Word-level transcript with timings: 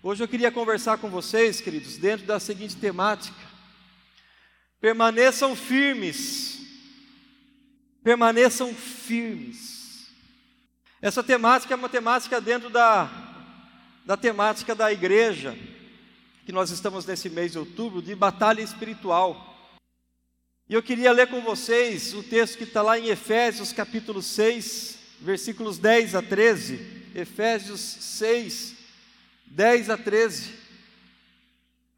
Hoje 0.00 0.22
eu 0.22 0.28
queria 0.28 0.52
conversar 0.52 0.98
com 0.98 1.10
vocês, 1.10 1.60
queridos, 1.60 1.96
dentro 1.96 2.24
da 2.24 2.38
seguinte 2.38 2.76
temática: 2.76 3.36
permaneçam 4.80 5.56
firmes, 5.56 6.60
permaneçam 8.04 8.72
firmes. 8.72 10.06
Essa 11.02 11.20
temática 11.20 11.74
é 11.74 11.76
uma 11.76 11.88
temática 11.88 12.40
dentro 12.40 12.70
da, 12.70 13.10
da 14.04 14.16
temática 14.16 14.72
da 14.72 14.92
igreja, 14.92 15.58
que 16.46 16.52
nós 16.52 16.70
estamos 16.70 17.04
nesse 17.04 17.28
mês 17.28 17.50
de 17.50 17.58
outubro, 17.58 18.00
de 18.00 18.14
batalha 18.14 18.62
espiritual. 18.62 19.74
E 20.68 20.74
eu 20.74 20.82
queria 20.82 21.10
ler 21.10 21.26
com 21.26 21.40
vocês 21.40 22.14
o 22.14 22.22
texto 22.22 22.56
que 22.56 22.64
está 22.64 22.82
lá 22.82 22.96
em 22.96 23.08
Efésios 23.08 23.72
capítulo 23.72 24.22
6, 24.22 24.96
versículos 25.20 25.76
10 25.76 26.14
a 26.14 26.22
13. 26.22 26.98
Efésios 27.16 27.80
6, 27.80 28.77
10 29.50 29.90
a 29.90 29.96
13. 29.96 30.54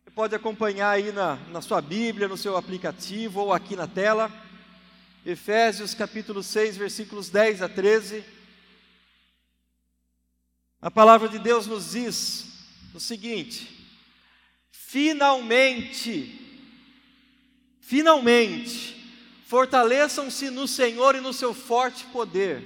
Você 0.05 0.11
pode 0.15 0.35
acompanhar 0.35 0.91
aí 0.91 1.13
na, 1.13 1.37
na 1.51 1.61
sua 1.61 1.81
Bíblia, 1.81 2.29
no 2.29 2.37
seu 2.37 2.57
aplicativo 2.57 3.41
ou 3.41 3.53
aqui 3.53 3.77
na 3.77 3.87
tela. 3.87 4.31
Efésios 5.25 5.95
capítulo 5.95 6.43
6, 6.43 6.77
versículos 6.77 7.29
10 7.31 7.63
a 7.63 7.69
13. 7.69 8.25
A 10.81 10.91
palavra 10.91 11.29
de 11.29 11.39
Deus 11.39 11.67
nos 11.67 11.93
diz 11.93 12.47
o 12.95 13.01
seguinte: 13.01 13.87
finalmente, 14.71 16.41
Finalmente, 17.91 18.95
fortaleçam-se 19.47 20.49
no 20.49 20.69
Senhor 20.69 21.17
e 21.17 21.21
no 21.21 21.33
seu 21.33 21.53
forte 21.53 22.05
poder, 22.13 22.63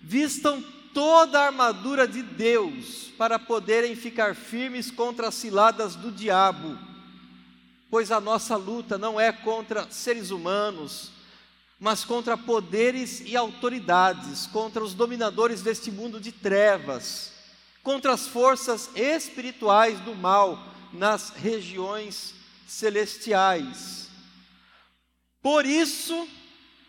vistam 0.00 0.64
toda 0.96 1.42
a 1.42 1.46
armadura 1.48 2.08
de 2.08 2.22
Deus 2.22 3.12
para 3.18 3.38
poderem 3.38 3.94
ficar 3.94 4.34
firmes 4.34 4.90
contra 4.90 5.28
as 5.28 5.34
ciladas 5.34 5.94
do 5.94 6.10
diabo, 6.10 6.78
pois 7.90 8.10
a 8.10 8.18
nossa 8.18 8.56
luta 8.56 8.96
não 8.96 9.20
é 9.20 9.30
contra 9.30 9.90
seres 9.90 10.30
humanos, 10.30 11.10
mas 11.78 12.02
contra 12.02 12.34
poderes 12.34 13.20
e 13.26 13.36
autoridades, 13.36 14.46
contra 14.46 14.82
os 14.82 14.94
dominadores 14.94 15.60
deste 15.60 15.90
mundo 15.90 16.18
de 16.18 16.32
trevas, 16.32 17.30
contra 17.82 18.14
as 18.14 18.26
forças 18.26 18.88
espirituais 18.96 20.00
do 20.00 20.14
mal 20.14 20.58
nas 20.94 21.28
regiões 21.28 22.32
celestiais. 22.66 24.08
Por 25.42 25.66
isso, 25.66 26.26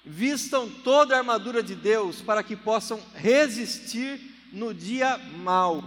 vistam 0.06 0.70
toda 0.70 1.16
a 1.16 1.20
armadura 1.20 1.62
de 1.62 1.76
Deus 1.76 2.22
para 2.22 2.44
que 2.44 2.56
possam 2.56 3.02
resistir 3.14 4.20
no 4.52 4.74
dia 4.74 5.18
mau 5.18 5.84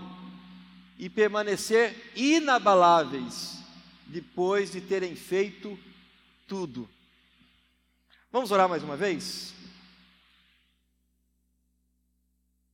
e 0.98 1.08
permanecer 1.08 2.12
inabaláveis 2.14 3.58
depois 4.06 4.72
de 4.72 4.80
terem 4.80 5.16
feito 5.16 5.78
tudo. 6.46 6.88
Vamos 8.30 8.50
orar 8.50 8.68
mais 8.68 8.82
uma 8.82 8.96
vez? 8.96 9.54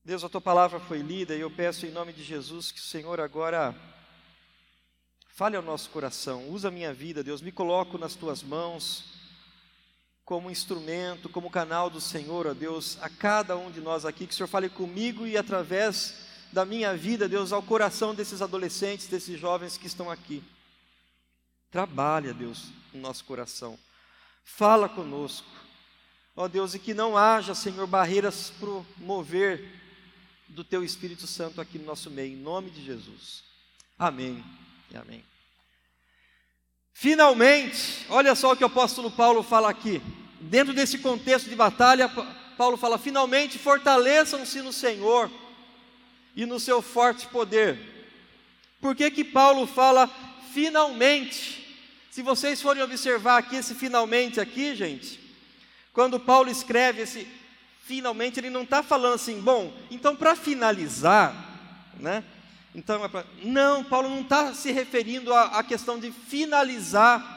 Deus, 0.05 0.23
a 0.23 0.29
tua 0.29 0.41
palavra 0.41 0.79
foi 0.79 0.99
lida 0.99 1.35
e 1.35 1.41
eu 1.41 1.51
peço 1.51 1.85
em 1.87 1.91
nome 1.91 2.13
de 2.13 2.23
Jesus 2.23 2.71
que 2.71 2.79
o 2.79 2.83
Senhor 2.83 3.21
agora 3.21 3.75
fale 5.29 5.57
ao 5.57 5.63
nosso 5.63 5.91
coração, 5.91 6.49
usa 6.49 6.69
a 6.69 6.71
minha 6.71 6.95
vida, 6.95 7.23
Deus, 7.23 7.43
me 7.43 7.53
coloco 7.53 7.99
nas 7.99 8.15
tuas 8.15 8.43
mãos 8.43 9.16
como 10.27 10.51
instrumento, 10.51 11.29
como 11.29 11.49
canal 11.49 11.89
do 11.89 12.01
Senhor, 12.01 12.49
ó 12.49 12.53
Deus, 12.53 12.99
a 13.01 13.09
cada 13.09 13.57
um 13.57 13.71
de 13.71 13.81
nós 13.81 14.05
aqui, 14.05 14.27
que 14.27 14.35
o 14.35 14.37
Senhor 14.37 14.49
fale 14.49 14.69
comigo 14.69 15.25
e 15.25 15.37
através 15.37 16.17
da 16.53 16.65
minha 16.65 16.97
vida, 16.97 17.29
Deus, 17.29 17.53
ao 17.53 17.63
coração 17.63 18.13
desses 18.13 18.43
adolescentes, 18.43 19.07
desses 19.07 19.39
jovens 19.39 19.79
que 19.79 19.87
estão 19.87 20.11
aqui. 20.11 20.43
Trabalha, 21.71 22.35
Deus, 22.35 22.73
no 22.93 23.01
nosso 23.01 23.25
coração. 23.25 23.79
Fala 24.43 24.89
conosco. 24.89 25.49
Ó 26.35 26.49
Deus, 26.49 26.75
e 26.75 26.81
que 26.81 26.93
não 26.93 27.17
haja, 27.17 27.55
Senhor, 27.55 27.87
barreiras 27.87 28.51
para 28.59 28.69
o 28.69 28.87
mover 28.97 29.65
do 30.49 30.65
Teu 30.65 30.83
Espírito 30.83 31.27
Santo 31.29 31.61
aqui 31.61 31.79
no 31.79 31.87
nosso 31.87 32.11
meio, 32.11 32.33
em 32.33 32.37
nome 32.37 32.71
de 32.71 32.85
Jesus. 32.85 33.45
Amém 33.97 34.45
e 34.91 34.97
amém. 34.97 35.25
Finalmente, 36.99 38.07
olha 38.09 38.35
só 38.35 38.53
o 38.53 38.57
que 38.57 38.65
o 38.65 38.69
apóstolo 38.69 39.11
Paulo 39.11 39.43
fala 39.43 39.69
aqui. 39.69 40.01
Dentro 40.41 40.75
desse 40.75 40.99
contexto 40.99 41.49
de 41.49 41.57
batalha, 41.57 42.09
Paulo 42.57 42.77
fala: 42.77 42.99
finalmente 42.99 43.59
fortaleçam-se 43.59 44.61
no 44.63 44.73
Senhor 44.73 45.31
e 46.35 46.45
no 46.45 46.61
seu 46.61 46.83
forte 46.83 47.27
poder. 47.27 47.79
Por 48.81 48.95
que 48.95 49.11
que 49.11 49.25
Paulo 49.25 49.67
fala 49.67 50.11
finalmente? 50.53 51.65
Se 52.11 52.23
vocês 52.23 52.63
forem 52.63 52.83
observar 52.83 53.39
aqui 53.39 53.57
esse 53.57 53.75
finalmente 53.75 54.41
aqui, 54.41 54.75
gente, 54.75 55.21
quando 55.93 56.21
Paulo 56.21 56.51
escreve 56.51 57.03
esse 57.03 57.27
finalmente, 57.83 58.41
ele 58.41 58.51
não 58.51 58.63
está 58.63 58.83
falando 58.83 59.15
assim, 59.15 59.41
bom, 59.41 59.73
então 59.91 60.17
para 60.17 60.35
finalizar, 60.35 61.35
né? 62.01 62.25
Então, 62.75 63.03
é 63.05 63.25
não, 63.43 63.83
Paulo 63.85 64.09
não 64.09 64.21
está 64.21 64.53
se 64.53 64.71
referindo 64.73 65.33
à, 65.33 65.59
à 65.59 65.63
questão 65.63 65.99
de 65.99 66.11
finalizar 66.11 67.36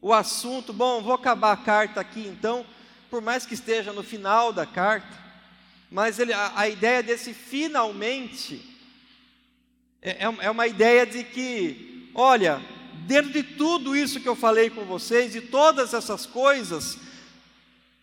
o 0.00 0.12
assunto. 0.12 0.72
Bom, 0.72 1.02
vou 1.02 1.14
acabar 1.14 1.52
a 1.52 1.56
carta 1.56 2.00
aqui 2.00 2.26
então, 2.26 2.64
por 3.10 3.20
mais 3.20 3.46
que 3.46 3.54
esteja 3.54 3.92
no 3.92 4.02
final 4.02 4.52
da 4.52 4.66
carta, 4.66 5.24
mas 5.90 6.18
ele, 6.18 6.32
a, 6.32 6.52
a 6.54 6.68
ideia 6.68 7.02
desse 7.02 7.32
finalmente 7.32 8.76
é, 10.02 10.24
é, 10.24 10.36
é 10.40 10.50
uma 10.50 10.66
ideia 10.66 11.06
de 11.06 11.24
que, 11.24 12.10
olha, 12.14 12.62
dentro 13.06 13.32
de 13.32 13.42
tudo 13.42 13.96
isso 13.96 14.20
que 14.20 14.28
eu 14.28 14.36
falei 14.36 14.70
com 14.70 14.84
vocês, 14.84 15.32
de 15.32 15.40
todas 15.40 15.94
essas 15.94 16.26
coisas, 16.26 16.98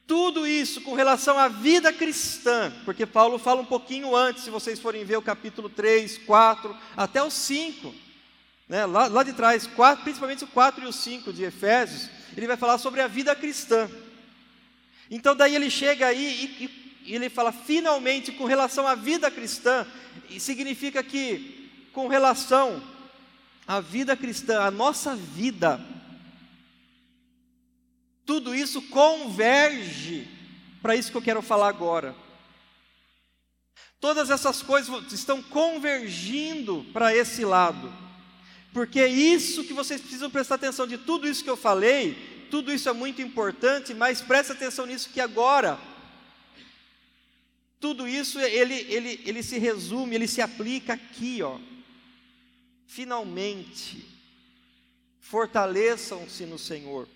tudo 0.05 0.45
isso 0.45 0.81
com 0.81 0.93
relação 0.93 1.37
à 1.37 1.47
vida 1.47 1.93
cristã, 1.93 2.73
porque 2.83 3.05
Paulo 3.05 3.37
fala 3.39 3.61
um 3.61 3.65
pouquinho 3.65 4.15
antes, 4.15 4.43
se 4.43 4.49
vocês 4.49 4.79
forem 4.79 5.05
ver 5.05 5.17
o 5.17 5.21
capítulo 5.21 5.69
3, 5.69 6.17
4, 6.19 6.75
até 6.95 7.23
o 7.23 7.31
5, 7.31 7.93
né, 8.68 8.85
lá, 8.85 9.07
lá 9.07 9.24
de 9.24 9.34
trás, 9.34 9.68
4, 9.68 10.03
principalmente 10.03 10.44
o 10.44 10.47
4 10.47 10.84
e 10.84 10.88
o 10.88 10.94
5 10.94 11.34
de 11.34 11.44
Efésios, 11.44 12.09
ele 12.35 12.47
vai 12.47 12.57
falar 12.57 12.78
sobre 12.78 13.01
a 13.01 13.07
vida 13.07 13.35
cristã. 13.35 13.90
Então, 15.09 15.35
daí 15.35 15.56
ele 15.56 15.69
chega 15.69 16.07
aí 16.07 16.57
e, 16.59 17.12
e, 17.12 17.16
ele 17.16 17.29
fala, 17.29 17.51
finalmente, 17.51 18.31
com 18.31 18.46
relação 18.46 18.88
à 18.88 18.96
vida 18.96 19.29
cristã, 19.29 19.85
significa 20.40 21.03
que, 21.03 21.90
com 21.91 22.07
relação 22.07 22.81
à 23.68 23.79
vida 23.79 24.16
cristã, 24.16 24.62
a 24.62 24.72
nossa 24.72 25.16
vida, 25.16 25.80
tudo 28.25 28.56
isso 28.56 28.81
converge 28.84 30.28
para 30.81 30.95
isso 30.95 31.12
que 31.12 31.18
eu 31.18 31.22
quero 31.22 31.41
falar 31.41 31.68
agora. 31.68 32.16
Todas 34.00 34.30
essas 34.30 34.62
coisas 34.62 35.12
estão 35.13 35.41
convergindo 35.41 36.85
para 36.91 37.16
esse 37.16 37.45
lado. 37.45 38.02
Porque 38.73 39.00
é 39.00 39.07
isso 39.07 39.63
que 39.63 39.73
vocês 39.73 40.01
precisam 40.01 40.31
prestar 40.31 40.56
atenção 40.56 40.88
de 40.88 40.97
tudo 40.97 41.28
isso 41.28 41.44
que 41.44 41.50
eu 41.50 41.56
falei, 41.56 42.47
tudo 42.50 42.73
isso 42.73 42.89
é 42.89 42.94
muito 42.94 43.22
importante, 43.22 43.94
mas 43.94 44.22
preste 44.22 44.51
atenção 44.51 44.85
nisso 44.85 45.09
que 45.09 45.22
agora 45.22 45.79
tudo 47.83 48.07
isso 48.07 48.39
ele, 48.39 48.75
ele, 48.89 49.22
ele 49.25 49.44
se 49.44 49.59
resume, 49.59 50.16
ele 50.16 50.25
se 50.25 50.39
aplica 50.39 50.94
aqui, 50.94 51.44
ó. 51.44 51.59
Finalmente, 52.88 54.07
fortaleçam-se 55.19 56.45
no 56.45 56.57
Senhor. 56.57 57.09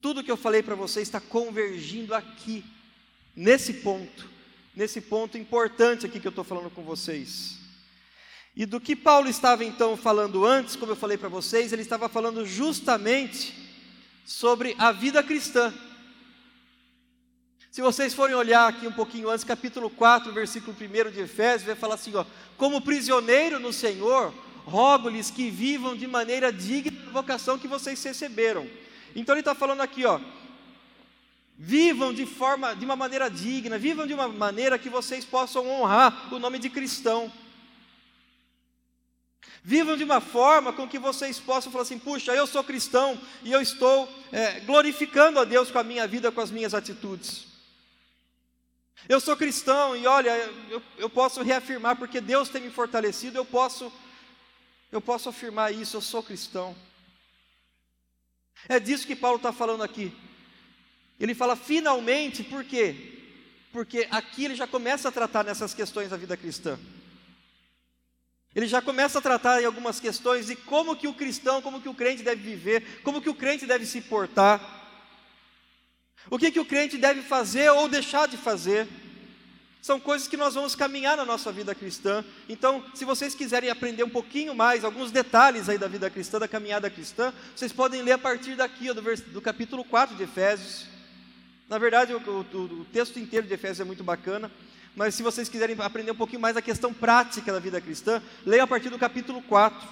Tudo 0.00 0.24
que 0.24 0.30
eu 0.30 0.36
falei 0.36 0.62
para 0.62 0.74
você 0.74 1.02
está 1.02 1.20
convergindo 1.20 2.14
aqui, 2.14 2.64
nesse 3.34 3.74
ponto, 3.74 4.30
nesse 4.74 5.02
ponto 5.02 5.36
importante 5.36 6.06
aqui 6.06 6.18
que 6.18 6.26
eu 6.26 6.30
estou 6.30 6.44
falando 6.44 6.70
com 6.70 6.82
vocês. 6.82 7.65
E 8.56 8.64
do 8.64 8.80
que 8.80 8.96
Paulo 8.96 9.28
estava 9.28 9.64
então 9.64 9.96
falando 9.96 10.46
antes, 10.46 10.74
como 10.74 10.92
eu 10.92 10.96
falei 10.96 11.18
para 11.18 11.28
vocês, 11.28 11.72
ele 11.72 11.82
estava 11.82 12.08
falando 12.08 12.46
justamente 12.46 13.54
sobre 14.24 14.74
a 14.78 14.90
vida 14.90 15.22
cristã. 15.22 15.72
Se 17.70 17.82
vocês 17.82 18.14
forem 18.14 18.34
olhar 18.34 18.66
aqui 18.66 18.86
um 18.86 18.92
pouquinho 18.92 19.28
antes, 19.28 19.44
capítulo 19.44 19.90
4, 19.90 20.32
versículo 20.32 20.74
1 20.74 21.10
de 21.10 21.20
Efésios, 21.20 21.66
vai 21.66 21.76
falar 21.76 21.96
assim: 21.96 22.14
ó, 22.14 22.24
como 22.56 22.80
prisioneiro 22.80 23.60
no 23.60 23.72
Senhor, 23.72 24.32
rogo-lhes 24.64 25.30
que 25.30 25.50
vivam 25.50 25.94
de 25.94 26.06
maneira 26.06 26.50
digna 26.50 26.98
da 27.02 27.10
vocação 27.10 27.58
que 27.58 27.68
vocês 27.68 28.02
receberam 28.02 28.66
então 29.16 29.34
ele 29.34 29.40
está 29.40 29.54
falando 29.54 29.80
aqui, 29.80 30.04
ó, 30.04 30.20
vivam 31.56 32.12
de 32.12 32.26
forma, 32.26 32.76
de 32.76 32.84
uma 32.84 32.94
maneira 32.94 33.30
digna, 33.30 33.78
vivam 33.78 34.06
de 34.06 34.12
uma 34.12 34.28
maneira 34.28 34.78
que 34.78 34.90
vocês 34.90 35.24
possam 35.24 35.66
honrar 35.66 36.32
o 36.32 36.38
nome 36.38 36.58
de 36.58 36.68
cristão. 36.68 37.32
Vivam 39.68 39.96
de 39.96 40.04
uma 40.04 40.20
forma 40.20 40.72
com 40.72 40.86
que 40.86 40.96
vocês 40.96 41.40
possam 41.40 41.72
falar 41.72 41.82
assim: 41.82 41.98
puxa, 41.98 42.32
eu 42.32 42.46
sou 42.46 42.62
cristão 42.62 43.20
e 43.42 43.50
eu 43.50 43.60
estou 43.60 44.08
é, 44.30 44.60
glorificando 44.60 45.40
a 45.40 45.44
Deus 45.44 45.72
com 45.72 45.78
a 45.80 45.82
minha 45.82 46.06
vida, 46.06 46.30
com 46.30 46.40
as 46.40 46.52
minhas 46.52 46.72
atitudes. 46.72 47.46
Eu 49.08 49.18
sou 49.18 49.36
cristão 49.36 49.96
e 49.96 50.06
olha, 50.06 50.30
eu, 50.70 50.80
eu 50.96 51.10
posso 51.10 51.42
reafirmar, 51.42 51.96
porque 51.96 52.20
Deus 52.20 52.48
tem 52.48 52.62
me 52.62 52.70
fortalecido, 52.70 53.38
eu 53.38 53.44
posso, 53.44 53.92
eu 54.92 55.00
posso 55.00 55.30
afirmar 55.30 55.74
isso, 55.74 55.96
eu 55.96 56.00
sou 56.00 56.22
cristão. 56.22 56.72
É 58.68 58.78
disso 58.78 59.04
que 59.04 59.16
Paulo 59.16 59.38
está 59.38 59.52
falando 59.52 59.82
aqui. 59.82 60.16
Ele 61.18 61.34
fala 61.34 61.56
finalmente, 61.56 62.44
por 62.44 62.62
quê? 62.62 63.18
Porque 63.72 64.06
aqui 64.12 64.44
ele 64.44 64.54
já 64.54 64.68
começa 64.68 65.08
a 65.08 65.12
tratar 65.12 65.42
nessas 65.42 65.74
questões 65.74 66.10
da 66.10 66.16
vida 66.16 66.36
cristã. 66.36 66.78
Ele 68.56 68.66
já 68.66 68.80
começa 68.80 69.18
a 69.18 69.22
tratar 69.22 69.60
em 69.60 69.66
algumas 69.66 70.00
questões 70.00 70.46
de 70.46 70.56
como 70.56 70.96
que 70.96 71.06
o 71.06 71.12
cristão, 71.12 71.60
como 71.60 71.78
que 71.78 71.90
o 71.90 71.94
crente 71.94 72.22
deve 72.22 72.40
viver, 72.40 73.00
como 73.04 73.20
que 73.20 73.28
o 73.28 73.34
crente 73.34 73.66
deve 73.66 73.84
se 73.84 74.00
portar. 74.00 74.58
O 76.30 76.38
que 76.38 76.50
que 76.50 76.58
o 76.58 76.64
crente 76.64 76.96
deve 76.96 77.20
fazer 77.20 77.68
ou 77.68 77.86
deixar 77.86 78.26
de 78.26 78.38
fazer. 78.38 78.88
São 79.82 80.00
coisas 80.00 80.26
que 80.26 80.38
nós 80.38 80.54
vamos 80.54 80.74
caminhar 80.74 81.18
na 81.18 81.24
nossa 81.26 81.52
vida 81.52 81.74
cristã. 81.74 82.24
Então, 82.48 82.82
se 82.94 83.04
vocês 83.04 83.34
quiserem 83.34 83.68
aprender 83.68 84.02
um 84.04 84.08
pouquinho 84.08 84.54
mais, 84.54 84.84
alguns 84.84 85.10
detalhes 85.10 85.68
aí 85.68 85.76
da 85.76 85.86
vida 85.86 86.08
cristã, 86.08 86.38
da 86.38 86.48
caminhada 86.48 86.88
cristã, 86.88 87.34
vocês 87.54 87.74
podem 87.74 88.00
ler 88.00 88.12
a 88.12 88.18
partir 88.18 88.56
daqui, 88.56 88.90
do, 88.90 89.02
do 89.32 89.42
capítulo 89.42 89.84
4 89.84 90.16
de 90.16 90.22
Efésios. 90.22 90.86
Na 91.68 91.76
verdade, 91.76 92.14
o, 92.14 92.18
o, 92.18 92.58
o 92.80 92.84
texto 92.86 93.18
inteiro 93.18 93.46
de 93.46 93.52
Efésios 93.52 93.80
é 93.80 93.84
muito 93.84 94.02
bacana, 94.02 94.50
mas 94.96 95.14
se 95.14 95.22
vocês 95.22 95.48
quiserem 95.48 95.76
aprender 95.78 96.10
um 96.10 96.16
pouquinho 96.16 96.40
mais 96.40 96.56
a 96.56 96.62
questão 96.62 96.92
prática 96.92 97.52
da 97.52 97.60
vida 97.60 97.80
cristã, 97.80 98.20
leia 98.44 98.64
a 98.64 98.66
partir 98.66 98.90
do 98.90 98.98
capítulo 98.98 99.40
4. 99.42 99.88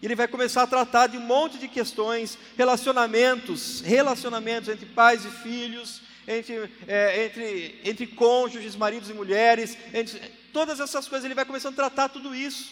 Ele 0.00 0.14
vai 0.14 0.28
começar 0.28 0.62
a 0.62 0.66
tratar 0.66 1.08
de 1.08 1.16
um 1.16 1.22
monte 1.22 1.58
de 1.58 1.66
questões, 1.66 2.38
relacionamentos, 2.56 3.80
relacionamentos 3.80 4.68
entre 4.68 4.86
pais 4.86 5.24
e 5.24 5.30
filhos, 5.42 6.02
entre, 6.28 6.70
é, 6.86 7.24
entre, 7.24 7.80
entre 7.82 8.06
cônjuges, 8.06 8.76
maridos 8.76 9.10
e 9.10 9.14
mulheres, 9.14 9.76
entre, 9.92 10.20
todas 10.52 10.78
essas 10.78 11.08
coisas, 11.08 11.24
ele 11.24 11.34
vai 11.34 11.44
começando 11.44 11.72
a 11.72 11.88
tratar 11.88 12.08
tudo 12.10 12.32
isso. 12.34 12.70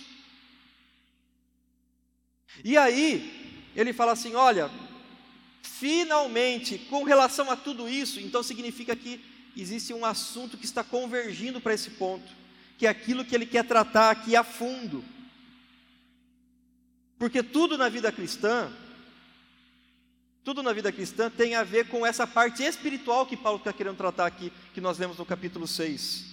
E 2.62 2.76
aí, 2.76 3.69
ele 3.75 3.93
fala 3.93 4.12
assim: 4.12 4.37
olha, 4.37 4.70
Finalmente, 5.79 6.79
com 6.79 7.03
relação 7.03 7.50
a 7.50 7.56
tudo 7.56 7.87
isso, 7.87 8.19
então 8.19 8.43
significa 8.43 8.97
que 8.97 9.20
existe 9.62 9.94
um 9.94 10.05
assunto 10.05 10.58
que 10.58 10.67
está 10.67 10.85
convergindo 10.85 11.61
para 11.61 11.73
esse 11.73 11.91
ponto, 11.91 12.31
que 12.76 12.87
é 12.87 12.91
aquilo 12.91 13.25
que 13.25 13.35
ele 13.35 13.47
quer 13.47 13.64
tratar 13.64 14.11
aqui 14.11 14.37
a 14.37 14.44
fundo. 14.44 15.03
Porque 17.19 17.43
tudo 17.43 17.79
na 17.79 17.88
vida 17.88 18.12
cristã, 18.12 18.70
tudo 20.44 20.62
na 20.62 20.73
vida 20.73 20.93
cristã 20.93 21.31
tem 21.31 21.55
a 21.55 21.64
ver 21.64 21.88
com 21.88 22.05
essa 22.05 22.26
parte 22.26 22.62
espiritual 22.62 23.26
que 23.26 23.37
Paulo 23.37 23.58
está 23.58 23.73
querendo 23.73 23.97
tratar 23.97 24.26
aqui, 24.26 24.53
que 24.75 24.81
nós 24.81 24.99
lemos 24.99 25.17
no 25.17 25.25
capítulo 25.25 25.67
6. 25.67 26.26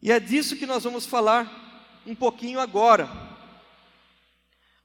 E 0.00 0.10
é 0.10 0.18
disso 0.18 0.56
que 0.56 0.66
nós 0.66 0.84
vamos 0.84 1.04
falar 1.04 2.00
um 2.06 2.14
pouquinho 2.14 2.58
agora 2.58 3.08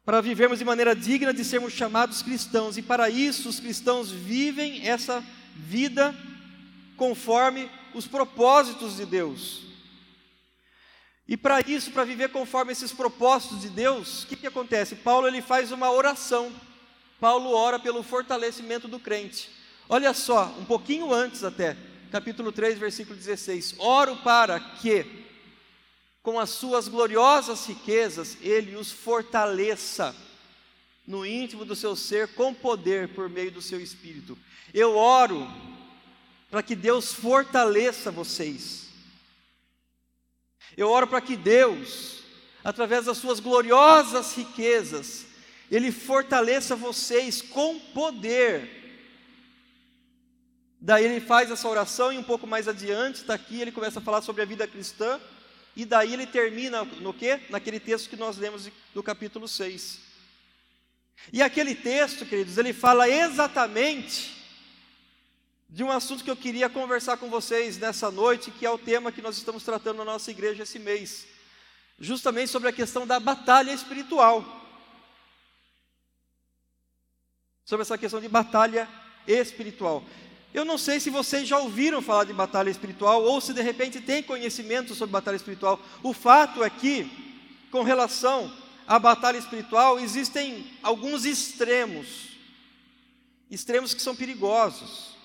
para 0.05 0.21
vivermos 0.21 0.59
de 0.59 0.65
maneira 0.65 0.95
digna 0.95 1.33
de 1.33 1.45
sermos 1.45 1.71
chamados 1.71 2.21
cristãos, 2.21 2.77
e 2.77 2.81
para 2.81 3.09
isso 3.09 3.47
os 3.47 3.59
cristãos 3.59 4.11
vivem 4.11 4.87
essa 4.87 5.23
vida 5.55 6.15
conforme 6.99 7.71
os 7.93 8.05
propósitos 8.05 8.97
de 8.97 9.05
Deus. 9.05 9.61
E 11.25 11.37
para 11.37 11.61
isso, 11.61 11.91
para 11.91 12.03
viver 12.03 12.29
conforme 12.29 12.73
esses 12.73 12.91
propósitos 12.91 13.61
de 13.61 13.69
Deus, 13.69 14.23
o 14.23 14.27
que, 14.27 14.35
que 14.35 14.47
acontece? 14.47 14.97
Paulo 14.97 15.27
ele 15.27 15.41
faz 15.41 15.71
uma 15.71 15.89
oração. 15.89 16.51
Paulo 17.19 17.51
ora 17.51 17.79
pelo 17.79 18.03
fortalecimento 18.03 18.87
do 18.87 18.99
crente. 18.99 19.49
Olha 19.87 20.13
só, 20.13 20.53
um 20.59 20.65
pouquinho 20.65 21.13
antes 21.13 21.43
até, 21.43 21.77
capítulo 22.11 22.51
3, 22.51 22.77
versículo 22.77 23.15
16: 23.15 23.75
Oro 23.79 24.17
para 24.17 24.59
que 24.59 25.05
com 26.21 26.37
as 26.39 26.49
suas 26.49 26.87
gloriosas 26.87 27.65
riquezas, 27.65 28.37
ele 28.41 28.75
os 28.75 28.91
fortaleça 28.91 30.15
no 31.07 31.25
íntimo 31.25 31.63
do 31.63 31.75
seu 31.75 31.95
ser 31.95 32.27
com 32.35 32.53
poder 32.53 33.09
por 33.09 33.29
meio 33.29 33.51
do 33.51 33.61
seu 33.61 33.79
espírito. 33.79 34.37
Eu 34.73 34.95
oro 34.95 35.47
para 36.49 36.63
que 36.63 36.75
Deus 36.75 37.13
fortaleça 37.13 38.11
vocês. 38.11 38.87
Eu 40.75 40.89
oro 40.89 41.07
para 41.07 41.21
que 41.21 41.35
Deus, 41.35 42.23
através 42.63 43.05
das 43.05 43.17
suas 43.17 43.39
gloriosas 43.39 44.35
riquezas, 44.35 45.25
ele 45.69 45.91
fortaleça 45.91 46.75
vocês 46.75 47.41
com 47.41 47.79
poder. 47.79 48.77
Daí 50.81 51.05
ele 51.05 51.19
faz 51.19 51.51
essa 51.51 51.67
oração 51.67 52.11
e 52.11 52.17
um 52.17 52.23
pouco 52.23 52.47
mais 52.47 52.67
adiante, 52.67 53.17
está 53.17 53.33
aqui, 53.33 53.61
ele 53.61 53.71
começa 53.71 53.99
a 53.99 54.01
falar 54.01 54.21
sobre 54.21 54.41
a 54.41 54.45
vida 54.45 54.67
cristã. 54.67 55.19
E 55.75 55.85
daí 55.85 56.13
ele 56.13 56.25
termina 56.25 56.83
no 56.83 57.13
quê? 57.13 57.41
Naquele 57.49 57.79
texto 57.79 58.09
que 58.09 58.15
nós 58.15 58.37
lemos 58.37 58.69
do 58.93 59.03
capítulo 59.03 59.47
6. 59.47 59.99
E 61.31 61.41
aquele 61.41 61.75
texto, 61.75 62.25
queridos, 62.25 62.57
ele 62.57 62.73
fala 62.73 63.07
exatamente 63.07 64.38
de 65.69 65.83
um 65.83 65.91
assunto 65.91 66.23
que 66.23 66.31
eu 66.31 66.35
queria 66.35 66.67
conversar 66.67 67.17
com 67.17 67.29
vocês 67.29 67.77
nessa 67.77 68.09
noite, 68.09 68.49
que 68.49 68.65
é 68.65 68.71
o 68.71 68.77
tema 68.77 69.11
que 69.11 69.21
nós 69.21 69.37
estamos 69.37 69.63
tratando 69.63 69.97
na 69.97 70.05
nossa 70.05 70.31
igreja 70.31 70.63
esse 70.63 70.79
mês. 70.79 71.27
Justamente 71.99 72.49
sobre 72.49 72.69
a 72.69 72.73
questão 72.73 73.05
da 73.05 73.19
batalha 73.19 73.71
espiritual. 73.71 74.43
Sobre 77.63 77.83
essa 77.83 77.99
questão 77.99 78.19
de 78.19 78.27
batalha 78.27 78.89
espiritual. 79.27 80.03
Eu 80.51 80.65
não 80.65 80.79
sei 80.79 80.99
se 80.99 81.11
vocês 81.11 81.47
já 81.47 81.59
ouviram 81.59 82.01
falar 82.01 82.23
de 82.23 82.33
batalha 82.33 82.71
espiritual 82.71 83.21
ou 83.21 83.39
se 83.39 83.53
de 83.53 83.61
repente 83.61 84.01
têm 84.01 84.23
conhecimento 84.23 84.95
sobre 84.95 85.13
batalha 85.13 85.35
espiritual. 85.35 85.79
O 86.01 86.13
fato 86.13 86.63
é 86.63 86.69
que, 86.71 87.07
com 87.69 87.83
relação 87.83 88.51
à 88.87 88.97
batalha 88.97 89.37
espiritual, 89.37 89.99
existem 89.99 90.65
alguns 90.81 91.25
extremos, 91.25 92.29
extremos 93.51 93.93
que 93.93 94.01
são 94.01 94.15
perigosos. 94.15 95.18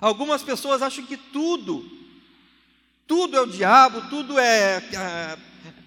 Algumas 0.00 0.42
pessoas 0.42 0.82
acham 0.82 1.04
que 1.06 1.16
tudo, 1.16 1.88
tudo 3.06 3.36
é 3.36 3.40
o 3.40 3.46
diabo, 3.46 4.08
tudo 4.08 4.38
é, 4.38 4.76
é 4.76 5.38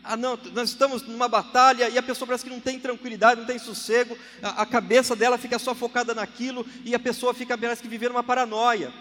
ah, 0.04 0.16
não, 0.16 0.40
nós 0.54 0.70
estamos 0.70 1.02
numa 1.02 1.28
batalha 1.28 1.90
e 1.90 1.98
a 1.98 2.04
pessoa 2.04 2.26
parece 2.26 2.46
que 2.46 2.50
não 2.50 2.62
tem 2.62 2.80
tranquilidade, 2.80 3.42
não 3.42 3.48
tem 3.48 3.60
sossego, 3.60 4.18
a, 4.42 4.62
a 4.62 4.66
cabeça 4.66 5.18
dela 5.18 5.38
fica 5.38 5.60
só 5.60 5.76
focada 5.76 6.16
naquilo 6.16 6.66
e 6.86 6.96
a 6.96 7.00
pessoa 7.00 7.34
fica, 7.34 7.58
parece 7.58 7.82
que 7.82 7.90
vivendo 7.90 8.12
uma 8.12 8.24
paranoia. 8.24 8.94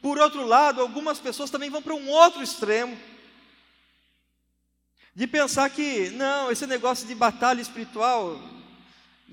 Por 0.00 0.16
outro 0.18 0.46
lado, 0.46 0.80
algumas 0.80 1.18
pessoas 1.18 1.50
também 1.50 1.68
vão 1.68 1.82
para 1.82 1.94
um 1.94 2.08
outro 2.08 2.42
extremo, 2.42 2.96
de 5.16 5.26
pensar 5.26 5.68
que, 5.70 6.10
não, 6.10 6.50
esse 6.50 6.66
negócio 6.66 7.06
de 7.06 7.14
batalha 7.14 7.60
espiritual, 7.60 8.38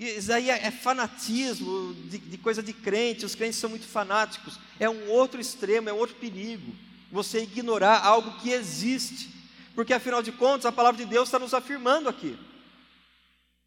isso 0.05 0.33
aí 0.33 0.49
é, 0.49 0.65
é 0.65 0.71
fanatismo, 0.71 1.93
de, 2.09 2.17
de 2.17 2.37
coisa 2.37 2.63
de 2.63 2.73
crente, 2.73 3.25
os 3.25 3.35
crentes 3.35 3.59
são 3.59 3.69
muito 3.69 3.85
fanáticos, 3.85 4.59
é 4.79 4.89
um 4.89 5.09
outro 5.09 5.39
extremo, 5.39 5.89
é 5.89 5.93
um 5.93 5.97
outro 5.97 6.15
perigo, 6.15 6.73
você 7.11 7.43
ignorar 7.43 8.03
algo 8.03 8.39
que 8.39 8.49
existe. 8.49 9.29
Porque 9.75 9.93
afinal 9.93 10.23
de 10.23 10.31
contas 10.31 10.65
a 10.65 10.71
palavra 10.71 11.03
de 11.03 11.09
Deus 11.09 11.27
está 11.27 11.37
nos 11.37 11.53
afirmando 11.53 12.09
aqui 12.09 12.37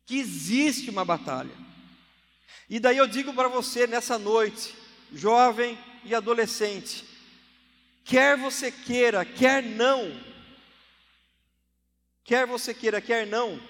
que 0.07 0.19
existe 0.19 0.91
uma 0.91 1.05
batalha. 1.05 1.55
E 2.69 2.79
daí 2.81 2.97
eu 2.97 3.07
digo 3.07 3.33
para 3.33 3.49
você 3.49 3.87
nessa 3.87 4.19
noite, 4.19 4.75
jovem 5.13 5.79
e 6.05 6.15
adolescente, 6.15 7.05
quer 8.05 8.37
você 8.37 8.71
queira, 8.71 9.25
quer 9.25 9.63
não, 9.63 10.21
quer 12.23 12.47
você 12.47 12.75
queira, 12.75 13.01
quer 13.01 13.27
não, 13.27 13.61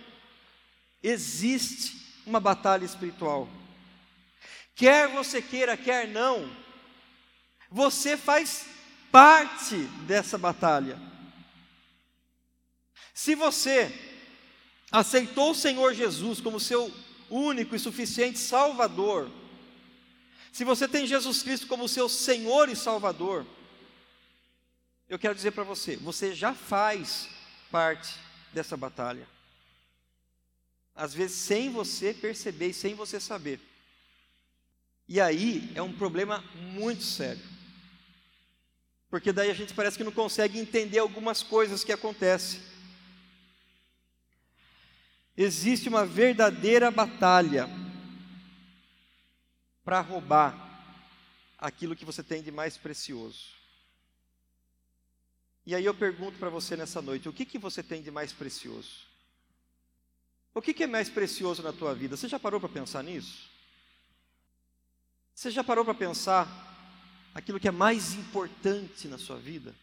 existe 1.03 2.04
uma 2.27 2.41
batalha 2.41 2.85
espiritual. 2.85 3.49
Quer 4.75 5.09
você 5.09 5.41
queira, 5.41 5.77
quer 5.77 6.09
não, 6.09 6.51
você 7.71 8.17
faz 8.17 8.67
parte 9.11 9.77
dessa 10.07 10.37
batalha. 10.37 10.99
Se 13.13 13.35
você 13.35 13.93
aceitou 14.91 15.53
o 15.53 15.55
Senhor 15.55 15.95
Jesus 15.95 16.41
como 16.41 16.59
seu 16.59 16.93
único 17.31 17.77
e 17.77 17.79
suficiente 17.79 18.39
Salvador, 18.39 19.31
se 20.53 20.65
você 20.65 20.87
tem 20.87 21.07
Jesus 21.07 21.43
Cristo 21.43 21.67
como 21.67 21.89
seu 21.89 22.09
Senhor 22.09 22.69
e 22.69 22.77
Salvador, 22.77 23.47
eu 25.09 25.19
quero 25.19 25.35
dizer 25.35 25.51
para 25.51 25.65
você, 25.65 25.97
você 25.97 26.35
já 26.35 26.55
faz 26.55 27.29
parte 27.71 28.15
dessa 28.53 28.77
batalha. 28.77 29.27
Às 30.95 31.13
vezes 31.13 31.37
sem 31.37 31.71
você 31.71 32.15
perceber 32.15 32.69
e 32.69 32.75
sem 32.75 32.95
você 32.95 33.19
saber. 33.19 33.61
E 35.09 35.21
aí 35.21 35.71
é 35.75 35.83
um 35.83 35.93
problema 35.93 36.43
muito 36.55 37.03
sério. 37.03 37.43
Porque 39.11 39.33
daí 39.33 39.51
a 39.51 39.55
gente 39.55 39.75
parece 39.75 39.97
que 39.97 40.05
não 40.05 40.13
consegue 40.13 40.59
entender 40.59 40.99
algumas 40.99 41.43
coisas 41.43 41.85
que 41.85 41.93
acontecem. 41.93 42.61
Existe 45.37 45.89
uma 45.89 46.07
verdadeira 46.07 46.91
batalha 46.91 47.69
para 49.85 50.01
roubar 50.01 50.65
aquilo 51.59 51.97
que 51.97 52.05
você 52.05 52.23
tem 52.23 52.43
de 52.43 52.51
mais 52.51 52.77
precioso. 52.77 53.55
E 55.67 55.75
aí 55.75 55.85
eu 55.85 55.95
pergunto 55.95 56.39
para 56.39 56.51
você 56.51 56.77
nessa 56.77 57.01
noite: 57.03 57.29
o 57.29 57.33
que, 57.33 57.45
que 57.45 57.59
você 57.59 57.83
tem 57.83 58.03
de 58.03 58.11
mais 58.11 58.33
precioso? 58.33 59.04
O 60.55 60.63
que, 60.63 60.85
é 60.85 60.87
mais 60.87 61.09
precioso 61.09 61.63
na 61.63 61.73
tua 61.73 61.93
vida? 61.93 62.17
Você 62.17 62.29
já 62.29 62.39
parou 62.39 62.61
para 62.61 62.69
pensar 62.69 63.03
nisso? 63.03 63.51
Você 65.35 65.51
já 65.51 65.65
parou 65.65 65.85
para 65.85 65.95
pensar 65.95 66.49
aquilo 67.35 67.59
que 67.59 67.67
é 67.67 67.73
mais 67.73 68.15
importante 68.15 69.09
na 69.09 69.19
sua 69.19 69.37
vida? 69.37 69.75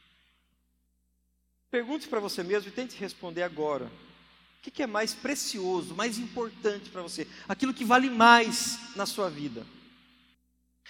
Pergunte 1.70 2.08
para 2.08 2.22
você 2.22 2.42
mesmo 2.42 2.70
e 2.70 2.72
tente 2.72 2.98
responder 2.98 3.44
agora. 3.44 3.86
O 3.86 4.72
que, 4.72 4.82
é 4.82 4.88
mais 4.88 5.14
precioso, 5.14 5.94
mais 5.94 6.18
importante 6.18 6.90
para 6.90 7.02
você? 7.02 7.28
Aquilo 7.50 7.74
que 7.74 7.84
vale 7.84 8.10
mais 8.10 8.96
na 8.96 9.06
sua 9.06 9.30
vida. 9.30 9.66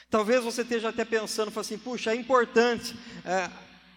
Talvez 0.09 0.43
você 0.43 0.61
esteja 0.61 0.89
até 0.89 1.05
pensando, 1.05 1.57
assim, 1.59 1.77
puxa, 1.77 2.11
é 2.11 2.15
importante. 2.15 2.95
É, 3.25 3.49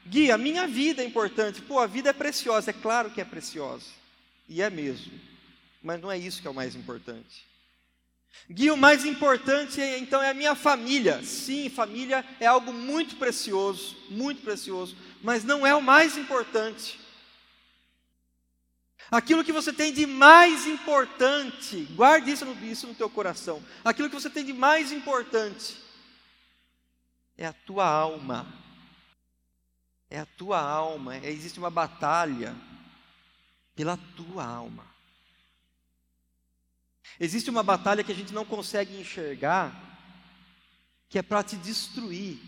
Gui, 0.07 0.31
a 0.31 0.39
minha 0.39 0.67
vida 0.67 1.03
é 1.03 1.05
importante. 1.05 1.61
Pô, 1.61 1.79
a 1.79 1.87
vida 1.87 2.11
é 2.11 2.13
preciosa. 2.13 2.71
É 2.71 2.73
claro 2.73 3.11
que 3.11 3.21
é 3.21 3.25
preciosa. 3.25 3.87
E 4.49 4.63
é 4.63 4.71
mesmo. 4.71 5.34
Mas 5.85 6.01
não 6.01 6.11
é 6.11 6.17
isso 6.17 6.41
que 6.41 6.49
é 6.49 6.51
o 6.51 6.55
mais 6.55 6.75
importante. 6.75 7.47
Gui, 8.51 8.71
o 8.71 8.77
mais 8.77 9.05
importante 9.05 9.83
então 9.83 10.23
é 10.23 10.31
a 10.31 10.35
minha 10.35 10.55
família. 10.55 11.23
Sim, 11.23 11.69
família 11.69 12.25
é 12.41 12.47
algo 12.47 12.73
muito 12.73 13.17
precioso, 13.17 13.95
muito 14.09 14.41
precioso, 14.41 14.97
mas 15.23 15.45
não 15.45 15.67
é 15.67 15.75
o 15.75 15.83
mais 15.83 16.17
importante. 16.17 16.99
Aquilo 19.11 19.45
que 19.45 19.53
você 19.53 19.75
tem 19.75 19.93
de 19.93 20.07
mais 20.07 20.67
importante, 20.67 21.85
guarde 21.95 22.31
isso 22.31 22.47
no, 22.47 22.65
isso 22.65 22.87
no 22.87 22.95
teu 22.95 23.11
coração. 23.11 23.63
Aquilo 23.85 24.09
que 24.09 24.15
você 24.15 24.31
tem 24.31 24.43
de 24.45 24.55
mais 24.55 24.91
importante 24.91 25.77
é 27.37 27.45
a 27.45 27.53
tua 27.53 27.87
alma. 27.87 28.47
É 30.09 30.19
a 30.19 30.25
tua 30.27 30.59
alma. 30.59 31.19
Existe 31.19 31.59
uma 31.59 31.71
batalha 31.71 32.57
pela 33.77 33.99
tua 34.17 34.47
alma. 34.47 34.94
Existe 37.19 37.51
uma 37.51 37.63
batalha 37.63 38.03
que 38.03 38.13
a 38.13 38.15
gente 38.15 38.33
não 38.33 38.45
consegue 38.45 38.99
enxergar, 39.01 39.73
que 41.09 41.19
é 41.19 41.23
para 41.23 41.43
te 41.43 41.57
destruir. 41.57 42.39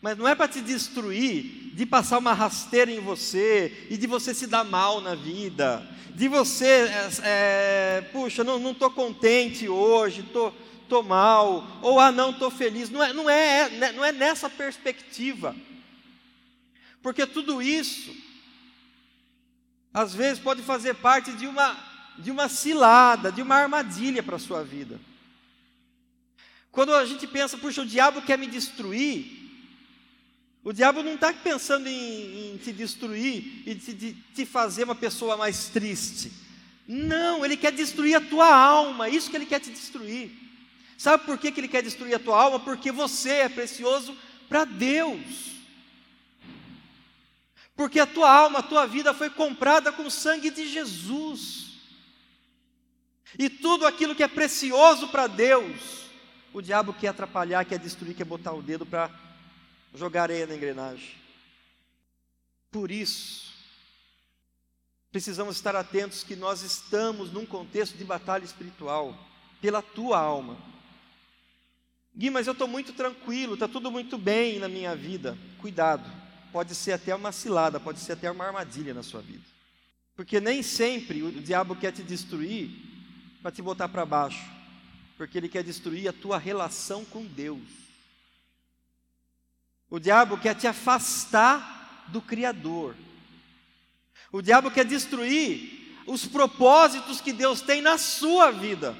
Mas 0.00 0.16
não 0.16 0.26
é 0.26 0.34
para 0.34 0.48
te 0.48 0.60
destruir 0.60 1.72
de 1.74 1.84
passar 1.84 2.18
uma 2.18 2.32
rasteira 2.32 2.90
em 2.90 3.00
você 3.00 3.86
e 3.90 3.96
de 3.96 4.06
você 4.06 4.32
se 4.32 4.46
dar 4.46 4.64
mal 4.64 5.00
na 5.00 5.14
vida, 5.14 5.86
de 6.14 6.28
você, 6.28 6.64
é, 6.64 7.10
é, 7.22 8.00
puxa, 8.12 8.42
não 8.42 8.70
estou 8.70 8.90
contente 8.90 9.68
hoje, 9.68 10.20
estou 10.20 10.52
tô, 10.52 10.56
tô 10.88 11.02
mal, 11.02 11.66
ou 11.82 12.00
ah, 12.00 12.10
não 12.10 12.30
estou 12.30 12.50
feliz. 12.50 12.88
Não 12.90 13.02
é, 13.02 13.12
não, 13.12 13.28
é, 13.28 13.68
né, 13.70 13.92
não 13.92 14.04
é 14.04 14.12
nessa 14.12 14.48
perspectiva, 14.48 15.54
porque 17.02 17.26
tudo 17.26 17.60
isso, 17.60 18.14
às 19.92 20.14
vezes, 20.14 20.42
pode 20.42 20.62
fazer 20.62 20.94
parte 20.94 21.32
de 21.32 21.46
uma 21.46 21.87
de 22.18 22.30
uma 22.30 22.48
cilada, 22.48 23.30
de 23.30 23.40
uma 23.40 23.54
armadilha 23.54 24.22
para 24.22 24.36
a 24.36 24.40
sua 24.40 24.64
vida. 24.64 25.00
Quando 26.70 26.94
a 26.94 27.04
gente 27.06 27.26
pensa, 27.26 27.56
puxa, 27.56 27.82
o 27.82 27.86
diabo 27.86 28.22
quer 28.22 28.36
me 28.36 28.46
destruir, 28.46 29.38
o 30.64 30.72
diabo 30.72 31.02
não 31.02 31.14
está 31.14 31.32
pensando 31.32 31.86
em, 31.86 32.52
em, 32.52 32.56
te 32.58 32.72
destruir 32.72 33.62
e 33.66 33.74
te, 33.74 33.92
de, 33.94 34.12
te 34.34 34.44
fazer 34.44 34.84
uma 34.84 34.94
pessoa 34.94 35.36
mais 35.36 35.68
triste. 35.68 36.32
Não, 36.86 37.44
ele 37.44 37.56
quer 37.56 37.72
destruir 37.72 38.16
a 38.16 38.20
tua 38.20 38.54
alma, 38.54 39.08
isso 39.08 39.30
que 39.30 39.36
ele 39.36 39.46
quer 39.46 39.60
te 39.60 39.70
destruir. 39.70 40.30
Sabe 40.96 41.24
por 41.24 41.38
que, 41.38 41.52
que 41.52 41.60
ele 41.60 41.68
quer 41.68 41.82
destruir 41.82 42.14
a 42.14 42.18
tua 42.18 42.42
alma? 42.42 42.58
Porque 42.58 42.90
você 42.90 43.30
é 43.30 43.48
precioso 43.48 44.16
para 44.48 44.64
Deus. 44.64 45.52
Porque 47.76 48.00
a 48.00 48.06
tua 48.06 48.28
alma, 48.28 48.58
a 48.58 48.62
tua 48.62 48.86
vida 48.86 49.14
foi 49.14 49.30
comprada 49.30 49.92
com 49.92 50.06
o 50.06 50.10
sangue 50.10 50.50
de 50.50 50.68
Jesus. 50.68 51.67
E 53.36 53.50
tudo 53.50 53.86
aquilo 53.86 54.14
que 54.14 54.22
é 54.22 54.28
precioso 54.28 55.08
para 55.08 55.26
Deus, 55.26 56.06
o 56.52 56.62
diabo 56.62 56.94
quer 56.94 57.08
atrapalhar, 57.08 57.64
quer 57.64 57.78
destruir, 57.78 58.14
quer 58.14 58.24
botar 58.24 58.52
o 58.52 58.62
dedo 58.62 58.86
para 58.86 59.10
jogar 59.94 60.24
areia 60.24 60.46
na 60.46 60.54
engrenagem. 60.54 61.16
Por 62.70 62.90
isso, 62.90 63.52
precisamos 65.10 65.56
estar 65.56 65.74
atentos 65.74 66.22
que 66.22 66.36
nós 66.36 66.62
estamos 66.62 67.32
num 67.32 67.44
contexto 67.44 67.96
de 67.96 68.04
batalha 68.04 68.44
espiritual, 68.44 69.18
pela 69.60 69.82
tua 69.82 70.18
alma. 70.18 70.56
Gui, 72.14 72.30
mas 72.30 72.46
eu 72.46 72.52
estou 72.52 72.68
muito 72.68 72.92
tranquilo, 72.92 73.54
está 73.54 73.68
tudo 73.68 73.90
muito 73.90 74.16
bem 74.18 74.58
na 74.58 74.68
minha 74.68 74.94
vida. 74.96 75.36
Cuidado, 75.58 76.10
pode 76.52 76.74
ser 76.74 76.92
até 76.92 77.14
uma 77.14 77.32
cilada, 77.32 77.78
pode 77.78 78.00
ser 78.00 78.12
até 78.12 78.30
uma 78.30 78.46
armadilha 78.46 78.94
na 78.94 79.02
sua 79.02 79.20
vida. 79.20 79.44
Porque 80.16 80.40
nem 80.40 80.62
sempre 80.62 81.22
o 81.22 81.30
diabo 81.30 81.76
quer 81.76 81.92
te 81.92 82.02
destruir 82.02 82.87
para 83.42 83.50
te 83.50 83.62
botar 83.62 83.88
para 83.88 84.04
baixo, 84.04 84.44
porque 85.16 85.38
ele 85.38 85.48
quer 85.48 85.62
destruir 85.62 86.08
a 86.08 86.12
tua 86.12 86.38
relação 86.38 87.04
com 87.04 87.24
Deus. 87.24 87.62
O 89.90 89.98
diabo 89.98 90.38
quer 90.38 90.54
te 90.54 90.66
afastar 90.66 92.06
do 92.08 92.20
Criador. 92.20 92.94
O 94.30 94.42
diabo 94.42 94.70
quer 94.70 94.84
destruir 94.84 95.96
os 96.06 96.26
propósitos 96.26 97.20
que 97.20 97.32
Deus 97.32 97.60
tem 97.60 97.80
na 97.80 97.96
sua 97.96 98.50
vida. 98.50 98.96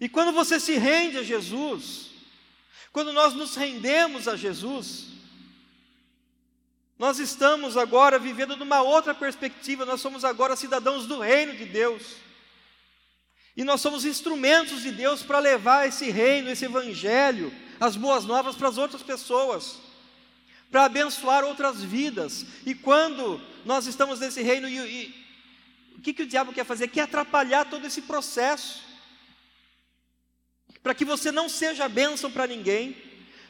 E 0.00 0.08
quando 0.08 0.32
você 0.32 0.58
se 0.58 0.78
rende 0.78 1.18
a 1.18 1.22
Jesus, 1.22 2.10
quando 2.92 3.12
nós 3.12 3.34
nos 3.34 3.54
rendemos 3.54 4.26
a 4.26 4.36
Jesus, 4.36 5.08
nós 7.00 7.18
estamos 7.18 7.78
agora 7.78 8.18
vivendo 8.18 8.58
numa 8.58 8.82
outra 8.82 9.14
perspectiva, 9.14 9.86
nós 9.86 10.02
somos 10.02 10.22
agora 10.22 10.54
cidadãos 10.54 11.06
do 11.06 11.18
reino 11.18 11.56
de 11.56 11.64
Deus. 11.64 12.02
E 13.56 13.64
nós 13.64 13.80
somos 13.80 14.04
instrumentos 14.04 14.82
de 14.82 14.92
Deus 14.92 15.22
para 15.22 15.38
levar 15.38 15.88
esse 15.88 16.10
reino, 16.10 16.50
esse 16.50 16.66
evangelho, 16.66 17.50
as 17.80 17.96
boas 17.96 18.26
novas 18.26 18.54
para 18.54 18.68
as 18.68 18.76
outras 18.76 19.02
pessoas, 19.02 19.78
para 20.70 20.84
abençoar 20.84 21.42
outras 21.42 21.82
vidas. 21.82 22.44
E 22.66 22.74
quando 22.74 23.40
nós 23.64 23.86
estamos 23.86 24.20
nesse 24.20 24.42
reino, 24.42 24.68
e, 24.68 24.76
e, 24.76 25.24
o 25.96 26.02
que, 26.02 26.12
que 26.12 26.24
o 26.24 26.28
diabo 26.28 26.52
quer 26.52 26.66
fazer? 26.66 26.88
Quer 26.88 27.04
atrapalhar 27.04 27.64
todo 27.64 27.86
esse 27.86 28.02
processo, 28.02 28.82
para 30.82 30.94
que 30.94 31.06
você 31.06 31.32
não 31.32 31.48
seja 31.48 31.88
bênção 31.88 32.30
para 32.30 32.46
ninguém, 32.46 32.94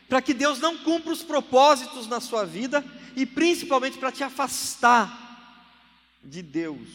para 0.09 0.23
que 0.23 0.33
Deus 0.33 0.61
não 0.61 0.78
cumpra 0.78 1.12
os 1.12 1.25
propósitos 1.25 2.07
na 2.07 2.21
sua 2.21 2.45
vida 2.45 2.85
e 3.20 3.26
principalmente 3.26 3.98
para 3.98 4.10
te 4.10 4.24
afastar 4.24 5.66
de 6.24 6.40
Deus, 6.40 6.88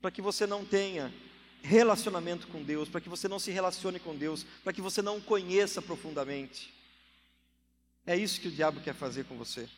para 0.00 0.12
que 0.12 0.22
você 0.22 0.46
não 0.46 0.64
tenha 0.64 1.12
relacionamento 1.60 2.46
com 2.46 2.62
Deus, 2.62 2.88
para 2.88 3.00
que 3.00 3.08
você 3.08 3.26
não 3.26 3.40
se 3.40 3.50
relacione 3.50 3.98
com 3.98 4.14
Deus, 4.14 4.46
para 4.62 4.72
que 4.72 4.80
você 4.80 5.02
não 5.02 5.16
o 5.16 5.20
conheça 5.20 5.82
profundamente. 5.82 6.72
É 8.06 8.16
isso 8.16 8.40
que 8.40 8.46
o 8.46 8.52
diabo 8.52 8.80
quer 8.80 8.94
fazer 8.94 9.24
com 9.24 9.36
você. 9.36 9.68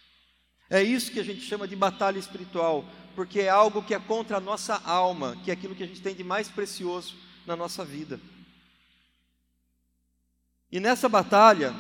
É 0.69 0.83
isso 0.83 1.11
que 1.11 1.19
a 1.19 1.25
gente 1.25 1.41
chama 1.41 1.67
de 1.67 1.75
batalha 1.75 2.19
espiritual, 2.19 2.85
porque 3.17 3.41
é 3.41 3.49
algo 3.49 3.83
que 3.83 3.95
é 3.95 3.99
contra 3.99 4.37
a 4.37 4.41
nossa 4.41 4.75
alma, 4.85 5.39
que 5.43 5.51
é 5.51 5.55
aquilo 5.55 5.75
que 5.75 5.83
a 5.83 5.87
gente 5.87 6.03
tem 6.03 6.15
de 6.15 6.23
mais 6.23 6.49
precioso 6.49 7.17
na 7.47 7.57
nossa 7.57 7.83
vida. 7.83 8.21
E 10.71 10.79
nessa 10.79 11.09
batalha, 11.09 11.75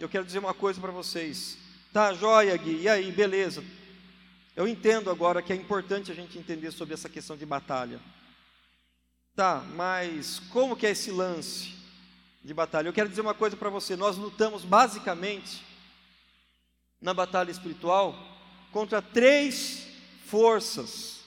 eu 0.00 0.08
quero 0.08 0.24
dizer 0.24 0.40
uma 0.40 0.52
coisa 0.52 0.80
para 0.80 0.90
vocês. 0.90 1.65
Tá, 1.92 2.12
joia, 2.12 2.56
Gui, 2.56 2.82
e 2.82 2.88
aí, 2.88 3.10
beleza. 3.10 3.64
Eu 4.54 4.66
entendo 4.66 5.10
agora 5.10 5.42
que 5.42 5.52
é 5.52 5.56
importante 5.56 6.10
a 6.10 6.14
gente 6.14 6.38
entender 6.38 6.70
sobre 6.70 6.94
essa 6.94 7.08
questão 7.08 7.36
de 7.36 7.44
batalha. 7.44 8.00
Tá, 9.34 9.62
mas 9.74 10.40
como 10.50 10.76
que 10.76 10.86
é 10.86 10.90
esse 10.90 11.10
lance 11.10 11.74
de 12.42 12.54
batalha? 12.54 12.88
Eu 12.88 12.92
quero 12.92 13.08
dizer 13.08 13.20
uma 13.20 13.34
coisa 13.34 13.56
para 13.56 13.68
você. 13.68 13.94
Nós 13.96 14.16
lutamos 14.16 14.64
basicamente 14.64 15.62
na 17.00 17.12
batalha 17.12 17.50
espiritual 17.50 18.14
contra 18.72 19.02
três 19.02 19.86
forças, 20.24 21.20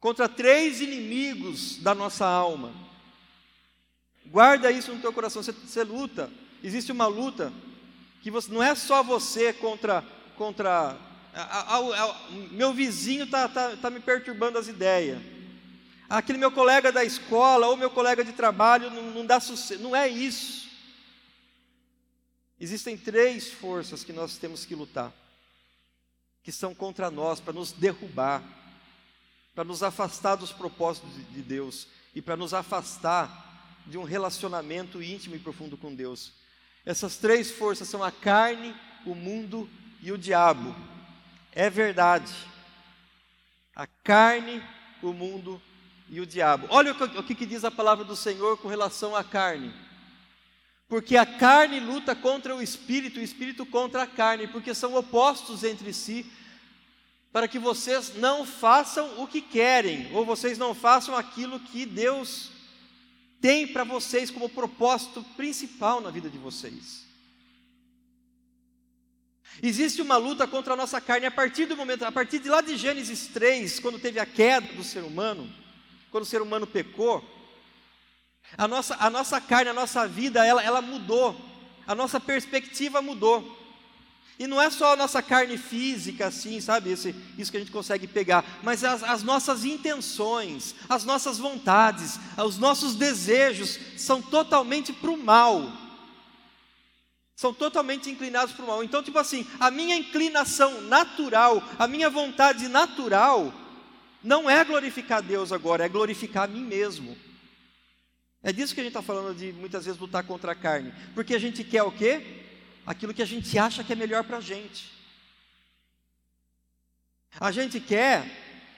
contra 0.00 0.28
três 0.28 0.80
inimigos 0.80 1.76
da 1.76 1.94
nossa 1.94 2.26
alma. 2.26 2.74
Guarda 4.26 4.72
isso 4.72 4.92
no 4.92 5.00
teu 5.00 5.12
coração. 5.12 5.42
Você, 5.42 5.52
você 5.52 5.84
luta 5.84 6.28
existe 6.62 6.90
uma 6.92 7.06
luta 7.06 7.52
que 8.22 8.30
você, 8.30 8.50
não 8.50 8.62
é 8.62 8.74
só 8.74 9.02
você 9.02 9.52
contra 9.52 10.02
contra 10.36 10.96
a, 11.34 11.42
a, 11.42 11.76
a, 11.78 12.30
meu 12.50 12.72
vizinho 12.72 13.24
está 13.24 13.48
tá, 13.48 13.76
tá 13.76 13.90
me 13.90 14.00
perturbando 14.00 14.58
as 14.58 14.68
ideias. 14.68 15.20
Aquele 16.08 16.38
meu 16.38 16.50
colega 16.50 16.92
da 16.92 17.04
escola 17.04 17.68
ou 17.68 17.76
meu 17.76 17.90
colega 17.90 18.24
de 18.24 18.32
trabalho 18.32 18.90
não, 18.90 19.10
não 19.10 19.26
dá 19.26 19.40
sucesso. 19.40 19.82
Não 19.82 19.94
é 19.96 20.08
isso. 20.08 20.70
Existem 22.60 22.96
três 22.96 23.50
forças 23.50 24.04
que 24.04 24.12
nós 24.12 24.36
temos 24.36 24.64
que 24.64 24.74
lutar, 24.74 25.12
que 26.42 26.52
são 26.52 26.74
contra 26.74 27.10
nós, 27.10 27.40
para 27.40 27.52
nos 27.52 27.72
derrubar, 27.72 28.42
para 29.54 29.64
nos 29.64 29.82
afastar 29.82 30.36
dos 30.36 30.52
propósitos 30.52 31.10
de 31.14 31.42
Deus 31.42 31.88
e 32.14 32.22
para 32.22 32.36
nos 32.36 32.54
afastar 32.54 33.80
de 33.86 33.98
um 33.98 34.04
relacionamento 34.04 35.02
íntimo 35.02 35.34
e 35.34 35.40
profundo 35.40 35.76
com 35.76 35.94
Deus. 35.94 36.41
Essas 36.84 37.16
três 37.16 37.50
forças 37.50 37.88
são 37.88 38.02
a 38.02 38.10
carne, 38.10 38.74
o 39.06 39.14
mundo 39.14 39.68
e 40.00 40.10
o 40.10 40.18
diabo. 40.18 40.74
É 41.52 41.70
verdade. 41.70 42.32
A 43.74 43.86
carne, 43.86 44.62
o 45.02 45.12
mundo 45.12 45.62
e 46.08 46.20
o 46.20 46.26
diabo. 46.26 46.66
Olha 46.70 46.92
o 46.92 47.22
que, 47.22 47.46
diz 47.46 47.64
a 47.64 47.70
palavra 47.70 48.04
do 48.04 48.16
Senhor 48.16 48.58
com 48.58 48.68
relação 48.68 49.14
à 49.14 49.22
carne. 49.22 49.72
Porque 50.88 51.16
a 51.16 51.24
carne 51.24 51.80
luta 51.80 52.14
contra 52.14 52.54
o 52.54 52.60
espírito, 52.60 53.18
o 53.18 53.22
espírito 53.22 53.64
contra 53.64 54.02
a 54.02 54.06
carne, 54.06 54.46
porque 54.46 54.74
são 54.74 54.94
opostos 54.94 55.64
entre 55.64 55.92
si, 55.92 56.30
para 57.32 57.48
que 57.48 57.58
vocês 57.58 58.14
não 58.16 58.44
façam 58.44 59.22
o 59.22 59.26
que 59.26 59.40
querem, 59.40 60.12
ou 60.12 60.26
vocês 60.26 60.58
não 60.58 60.74
façam 60.74 61.16
aquilo 61.16 61.58
que 61.58 61.86
Deus 61.86 62.51
tem 63.42 63.66
para 63.66 63.82
vocês 63.82 64.30
como 64.30 64.48
propósito 64.48 65.22
principal 65.36 66.00
na 66.00 66.10
vida 66.10 66.30
de 66.30 66.38
vocês. 66.38 67.02
Existe 69.60 70.00
uma 70.00 70.16
luta 70.16 70.46
contra 70.46 70.74
a 70.74 70.76
nossa 70.76 71.00
carne 71.00 71.26
a 71.26 71.30
partir 71.30 71.66
do 71.66 71.76
momento, 71.76 72.04
a 72.04 72.12
partir 72.12 72.38
de 72.38 72.48
lá 72.48 72.60
de 72.60 72.76
Gênesis 72.76 73.26
3, 73.26 73.80
quando 73.80 73.98
teve 73.98 74.20
a 74.20 74.24
queda 74.24 74.72
do 74.74 74.84
ser 74.84 75.02
humano, 75.02 75.52
quando 76.10 76.22
o 76.22 76.26
ser 76.26 76.40
humano 76.40 76.66
pecou, 76.66 77.22
a 78.56 78.68
nossa, 78.68 78.96
a 78.98 79.10
nossa 79.10 79.40
carne, 79.40 79.70
a 79.70 79.74
nossa 79.74 80.06
vida, 80.06 80.46
ela, 80.46 80.62
ela 80.62 80.80
mudou, 80.80 81.36
a 81.84 81.94
nossa 81.94 82.20
perspectiva 82.20 83.02
mudou. 83.02 83.58
E 84.38 84.46
não 84.46 84.60
é 84.60 84.70
só 84.70 84.94
a 84.94 84.96
nossa 84.96 85.22
carne 85.22 85.58
física, 85.58 86.26
assim, 86.26 86.60
sabe? 86.60 86.90
Esse, 86.90 87.14
isso 87.38 87.50
que 87.50 87.56
a 87.56 87.60
gente 87.60 87.72
consegue 87.72 88.06
pegar, 88.06 88.44
mas 88.62 88.82
as, 88.82 89.02
as 89.02 89.22
nossas 89.22 89.64
intenções, 89.64 90.74
as 90.88 91.04
nossas 91.04 91.38
vontades, 91.38 92.18
os 92.38 92.58
nossos 92.58 92.94
desejos 92.94 93.78
são 93.96 94.22
totalmente 94.22 94.92
para 94.92 95.10
o 95.10 95.22
mal. 95.22 95.70
São 97.36 97.52
totalmente 97.52 98.08
inclinados 98.10 98.54
para 98.54 98.64
o 98.64 98.68
mal. 98.68 98.82
Então, 98.84 99.02
tipo 99.02 99.18
assim, 99.18 99.46
a 99.60 99.70
minha 99.70 99.96
inclinação 99.96 100.80
natural, 100.82 101.62
a 101.78 101.86
minha 101.86 102.08
vontade 102.08 102.68
natural, 102.68 103.52
não 104.22 104.48
é 104.48 104.64
glorificar 104.64 105.22
Deus 105.22 105.52
agora, 105.52 105.84
é 105.84 105.88
glorificar 105.88 106.44
a 106.44 106.46
mim 106.46 106.64
mesmo. 106.64 107.16
É 108.42 108.52
disso 108.52 108.74
que 108.74 108.80
a 108.80 108.84
gente 108.84 108.90
está 108.90 109.02
falando 109.02 109.36
de 109.36 109.52
muitas 109.52 109.84
vezes 109.84 110.00
lutar 110.00 110.24
contra 110.24 110.52
a 110.52 110.54
carne. 110.54 110.92
Porque 111.14 111.34
a 111.34 111.38
gente 111.38 111.62
quer 111.62 111.82
o 111.82 111.92
quê? 111.92 112.41
Aquilo 112.86 113.14
que 113.14 113.22
a 113.22 113.26
gente 113.26 113.58
acha 113.58 113.84
que 113.84 113.92
é 113.92 113.96
melhor 113.96 114.24
para 114.24 114.38
a 114.38 114.40
gente. 114.40 114.92
A 117.40 117.50
gente 117.50 117.80
quer 117.80 118.24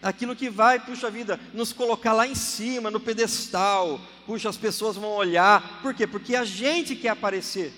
aquilo 0.02 0.37
que 0.37 0.50
vai, 0.50 0.78
puxa 0.78 1.11
vida, 1.11 1.40
nos 1.52 1.73
colocar 1.73 2.12
lá 2.12 2.26
em 2.26 2.34
cima, 2.34 2.90
no 2.90 3.00
pedestal, 3.00 3.99
puxa, 4.26 4.49
as 4.49 4.56
pessoas 4.56 4.96
vão 4.96 5.11
olhar, 5.11 5.80
por 5.80 5.94
quê? 5.94 6.06
Porque 6.06 6.37
a 6.37 6.44
gente 6.44 6.94
quer 6.94 7.08
aparecer. 7.08 7.73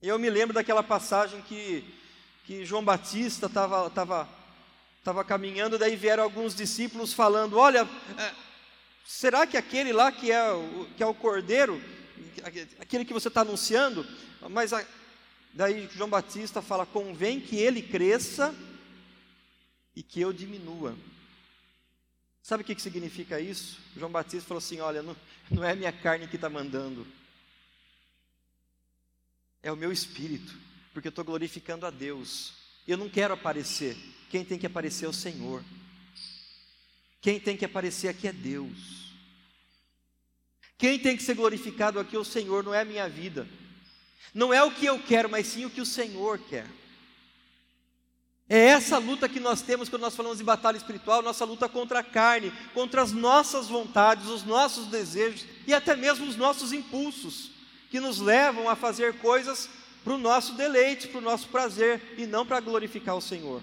Eu 0.00 0.18
me 0.18 0.30
lembro 0.30 0.54
daquela 0.54 0.82
passagem 0.82 1.42
que, 1.42 1.84
que 2.44 2.64
João 2.64 2.84
Batista 2.84 3.46
estava 3.46 3.90
tava, 3.90 4.28
tava 5.04 5.24
caminhando, 5.24 5.78
daí 5.78 5.96
vieram 5.96 6.22
alguns 6.22 6.54
discípulos 6.54 7.12
falando: 7.12 7.58
Olha, 7.58 7.88
é, 8.18 8.32
será 9.04 9.46
que 9.46 9.56
aquele 9.56 9.92
lá 9.92 10.10
que 10.12 10.30
é, 10.30 10.44
que 10.96 11.02
é 11.02 11.06
o 11.06 11.14
cordeiro, 11.14 11.82
aquele 12.78 13.04
que 13.04 13.12
você 13.12 13.28
está 13.28 13.40
anunciando, 13.40 14.06
mas 14.50 14.72
a, 14.72 14.86
daí 15.52 15.88
João 15.92 16.10
Batista 16.10 16.60
fala: 16.62 16.86
convém 16.86 17.40
que 17.40 17.56
ele 17.56 17.82
cresça 17.82 18.54
e 19.94 20.02
que 20.02 20.20
eu 20.20 20.32
diminua. 20.32 20.96
Sabe 22.42 22.62
o 22.62 22.66
que, 22.66 22.74
que 22.74 22.82
significa 22.82 23.40
isso? 23.40 23.80
João 23.96 24.10
Batista 24.10 24.46
falou 24.46 24.58
assim: 24.58 24.80
olha, 24.80 25.02
não, 25.02 25.16
não 25.50 25.64
é 25.64 25.74
minha 25.74 25.92
carne 25.92 26.28
que 26.28 26.36
está 26.36 26.48
mandando, 26.48 27.06
é 29.62 29.72
o 29.72 29.76
meu 29.76 29.90
espírito, 29.90 30.54
porque 30.92 31.08
eu 31.08 31.10
estou 31.10 31.24
glorificando 31.24 31.86
a 31.86 31.90
Deus. 31.90 32.52
Eu 32.86 32.96
não 32.96 33.08
quero 33.08 33.34
aparecer, 33.34 33.96
quem 34.30 34.44
tem 34.44 34.58
que 34.58 34.66
aparecer 34.66 35.06
é 35.06 35.08
o 35.08 35.12
Senhor. 35.12 35.62
Quem 37.20 37.40
tem 37.40 37.56
que 37.56 37.64
aparecer 37.64 38.06
aqui 38.06 38.28
é 38.28 38.32
Deus. 38.32 39.05
Quem 40.78 40.98
tem 40.98 41.16
que 41.16 41.22
ser 41.22 41.34
glorificado 41.34 41.98
aqui 41.98 42.16
é 42.16 42.18
o 42.18 42.24
Senhor, 42.24 42.62
não 42.62 42.74
é 42.74 42.80
a 42.80 42.84
minha 42.84 43.08
vida. 43.08 43.46
Não 44.34 44.52
é 44.52 44.62
o 44.62 44.70
que 44.70 44.84
eu 44.84 44.98
quero, 44.98 45.30
mas 45.30 45.46
sim 45.46 45.64
o 45.64 45.70
que 45.70 45.80
o 45.80 45.86
Senhor 45.86 46.38
quer. 46.38 46.66
É 48.48 48.58
essa 48.58 48.98
luta 48.98 49.28
que 49.28 49.40
nós 49.40 49.60
temos 49.60 49.88
quando 49.88 50.02
nós 50.02 50.14
falamos 50.14 50.38
de 50.38 50.44
batalha 50.44 50.76
espiritual, 50.76 51.20
nossa 51.20 51.44
luta 51.44 51.68
contra 51.68 51.98
a 51.98 52.04
carne, 52.04 52.52
contra 52.74 53.02
as 53.02 53.10
nossas 53.10 53.66
vontades, 53.66 54.26
os 54.26 54.44
nossos 54.44 54.86
desejos 54.86 55.44
e 55.66 55.74
até 55.74 55.96
mesmo 55.96 56.26
os 56.26 56.36
nossos 56.36 56.72
impulsos, 56.72 57.50
que 57.90 57.98
nos 57.98 58.20
levam 58.20 58.68
a 58.68 58.76
fazer 58.76 59.18
coisas 59.18 59.68
para 60.04 60.14
o 60.14 60.18
nosso 60.18 60.52
deleite, 60.54 61.08
para 61.08 61.18
o 61.18 61.22
nosso 61.22 61.48
prazer 61.48 62.14
e 62.16 62.26
não 62.26 62.46
para 62.46 62.60
glorificar 62.60 63.16
o 63.16 63.20
Senhor. 63.20 63.60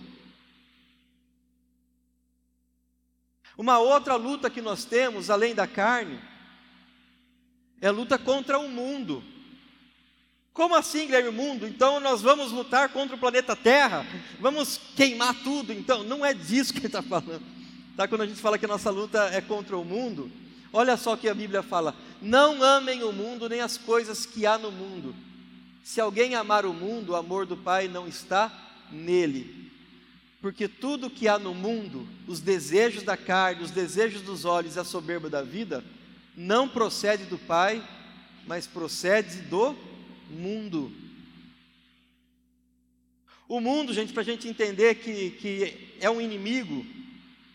Uma 3.57 3.79
outra 3.79 4.15
luta 4.15 4.49
que 4.49 4.61
nós 4.61 4.83
temos, 4.83 5.29
além 5.29 5.55
da 5.55 5.67
carne, 5.67 6.19
é 7.83 7.91
luta 7.91 8.17
contra 8.17 8.57
o 8.57 8.69
mundo. 8.69 9.21
Como 10.53 10.73
assim, 10.73 11.05
Guilherme, 11.05 11.31
mundo? 11.31 11.67
Então 11.67 11.99
nós 11.99 12.21
vamos 12.21 12.49
lutar 12.49 12.87
contra 12.87 13.17
o 13.17 13.19
planeta 13.19 13.57
Terra? 13.57 14.05
Vamos 14.39 14.79
queimar 14.95 15.35
tudo? 15.43 15.73
Então, 15.73 16.01
não 16.01 16.25
é 16.25 16.33
disso 16.33 16.71
que 16.71 16.79
ele 16.79 16.87
está 16.87 17.01
falando. 17.01 17.43
Tá? 17.97 18.07
Quando 18.07 18.21
a 18.21 18.25
gente 18.25 18.39
fala 18.39 18.57
que 18.57 18.63
a 18.63 18.69
nossa 18.69 18.89
luta 18.89 19.29
é 19.33 19.41
contra 19.41 19.77
o 19.77 19.83
mundo, 19.83 20.31
olha 20.71 20.95
só 20.95 21.13
o 21.13 21.17
que 21.17 21.27
a 21.27 21.33
Bíblia 21.33 21.61
fala: 21.61 21.93
não 22.21 22.63
amem 22.63 23.03
o 23.03 23.11
mundo 23.11 23.49
nem 23.49 23.59
as 23.59 23.77
coisas 23.77 24.25
que 24.25 24.45
há 24.45 24.57
no 24.57 24.71
mundo. 24.71 25.13
Se 25.83 25.99
alguém 25.99 26.35
amar 26.35 26.65
o 26.65 26.73
mundo, 26.73 27.11
o 27.11 27.15
amor 27.17 27.45
do 27.45 27.57
Pai 27.57 27.89
não 27.89 28.07
está 28.07 28.49
nele. 28.89 29.71
Porque 30.41 30.69
tudo 30.69 31.09
que 31.09 31.27
há 31.27 31.37
no 31.37 31.53
mundo, 31.53 32.07
os 32.29 32.39
desejos 32.39 33.03
da 33.03 33.17
carne, 33.17 33.63
os 33.63 33.71
desejos 33.71 34.21
dos 34.21 34.45
olhos 34.45 34.77
e 34.77 34.79
a 34.79 34.85
soberba 34.85 35.29
da 35.29 35.41
vida, 35.41 35.83
não 36.35 36.67
procede 36.67 37.25
do 37.25 37.37
Pai, 37.37 37.81
mas 38.45 38.67
procede 38.67 39.41
do 39.41 39.75
mundo. 40.29 40.91
O 43.47 43.59
mundo, 43.59 43.93
gente, 43.93 44.13
para 44.13 44.21
a 44.21 44.25
gente 44.25 44.47
entender 44.47 44.95
que, 44.95 45.31
que 45.31 45.95
é 45.99 46.09
um 46.09 46.19
inimigo 46.19 46.85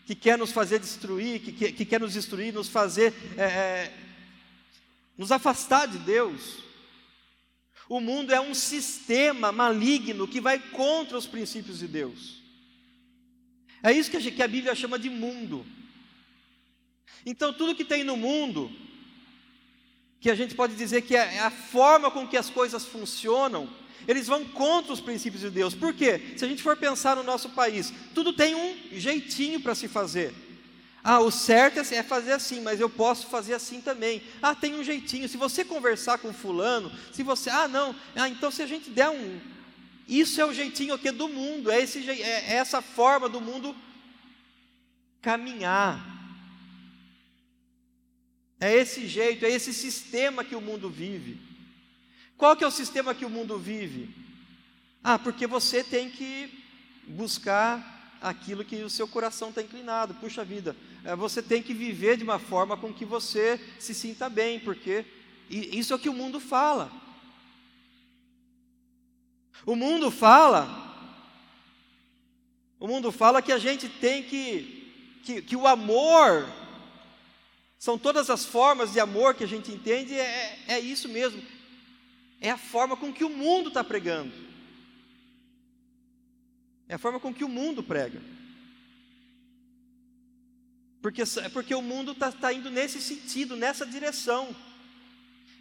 que 0.05 0.15
quer 0.15 0.37
nos 0.37 0.51
fazer 0.51 0.79
destruir, 0.79 1.39
que, 1.41 1.51
que, 1.51 1.71
que 1.71 1.85
quer 1.85 1.99
nos 1.99 2.13
destruir, 2.13 2.53
nos 2.53 2.69
fazer 2.69 3.13
é, 3.37 3.43
é, 3.43 3.93
nos 5.17 5.31
afastar 5.31 5.87
de 5.87 5.97
Deus. 5.99 6.59
O 7.89 7.99
mundo 7.99 8.33
é 8.33 8.39
um 8.39 8.53
sistema 8.53 9.51
maligno 9.51 10.27
que 10.27 10.39
vai 10.39 10.57
contra 10.57 11.17
os 11.17 11.27
princípios 11.27 11.79
de 11.79 11.87
Deus. 11.87 12.41
É 13.83 13.91
isso 13.91 14.09
que 14.09 14.17
a, 14.17 14.21
que 14.21 14.43
a 14.43 14.47
Bíblia 14.47 14.75
chama 14.75 14.97
de 14.97 15.09
mundo. 15.09 15.65
Então, 17.25 17.53
tudo 17.53 17.75
que 17.75 17.85
tem 17.85 18.03
no 18.03 18.15
mundo, 18.15 18.71
que 20.19 20.29
a 20.29 20.35
gente 20.35 20.55
pode 20.55 20.75
dizer 20.75 21.01
que 21.01 21.15
é, 21.15 21.35
é 21.35 21.39
a 21.39 21.49
forma 21.49 22.11
com 22.11 22.27
que 22.27 22.37
as 22.37 22.49
coisas 22.49 22.85
funcionam, 22.85 23.69
eles 24.07 24.27
vão 24.27 24.45
contra 24.45 24.93
os 24.93 25.01
princípios 25.01 25.41
de 25.41 25.49
Deus. 25.49 25.75
Por 25.75 25.93
quê? 25.93 26.33
Se 26.35 26.43
a 26.43 26.47
gente 26.47 26.63
for 26.63 26.75
pensar 26.75 27.15
no 27.15 27.23
nosso 27.23 27.49
país, 27.49 27.93
tudo 28.13 28.33
tem 28.33 28.55
um 28.55 28.75
jeitinho 28.93 29.59
para 29.59 29.75
se 29.75 29.87
fazer. 29.87 30.33
Ah, 31.03 31.19
o 31.19 31.31
certo 31.31 31.79
é, 31.79 31.95
é 31.95 32.03
fazer 32.03 32.33
assim, 32.33 32.59
mas 32.61 32.79
eu 32.79 32.89
posso 32.89 33.27
fazer 33.27 33.53
assim 33.53 33.79
também. 33.79 34.21
Ah, 34.41 34.53
tem 34.53 34.75
um 34.75 34.83
jeitinho. 34.83 35.29
Se 35.29 35.37
você 35.37 35.63
conversar 35.63 36.17
com 36.17 36.33
fulano, 36.33 36.91
se 37.11 37.23
você, 37.23 37.49
ah, 37.49 37.67
não, 37.67 37.95
ah, 38.15 38.27
então 38.27 38.51
se 38.51 38.61
a 38.61 38.67
gente 38.67 38.89
der 38.89 39.09
um, 39.09 39.39
isso 40.07 40.41
é 40.41 40.45
o 40.45 40.53
jeitinho 40.53 40.97
que 40.97 41.11
do 41.11 41.29
mundo, 41.29 41.71
é, 41.71 41.81
esse, 41.81 42.09
é, 42.09 42.21
é 42.21 42.55
essa 42.55 42.81
forma 42.81 43.29
do 43.29 43.39
mundo 43.39 43.75
caminhar. 45.21 46.18
É 48.59 48.73
esse 48.75 49.07
jeito, 49.07 49.45
é 49.45 49.49
esse 49.49 49.73
sistema 49.73 50.43
que 50.43 50.55
o 50.55 50.61
mundo 50.61 50.89
vive. 50.89 51.39
Qual 52.37 52.55
que 52.55 52.63
é 52.63 52.67
o 52.67 52.71
sistema 52.71 53.15
que 53.15 53.25
o 53.25 53.29
mundo 53.29 53.57
vive? 53.57 54.09
Ah, 55.03 55.17
porque 55.17 55.47
você 55.47 55.83
tem 55.83 56.09
que 56.09 56.63
buscar 57.07 58.17
aquilo 58.21 58.65
que 58.65 58.83
o 58.83 58.89
seu 58.89 59.07
coração 59.07 59.49
está 59.49 59.61
inclinado. 59.61 60.13
Puxa 60.15 60.43
vida, 60.43 60.75
é, 61.03 61.15
você 61.15 61.41
tem 61.41 61.63
que 61.63 61.73
viver 61.73 62.17
de 62.17 62.23
uma 62.23 62.39
forma 62.39 62.75
com 62.75 62.93
que 62.93 63.05
você 63.05 63.59
se 63.79 63.93
sinta 63.93 64.29
bem, 64.29 64.59
porque 64.59 65.05
isso 65.49 65.93
é 65.93 65.95
o 65.95 65.99
que 65.99 66.09
o 66.09 66.13
mundo 66.13 66.39
fala. 66.39 66.91
O 69.65 69.75
mundo 69.75 70.09
fala, 70.09 70.67
o 72.79 72.87
mundo 72.87 73.11
fala 73.11 73.41
que 73.41 73.51
a 73.51 73.57
gente 73.57 73.89
tem 73.89 74.23
que, 74.23 75.21
que, 75.23 75.41
que 75.41 75.55
o 75.55 75.67
amor 75.67 76.47
são 77.79 77.97
todas 77.97 78.29
as 78.29 78.45
formas 78.45 78.91
de 78.91 78.99
amor 78.99 79.33
que 79.33 79.43
a 79.43 79.47
gente 79.47 79.71
entende, 79.71 80.13
é, 80.13 80.59
é 80.67 80.79
isso 80.79 81.07
mesmo. 81.07 81.41
É 82.41 82.51
a 82.51 82.57
forma 82.57 82.95
com 82.95 83.11
que 83.11 83.23
o 83.23 83.29
mundo 83.29 83.69
está 83.69 83.83
pregando. 83.83 84.33
É 86.89 86.95
a 86.95 86.99
forma 86.99 87.19
com 87.19 87.33
que 87.33 87.43
o 87.43 87.49
mundo 87.49 87.81
prega. 87.81 88.21
Porque, 91.01 91.23
porque 91.53 91.73
o 91.73 91.81
mundo 91.81 92.11
está 92.11 92.31
tá 92.31 92.51
indo 92.51 92.69
nesse 92.69 93.01
sentido, 93.01 93.55
nessa 93.55 93.85
direção. 93.85 94.53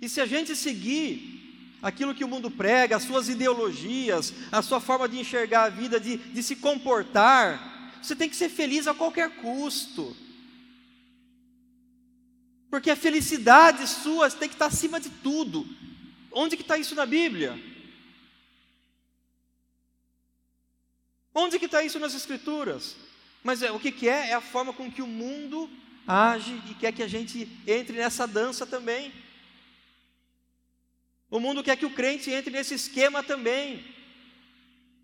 E 0.02 0.08
se 0.08 0.20
a 0.20 0.26
gente 0.26 0.56
seguir 0.56 1.38
aquilo 1.80 2.14
que 2.14 2.24
o 2.24 2.28
mundo 2.28 2.50
prega, 2.50 2.96
as 2.96 3.04
suas 3.04 3.28
ideologias, 3.28 4.34
a 4.50 4.60
sua 4.60 4.80
forma 4.80 5.08
de 5.08 5.20
enxergar 5.20 5.64
a 5.64 5.68
vida, 5.68 6.00
de, 6.00 6.16
de 6.16 6.42
se 6.42 6.56
comportar. 6.56 7.92
Você 8.02 8.16
tem 8.16 8.28
que 8.28 8.34
ser 8.36 8.48
feliz 8.48 8.88
a 8.88 8.94
qualquer 8.94 9.30
custo. 9.36 10.16
Porque 12.78 12.92
a 12.92 12.96
felicidade 12.96 13.88
sua 13.88 14.30
tem 14.30 14.48
que 14.48 14.54
estar 14.54 14.66
acima 14.66 15.00
de 15.00 15.10
tudo. 15.10 15.66
Onde 16.30 16.56
que 16.56 16.62
está 16.62 16.78
isso 16.78 16.94
na 16.94 17.04
Bíblia? 17.04 17.60
Onde 21.34 21.58
que 21.58 21.64
está 21.64 21.82
isso 21.82 21.98
nas 21.98 22.14
Escrituras? 22.14 22.94
Mas 23.42 23.64
é, 23.64 23.72
o 23.72 23.80
que, 23.80 23.90
que 23.90 24.08
é? 24.08 24.28
É 24.28 24.34
a 24.34 24.40
forma 24.40 24.72
com 24.72 24.88
que 24.88 25.02
o 25.02 25.08
mundo 25.08 25.68
age 26.06 26.62
e 26.70 26.74
quer 26.74 26.92
que 26.92 27.02
a 27.02 27.08
gente 27.08 27.48
entre 27.66 27.96
nessa 27.96 28.28
dança 28.28 28.64
também. 28.64 29.12
O 31.28 31.40
mundo 31.40 31.64
quer 31.64 31.76
que 31.76 31.84
o 31.84 31.90
crente 31.90 32.30
entre 32.30 32.52
nesse 32.52 32.74
esquema 32.74 33.24
também. 33.24 33.84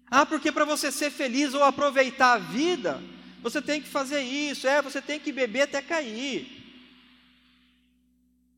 Ah, 0.09 0.25
porque 0.25 0.53
para 0.53 0.65
você 0.65 0.93
ser 0.93 1.11
feliz 1.11 1.55
ou 1.55 1.65
aproveitar 1.65 2.35
a 2.35 2.39
vida, 2.39 3.03
você 3.43 3.61
tem 3.61 3.83
que 3.83 3.89
fazer 3.89 4.21
isso, 4.21 4.69
é, 4.69 4.81
você 4.81 5.03
tem 5.03 5.19
que 5.19 5.33
beber 5.33 5.63
até 5.63 5.83
cair. 5.83 6.64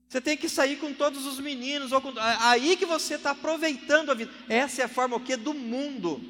Você 0.09 0.21
tem 0.21 0.37
que 0.37 0.49
sair 0.49 0.77
com 0.77 0.92
todos 0.95 1.27
os 1.27 1.40
meninos, 1.40 1.92
ou 1.92 2.01
com, 2.01 2.12
aí 2.19 2.77
que 2.77 2.87
você 2.87 3.14
está 3.14 3.33
aproveitando 3.33 4.11
a 4.11 4.14
vida. 4.14 4.31
Essa 4.49 4.83
é 4.83 4.85
a 4.85 4.88
forma 4.88 5.16
o 5.16 5.21
que 5.21 5.37
do 5.37 5.53
mundo. 5.53 6.23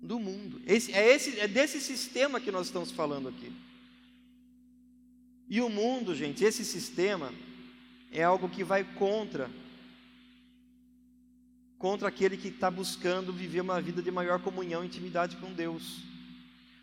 Do 0.00 0.18
mundo. 0.18 0.60
Esse, 0.64 0.92
é, 0.92 1.12
esse, 1.12 1.40
é 1.40 1.48
desse 1.48 1.80
sistema 1.80 2.40
que 2.40 2.52
nós 2.52 2.66
estamos 2.66 2.92
falando 2.92 3.28
aqui. 3.28 3.52
E 5.48 5.60
o 5.60 5.68
mundo, 5.68 6.14
gente, 6.14 6.44
esse 6.44 6.64
sistema 6.64 7.32
é 8.12 8.22
algo 8.22 8.48
que 8.48 8.64
vai 8.64 8.84
contra 8.84 9.50
contra 11.78 12.08
aquele 12.08 12.38
que 12.38 12.48
está 12.48 12.70
buscando 12.70 13.32
viver 13.32 13.60
uma 13.60 13.80
vida 13.82 14.00
de 14.00 14.10
maior 14.10 14.40
comunhão 14.40 14.82
e 14.82 14.86
intimidade 14.86 15.36
com 15.36 15.52
Deus. 15.52 16.00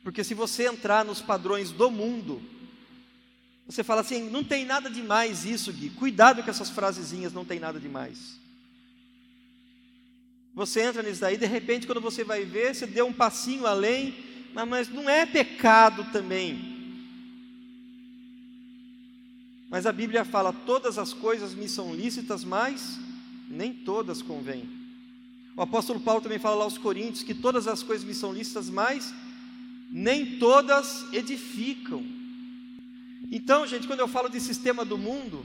Porque 0.04 0.24
se 0.24 0.34
você 0.34 0.68
entrar 0.68 1.04
nos 1.04 1.20
padrões 1.20 1.72
do 1.72 1.90
mundo, 1.90 2.42
você 3.68 3.84
fala 3.84 4.02
assim, 4.02 4.30
não 4.30 4.44
tem 4.44 4.66
nada 4.66 4.90
demais 4.90 5.46
isso, 5.46 5.72
Gui. 5.72 5.90
Cuidado 5.92 6.44
com 6.44 6.50
essas 6.50 6.70
frasezinhas, 6.70 7.34
não 7.34 7.46
tem 7.46 7.60
nada 7.60 7.80
demais. 7.80 8.38
Você 10.54 10.82
entra 10.82 11.02
nisso 11.02 11.22
daí, 11.22 11.38
de 11.38 11.46
repente, 11.46 11.88
quando 11.88 12.02
você 12.02 12.24
vai 12.24 12.46
ver, 12.46 12.76
você 12.76 12.86
deu 12.86 13.08
um 13.08 13.14
passinho 13.14 13.66
além, 13.66 14.14
mas 14.54 14.90
não 14.90 15.10
é 15.10 15.26
pecado 15.26 16.06
também. 16.12 16.74
Mas 19.70 19.88
a 19.88 19.92
Bíblia 19.92 20.24
fala: 20.24 20.54
todas 20.54 21.00
as 21.00 21.14
coisas 21.14 21.56
me 21.56 21.68
são 21.68 21.96
lícitas, 21.96 22.44
mas 22.44 23.00
nem 23.50 23.74
todas 23.74 24.22
convêm. 24.22 24.70
O 25.56 25.62
apóstolo 25.62 26.00
Paulo 26.00 26.22
também 26.22 26.38
fala 26.38 26.58
lá 26.58 26.64
aos 26.66 26.78
Coríntios 26.78 27.24
que 27.24 27.34
todas 27.34 27.68
as 27.68 27.82
coisas 27.82 28.06
me 28.06 28.14
são 28.14 28.34
lícitas, 28.34 28.70
mas 28.70 29.14
nem 29.90 30.38
todas 30.38 31.12
edificam. 31.12 32.23
Então, 33.36 33.66
gente, 33.66 33.88
quando 33.88 34.00
eu 34.00 34.08
falo 34.08 34.30
de 34.30 34.40
sistema 34.40 34.86
do 34.86 34.96
mundo, 34.96 35.44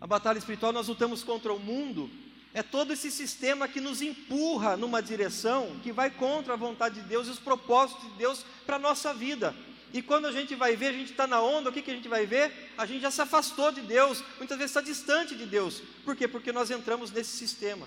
a 0.00 0.06
batalha 0.06 0.38
espiritual, 0.38 0.72
nós 0.72 0.88
lutamos 0.88 1.22
contra 1.22 1.52
o 1.52 1.58
mundo, 1.58 2.10
é 2.54 2.62
todo 2.62 2.90
esse 2.90 3.10
sistema 3.10 3.68
que 3.68 3.82
nos 3.82 4.00
empurra 4.00 4.78
numa 4.78 5.02
direção 5.02 5.78
que 5.82 5.92
vai 5.92 6.08
contra 6.08 6.54
a 6.54 6.56
vontade 6.56 7.02
de 7.02 7.06
Deus 7.06 7.26
e 7.26 7.30
os 7.32 7.38
propósitos 7.38 8.02
de 8.10 8.16
Deus 8.16 8.46
para 8.64 8.76
a 8.76 8.78
nossa 8.78 9.12
vida. 9.12 9.54
E 9.92 10.00
quando 10.00 10.24
a 10.24 10.32
gente 10.32 10.54
vai 10.54 10.74
ver, 10.74 10.86
a 10.86 10.92
gente 10.92 11.10
está 11.10 11.26
na 11.26 11.38
onda, 11.38 11.68
o 11.68 11.72
que, 11.72 11.82
que 11.82 11.90
a 11.90 11.94
gente 11.94 12.08
vai 12.08 12.24
ver? 12.24 12.72
A 12.78 12.86
gente 12.86 13.02
já 13.02 13.10
se 13.10 13.20
afastou 13.20 13.70
de 13.70 13.82
Deus, 13.82 14.24
muitas 14.38 14.56
vezes 14.56 14.70
está 14.70 14.80
distante 14.80 15.34
de 15.34 15.44
Deus. 15.44 15.82
Por 16.02 16.16
quê? 16.16 16.26
Porque 16.26 16.50
nós 16.50 16.70
entramos 16.70 17.10
nesse 17.10 17.36
sistema. 17.36 17.86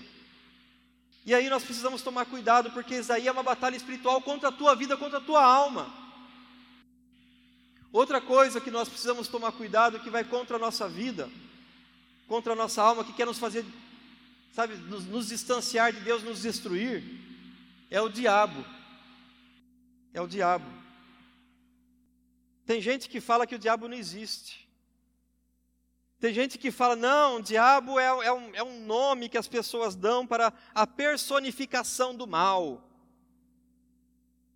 E 1.26 1.34
aí 1.34 1.50
nós 1.50 1.64
precisamos 1.64 2.00
tomar 2.00 2.26
cuidado, 2.26 2.70
porque 2.70 2.94
isso 2.94 3.12
aí 3.12 3.26
é 3.26 3.32
uma 3.32 3.42
batalha 3.42 3.74
espiritual 3.74 4.20
contra 4.20 4.50
a 4.50 4.52
tua 4.52 4.76
vida, 4.76 4.96
contra 4.96 5.18
a 5.18 5.20
tua 5.20 5.44
alma. 5.44 5.99
Outra 7.92 8.20
coisa 8.20 8.60
que 8.60 8.70
nós 8.70 8.88
precisamos 8.88 9.26
tomar 9.26 9.52
cuidado, 9.52 9.98
que 10.00 10.10
vai 10.10 10.22
contra 10.22 10.56
a 10.56 10.58
nossa 10.58 10.88
vida, 10.88 11.28
contra 12.28 12.52
a 12.52 12.56
nossa 12.56 12.80
alma, 12.82 13.04
que 13.04 13.12
quer 13.12 13.26
nos 13.26 13.38
fazer, 13.38 13.64
sabe, 14.52 14.74
nos, 14.76 15.04
nos 15.06 15.28
distanciar 15.28 15.92
de 15.92 16.00
Deus, 16.00 16.22
nos 16.22 16.42
destruir, 16.42 17.02
é 17.90 18.00
o 18.00 18.08
diabo. 18.08 18.64
É 20.14 20.20
o 20.20 20.28
diabo. 20.28 20.70
Tem 22.64 22.80
gente 22.80 23.08
que 23.08 23.20
fala 23.20 23.46
que 23.46 23.56
o 23.56 23.58
diabo 23.58 23.88
não 23.88 23.96
existe. 23.96 24.68
Tem 26.20 26.32
gente 26.32 26.58
que 26.58 26.70
fala, 26.70 26.94
não, 26.94 27.40
diabo 27.40 27.98
é, 27.98 28.04
é, 28.04 28.32
um, 28.32 28.54
é 28.54 28.62
um 28.62 28.84
nome 28.84 29.28
que 29.28 29.38
as 29.38 29.48
pessoas 29.48 29.96
dão 29.96 30.26
para 30.26 30.52
a 30.74 30.86
personificação 30.86 32.14
do 32.14 32.26
mal. 32.26 32.89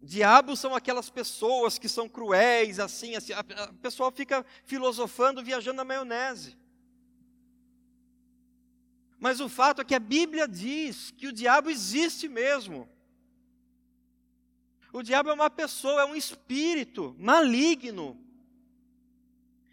Diabos 0.05 0.61
são 0.61 0.75
aquelas 0.75 1.09
pessoas 1.09 1.79
que 1.79 1.89
são 1.89 2.07
cruéis, 2.09 2.79
assim, 2.79 3.17
assim. 3.17 3.33
A, 3.33 3.43
pessoa 3.81 4.13
fica 4.13 4.45
filosofando, 4.65 5.43
viajando 5.43 5.79
na 5.79 5.85
maionese. 5.85 6.59
Mas 9.19 9.41
o 9.41 9.49
fato 9.49 9.81
é 9.81 9.85
que 9.85 9.95
a 9.95 9.99
Bíblia 9.99 10.47
diz 10.47 11.11
que 11.13 11.27
o 11.27 11.33
diabo 11.33 11.71
existe 11.71 12.29
mesmo. 12.29 12.87
O 14.93 15.03
diabo 15.03 15.31
é 15.31 15.33
uma 15.33 15.49
pessoa, 15.49 16.03
é 16.03 16.05
um 16.05 16.15
espírito 16.15 17.17
maligno. 17.19 18.21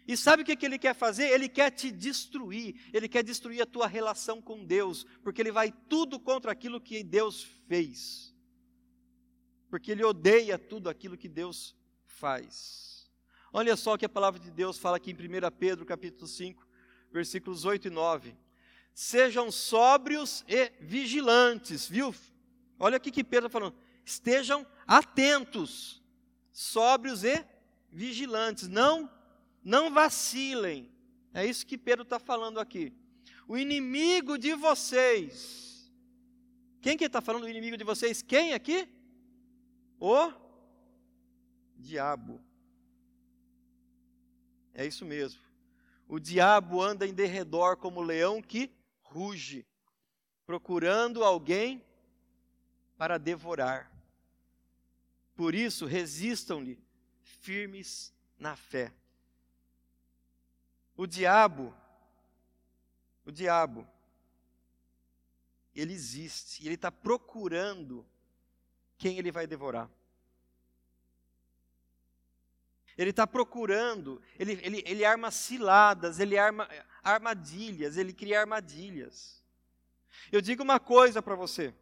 E 0.08 0.16
sabe 0.16 0.42
o 0.42 0.46
que, 0.46 0.56
que 0.56 0.64
ele 0.64 0.78
quer 0.78 0.94
fazer? 0.94 1.28
Ele 1.28 1.48
quer 1.48 1.70
te 1.70 1.90
destruir, 1.90 2.74
ele 2.90 3.06
quer 3.06 3.22
destruir 3.22 3.60
a 3.60 3.66
tua 3.66 3.86
relação 3.86 4.40
com 4.40 4.64
Deus, 4.64 5.06
porque 5.22 5.42
ele 5.42 5.52
vai 5.52 5.70
tudo 5.90 6.18
contra 6.18 6.50
aquilo 6.50 6.80
que 6.80 7.04
Deus 7.04 7.46
fez 7.68 8.31
porque 9.72 9.90
ele 9.90 10.04
odeia 10.04 10.58
tudo 10.58 10.90
aquilo 10.90 11.16
que 11.16 11.30
Deus 11.30 11.74
faz. 12.04 13.10
Olha 13.50 13.74
só 13.74 13.94
o 13.94 13.98
que 13.98 14.04
a 14.04 14.08
palavra 14.08 14.38
de 14.38 14.50
Deus 14.50 14.76
fala 14.76 14.98
aqui 14.98 15.12
em 15.12 15.14
1 15.14 15.50
Pedro 15.58 15.86
capítulo 15.86 16.26
5, 16.26 16.68
versículos 17.10 17.64
8 17.64 17.88
e 17.88 17.90
9. 17.90 18.36
Sejam 18.92 19.50
sóbrios 19.50 20.44
e 20.46 20.70
vigilantes, 20.78 21.88
viu? 21.88 22.14
Olha 22.78 22.98
aqui 22.98 23.10
que 23.10 23.24
Pedro 23.24 23.46
está 23.46 23.58
falando. 23.58 23.74
Estejam 24.04 24.66
atentos, 24.86 26.02
sóbrios 26.52 27.24
e 27.24 27.42
vigilantes. 27.90 28.68
Não, 28.68 29.10
não 29.64 29.90
vacilem. 29.90 30.92
É 31.32 31.46
isso 31.46 31.66
que 31.66 31.78
Pedro 31.78 32.02
está 32.02 32.18
falando 32.18 32.60
aqui. 32.60 32.92
O 33.48 33.56
inimigo 33.56 34.36
de 34.36 34.52
vocês. 34.52 35.90
Quem 36.82 36.94
que 36.94 37.04
está 37.04 37.22
falando 37.22 37.44
do 37.44 37.48
inimigo 37.48 37.78
de 37.78 37.84
vocês? 37.84 38.20
Quem 38.20 38.52
aqui? 38.52 38.86
O 40.04 40.32
diabo. 41.78 42.40
É 44.74 44.84
isso 44.84 45.04
mesmo. 45.04 45.40
O 46.08 46.18
diabo 46.18 46.82
anda 46.82 47.06
em 47.06 47.14
derredor 47.14 47.76
como 47.76 48.02
leão 48.02 48.42
que 48.42 48.74
ruge, 49.00 49.64
procurando 50.44 51.22
alguém 51.22 51.84
para 52.98 53.16
devorar. 53.16 53.92
Por 55.36 55.54
isso, 55.54 55.86
resistam-lhe 55.86 56.82
firmes 57.22 58.12
na 58.36 58.56
fé. 58.56 58.92
O 60.96 61.06
diabo, 61.06 61.72
o 63.24 63.30
diabo, 63.30 63.86
ele 65.72 65.92
existe, 65.92 66.66
ele 66.66 66.74
está 66.74 66.90
procurando 66.90 68.04
quem 69.02 69.18
ele 69.18 69.32
vai 69.32 69.48
devorar. 69.48 69.90
Ele 72.96 73.10
está 73.10 73.26
procurando, 73.26 74.22
ele, 74.38 74.52
ele, 74.62 74.80
ele 74.86 75.04
arma 75.04 75.32
ciladas, 75.32 76.20
ele 76.20 76.38
arma 76.38 76.68
armadilhas, 77.02 77.96
ele 77.96 78.12
cria 78.12 78.38
armadilhas. 78.38 79.42
Eu 80.30 80.40
digo 80.40 80.62
uma 80.62 80.78
coisa 80.78 81.20
para 81.20 81.34
você: 81.34 81.74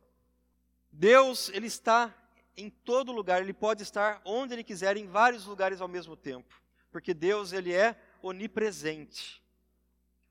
Deus, 0.90 1.50
ele 1.50 1.66
está 1.66 2.14
em 2.56 2.70
todo 2.70 3.12
lugar, 3.12 3.42
ele 3.42 3.52
pode 3.52 3.82
estar 3.82 4.22
onde 4.24 4.54
ele 4.54 4.64
quiser, 4.64 4.96
em 4.96 5.06
vários 5.06 5.44
lugares 5.44 5.82
ao 5.82 5.88
mesmo 5.88 6.16
tempo, 6.16 6.58
porque 6.90 7.12
Deus, 7.12 7.52
ele 7.52 7.74
é 7.74 8.00
onipresente. 8.22 9.44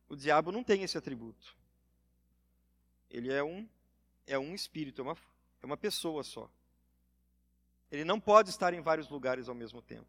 O 0.07 0.15
diabo 0.15 0.51
não 0.51 0.63
tem 0.63 0.81
esse 0.81 0.97
atributo. 0.97 1.55
Ele 3.11 3.31
é 3.31 3.43
um 3.43 3.69
é 4.25 4.39
um 4.39 4.55
espírito, 4.55 5.01
é 5.01 5.03
uma, 5.03 5.17
é 5.61 5.65
uma 5.67 5.77
pessoa 5.77 6.23
só. 6.23 6.49
Ele 7.91 8.03
não 8.03 8.19
pode 8.19 8.49
estar 8.49 8.73
em 8.73 8.81
vários 8.81 9.09
lugares 9.09 9.49
ao 9.49 9.55
mesmo 9.55 9.81
tempo. 9.81 10.07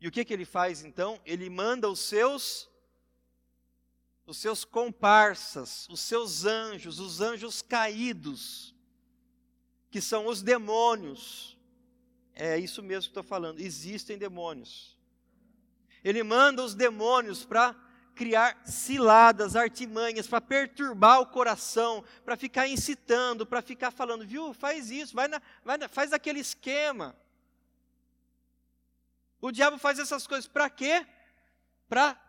E 0.00 0.08
o 0.08 0.10
que, 0.10 0.24
que 0.24 0.32
ele 0.32 0.44
faz 0.44 0.82
então? 0.82 1.20
Ele 1.24 1.48
manda 1.48 1.88
os 1.88 2.00
seus 2.00 2.68
os 4.24 4.38
seus 4.38 4.64
comparsas, 4.64 5.88
os 5.88 6.00
seus 6.00 6.44
anjos, 6.44 7.00
os 7.00 7.20
anjos 7.20 7.60
caídos, 7.60 8.74
que 9.90 10.00
são 10.00 10.26
os 10.26 10.42
demônios. 10.42 11.58
É 12.32 12.56
isso 12.56 12.82
mesmo 12.82 13.02
que 13.02 13.10
estou 13.10 13.22
falando, 13.22 13.60
existem 13.60 14.16
demônios. 14.16 14.96
Ele 16.04 16.22
manda 16.22 16.62
os 16.62 16.74
demônios 16.74 17.44
para 17.44 17.74
criar 18.14 18.60
ciladas, 18.64 19.56
artimanhas, 19.56 20.26
para 20.26 20.40
perturbar 20.40 21.20
o 21.20 21.26
coração, 21.26 22.04
para 22.24 22.36
ficar 22.36 22.68
incitando, 22.68 23.46
para 23.46 23.62
ficar 23.62 23.90
falando, 23.90 24.26
viu, 24.26 24.52
faz 24.52 24.90
isso, 24.90 25.14
vai, 25.14 25.28
na, 25.28 25.40
vai 25.64 25.78
na, 25.78 25.88
faz 25.88 26.12
aquele 26.12 26.40
esquema. 26.40 27.16
O 29.40 29.50
diabo 29.50 29.78
faz 29.78 29.98
essas 29.98 30.26
coisas 30.26 30.46
para 30.46 30.70
quê? 30.70 31.06
Para 31.88 32.20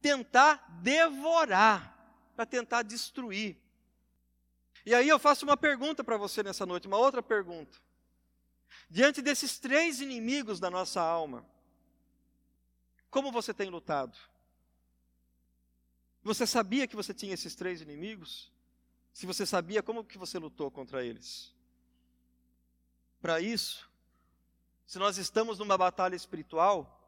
tentar 0.00 0.66
devorar, 0.82 1.96
para 2.36 2.44
tentar 2.44 2.82
destruir. 2.82 3.56
E 4.84 4.94
aí 4.94 5.08
eu 5.08 5.18
faço 5.18 5.44
uma 5.44 5.56
pergunta 5.56 6.02
para 6.02 6.16
você 6.16 6.42
nessa 6.42 6.66
noite, 6.66 6.88
uma 6.88 6.98
outra 6.98 7.22
pergunta. 7.22 7.78
Diante 8.90 9.22
desses 9.22 9.58
três 9.58 10.00
inimigos 10.00 10.58
da 10.58 10.70
nossa 10.70 11.00
alma, 11.00 11.46
como 13.08 13.30
você 13.30 13.54
tem 13.54 13.70
lutado? 13.70 14.18
Você 16.22 16.46
sabia 16.46 16.86
que 16.86 16.96
você 16.96 17.12
tinha 17.12 17.34
esses 17.34 17.54
três 17.54 17.80
inimigos? 17.80 18.52
Se 19.12 19.26
você 19.26 19.44
sabia, 19.44 19.82
como 19.82 20.04
que 20.04 20.16
você 20.16 20.38
lutou 20.38 20.70
contra 20.70 21.04
eles? 21.04 21.54
Para 23.20 23.40
isso, 23.40 23.90
se 24.86 24.98
nós 24.98 25.18
estamos 25.18 25.58
numa 25.58 25.76
batalha 25.76 26.16
espiritual, 26.16 26.98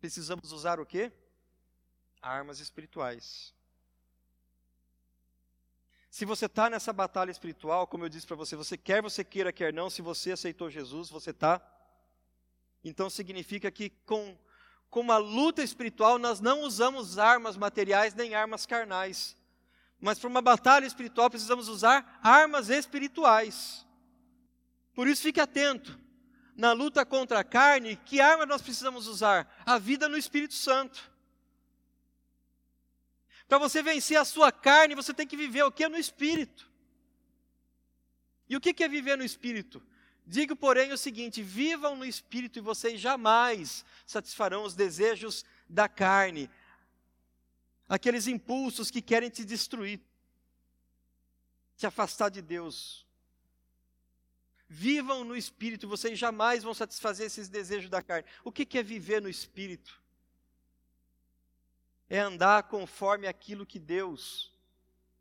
precisamos 0.00 0.52
usar 0.52 0.78
o 0.80 0.86
quê? 0.86 1.12
Armas 2.20 2.60
espirituais. 2.60 3.54
Se 6.10 6.24
você 6.24 6.46
está 6.46 6.70
nessa 6.70 6.94
batalha 6.94 7.30
espiritual, 7.30 7.86
como 7.86 8.04
eu 8.04 8.08
disse 8.08 8.26
para 8.26 8.36
você, 8.36 8.56
você 8.56 8.76
quer 8.76 9.02
você 9.02 9.22
queira, 9.22 9.52
quer 9.52 9.72
não, 9.72 9.90
se 9.90 10.00
você 10.00 10.32
aceitou 10.32 10.70
Jesus, 10.70 11.10
você 11.10 11.30
está. 11.30 11.60
Então 12.82 13.10
significa 13.10 13.70
que 13.70 13.90
com, 13.90 14.34
com 14.90 15.00
uma 15.00 15.16
luta 15.16 15.62
espiritual 15.62 16.18
nós 16.18 16.40
não 16.40 16.62
usamos 16.62 17.18
armas 17.18 17.56
materiais 17.56 18.14
nem 18.14 18.34
armas 18.34 18.66
carnais. 18.66 19.36
Mas 20.00 20.18
para 20.18 20.28
uma 20.28 20.42
batalha 20.42 20.86
espiritual 20.86 21.30
precisamos 21.30 21.68
usar 21.68 22.18
armas 22.22 22.68
espirituais. 22.68 23.86
Por 24.94 25.06
isso 25.08 25.22
fique 25.22 25.40
atento. 25.40 25.98
Na 26.56 26.72
luta 26.72 27.04
contra 27.04 27.40
a 27.40 27.44
carne, 27.44 27.96
que 27.96 28.18
arma 28.18 28.46
nós 28.46 28.62
precisamos 28.62 29.06
usar? 29.06 29.62
A 29.66 29.78
vida 29.78 30.08
no 30.08 30.16
Espírito 30.16 30.54
Santo. 30.54 31.10
Para 33.46 33.58
você 33.58 33.82
vencer 33.82 34.16
a 34.16 34.24
sua 34.24 34.50
carne, 34.50 34.94
você 34.94 35.12
tem 35.12 35.26
que 35.26 35.36
viver 35.36 35.62
o 35.64 35.70
que? 35.70 35.86
No 35.86 35.98
Espírito. 35.98 36.70
E 38.48 38.56
o 38.56 38.60
que 38.60 38.82
é 38.82 38.88
viver 38.88 39.18
no 39.18 39.24
Espírito? 39.24 39.82
Digo, 40.26 40.56
porém, 40.56 40.92
o 40.92 40.98
seguinte: 40.98 41.42
vivam 41.42 41.94
no 41.96 42.04
Espírito 42.04 42.58
e 42.58 42.62
vocês 42.62 43.00
jamais 43.00 43.84
satisfarão 44.06 44.64
os 44.64 44.74
desejos 44.74 45.44
da 45.68 45.88
carne, 45.88 46.50
aqueles 47.88 48.26
impulsos 48.26 48.90
que 48.90 49.00
querem 49.00 49.30
te 49.30 49.44
destruir, 49.44 50.00
te 51.76 51.86
afastar 51.86 52.28
de 52.28 52.42
Deus. 52.42 53.06
Vivam 54.68 55.22
no 55.22 55.36
Espírito, 55.36 55.86
vocês 55.86 56.18
jamais 56.18 56.64
vão 56.64 56.74
satisfazer 56.74 57.26
esses 57.26 57.48
desejos 57.48 57.88
da 57.88 58.02
carne. 58.02 58.28
O 58.42 58.50
que 58.50 58.76
é 58.76 58.82
viver 58.82 59.22
no 59.22 59.28
Espírito? 59.28 60.02
é 62.08 62.18
andar 62.18 62.64
conforme 62.64 63.26
aquilo 63.26 63.66
que 63.66 63.78
Deus 63.78 64.52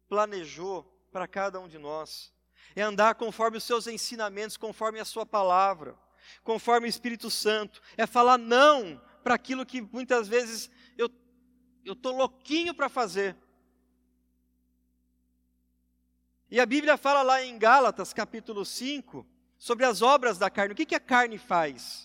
planejou 0.08 0.84
para 1.12 1.28
cada 1.28 1.60
um 1.60 1.68
de 1.68 1.78
nós, 1.78 2.32
é 2.76 2.82
andar 2.82 3.16
conforme 3.16 3.58
os 3.58 3.64
seus 3.64 3.88
ensinamentos, 3.88 4.58
conforme 4.58 5.00
a 5.00 5.06
Sua 5.06 5.26
palavra, 5.26 5.98
conforme 6.44 6.88
o 6.88 6.90
Espírito 6.90 7.30
Santo, 7.30 7.82
é 7.98 8.08
falar 8.08 8.38
não 8.38 9.02
para 9.24 9.36
aquilo 9.36 9.66
que 9.66 9.82
muitas 9.82 10.28
vezes 10.28 10.70
eu 10.98 11.10
estou 11.86 12.16
louquinho 12.16 12.74
para 12.74 12.88
fazer. 12.88 13.36
E 16.50 16.60
a 16.60 16.66
Bíblia 16.66 16.96
fala 16.96 17.22
lá 17.22 17.44
em 17.44 17.58
Gálatas, 17.58 18.14
capítulo 18.14 18.64
5, 18.64 19.26
sobre 19.58 19.86
as 19.86 20.02
obras 20.02 20.38
da 20.38 20.50
carne. 20.50 20.74
O 20.74 20.76
que, 20.76 20.86
que 20.86 20.96
a 20.96 21.00
carne 21.00 21.38
faz? 21.38 22.05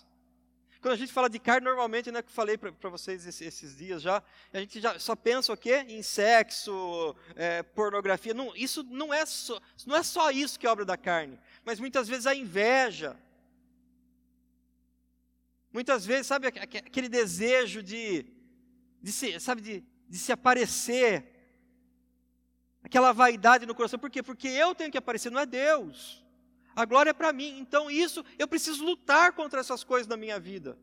Quando 0.81 0.95
a 0.95 0.97
gente 0.97 1.13
fala 1.13 1.29
de 1.29 1.37
carne, 1.37 1.63
normalmente, 1.63 2.11
né, 2.11 2.23
que 2.23 2.29
eu 2.29 2.33
falei 2.33 2.57
para 2.57 2.89
vocês 2.89 3.27
esses, 3.27 3.39
esses, 3.39 3.77
dias 3.77 4.01
já, 4.01 4.23
a 4.51 4.59
gente 4.59 4.81
já 4.81 4.97
só 4.97 5.15
pensa 5.15 5.53
o 5.53 5.57
quê? 5.57 5.85
Em 5.87 6.01
sexo, 6.01 7.15
é, 7.35 7.61
pornografia. 7.61 8.33
Não, 8.33 8.55
isso 8.55 8.81
não 8.89 9.13
é, 9.13 9.23
só, 9.23 9.61
não 9.85 9.95
é 9.95 10.01
só 10.01 10.31
isso 10.31 10.59
que 10.59 10.65
é 10.65 10.69
obra 10.71 10.83
da 10.83 10.97
carne, 10.97 11.39
mas 11.63 11.79
muitas 11.79 12.07
vezes 12.07 12.25
a 12.25 12.33
inveja. 12.33 13.15
Muitas 15.71 16.03
vezes, 16.03 16.25
sabe, 16.25 16.47
aquele 16.47 17.07
desejo 17.07 17.83
de, 17.83 18.25
de 18.99 19.11
se, 19.11 19.39
sabe, 19.39 19.61
de, 19.61 19.83
de 20.09 20.17
se 20.17 20.31
aparecer, 20.31 21.31
aquela 22.81 23.13
vaidade 23.13 23.67
no 23.67 23.75
coração. 23.75 23.99
Por 23.99 24.09
quê? 24.09 24.23
Porque 24.23 24.47
eu 24.47 24.73
tenho 24.73 24.91
que 24.91 24.97
aparecer, 24.97 25.31
não 25.31 25.39
é 25.39 25.45
Deus. 25.45 26.25
A 26.75 26.85
glória 26.85 27.11
é 27.11 27.13
para 27.13 27.33
mim. 27.33 27.59
Então, 27.59 27.89
isso, 27.89 28.23
eu 28.37 28.47
preciso 28.47 28.83
lutar 28.83 29.33
contra 29.33 29.59
essas 29.59 29.83
coisas 29.83 30.07
na 30.07 30.17
minha 30.17 30.39
vida. 30.39 30.77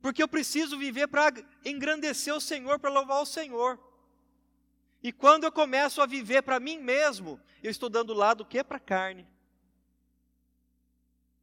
Porque 0.00 0.22
eu 0.22 0.28
preciso 0.28 0.78
viver 0.78 1.06
para 1.08 1.32
engrandecer 1.64 2.34
o 2.34 2.40
Senhor, 2.40 2.78
para 2.78 2.90
louvar 2.90 3.22
o 3.22 3.26
Senhor. 3.26 3.78
E 5.02 5.12
quando 5.12 5.44
eu 5.44 5.52
começo 5.52 6.00
a 6.00 6.06
viver 6.06 6.42
para 6.42 6.60
mim 6.60 6.78
mesmo, 6.78 7.40
eu 7.62 7.70
estou 7.70 7.88
dando 7.88 8.12
lado 8.12 8.42
o 8.42 8.46
que 8.46 8.62
para 8.62 8.76
a 8.76 8.80
carne. 8.80 9.26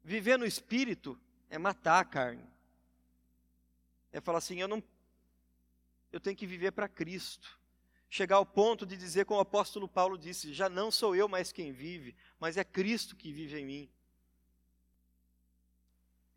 Viver 0.03 0.38
no 0.38 0.45
espírito 0.45 1.19
é 1.49 1.57
matar 1.57 1.99
a 1.99 2.05
carne. 2.05 2.47
É 4.12 4.19
falar 4.19 4.39
assim, 4.39 4.59
eu 4.59 4.67
não 4.67 4.83
eu 6.12 6.19
tenho 6.19 6.35
que 6.35 6.47
viver 6.47 6.71
para 6.71 6.88
Cristo 6.88 7.58
chegar 8.09 8.37
ao 8.37 8.45
ponto 8.45 8.85
de 8.85 8.97
dizer, 8.97 9.25
como 9.25 9.39
o 9.39 9.43
apóstolo 9.43 9.87
Paulo 9.87 10.17
disse: 10.17 10.53
já 10.53 10.67
não 10.67 10.89
sou 10.89 11.15
eu 11.15 11.27
mais 11.27 11.51
quem 11.51 11.71
vive, 11.71 12.15
mas 12.39 12.57
é 12.57 12.63
Cristo 12.63 13.15
que 13.15 13.31
vive 13.31 13.59
em 13.59 13.65
mim. 13.65 13.89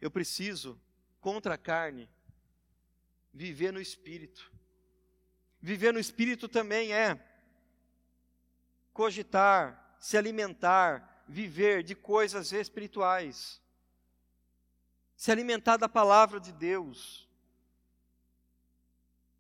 Eu 0.01 0.11
preciso, 0.11 0.81
contra 1.21 1.55
a 1.55 1.59
carne, 1.59 2.11
viver 3.33 3.73
no 3.73 3.81
espírito. 3.81 4.53
Viver 5.61 5.93
no 5.93 6.01
espírito 6.01 6.49
também 6.49 6.93
é 6.93 7.25
cogitar, 8.93 9.97
se 9.99 10.19
alimentar, 10.19 11.25
viver 11.29 11.83
de 11.83 11.95
coisas 11.95 12.53
espirituais. 12.53 13.63
Se 15.17 15.31
alimentar 15.31 15.77
da 15.77 15.89
palavra 15.89 16.41
de 16.41 16.53
Deus. 16.53 17.29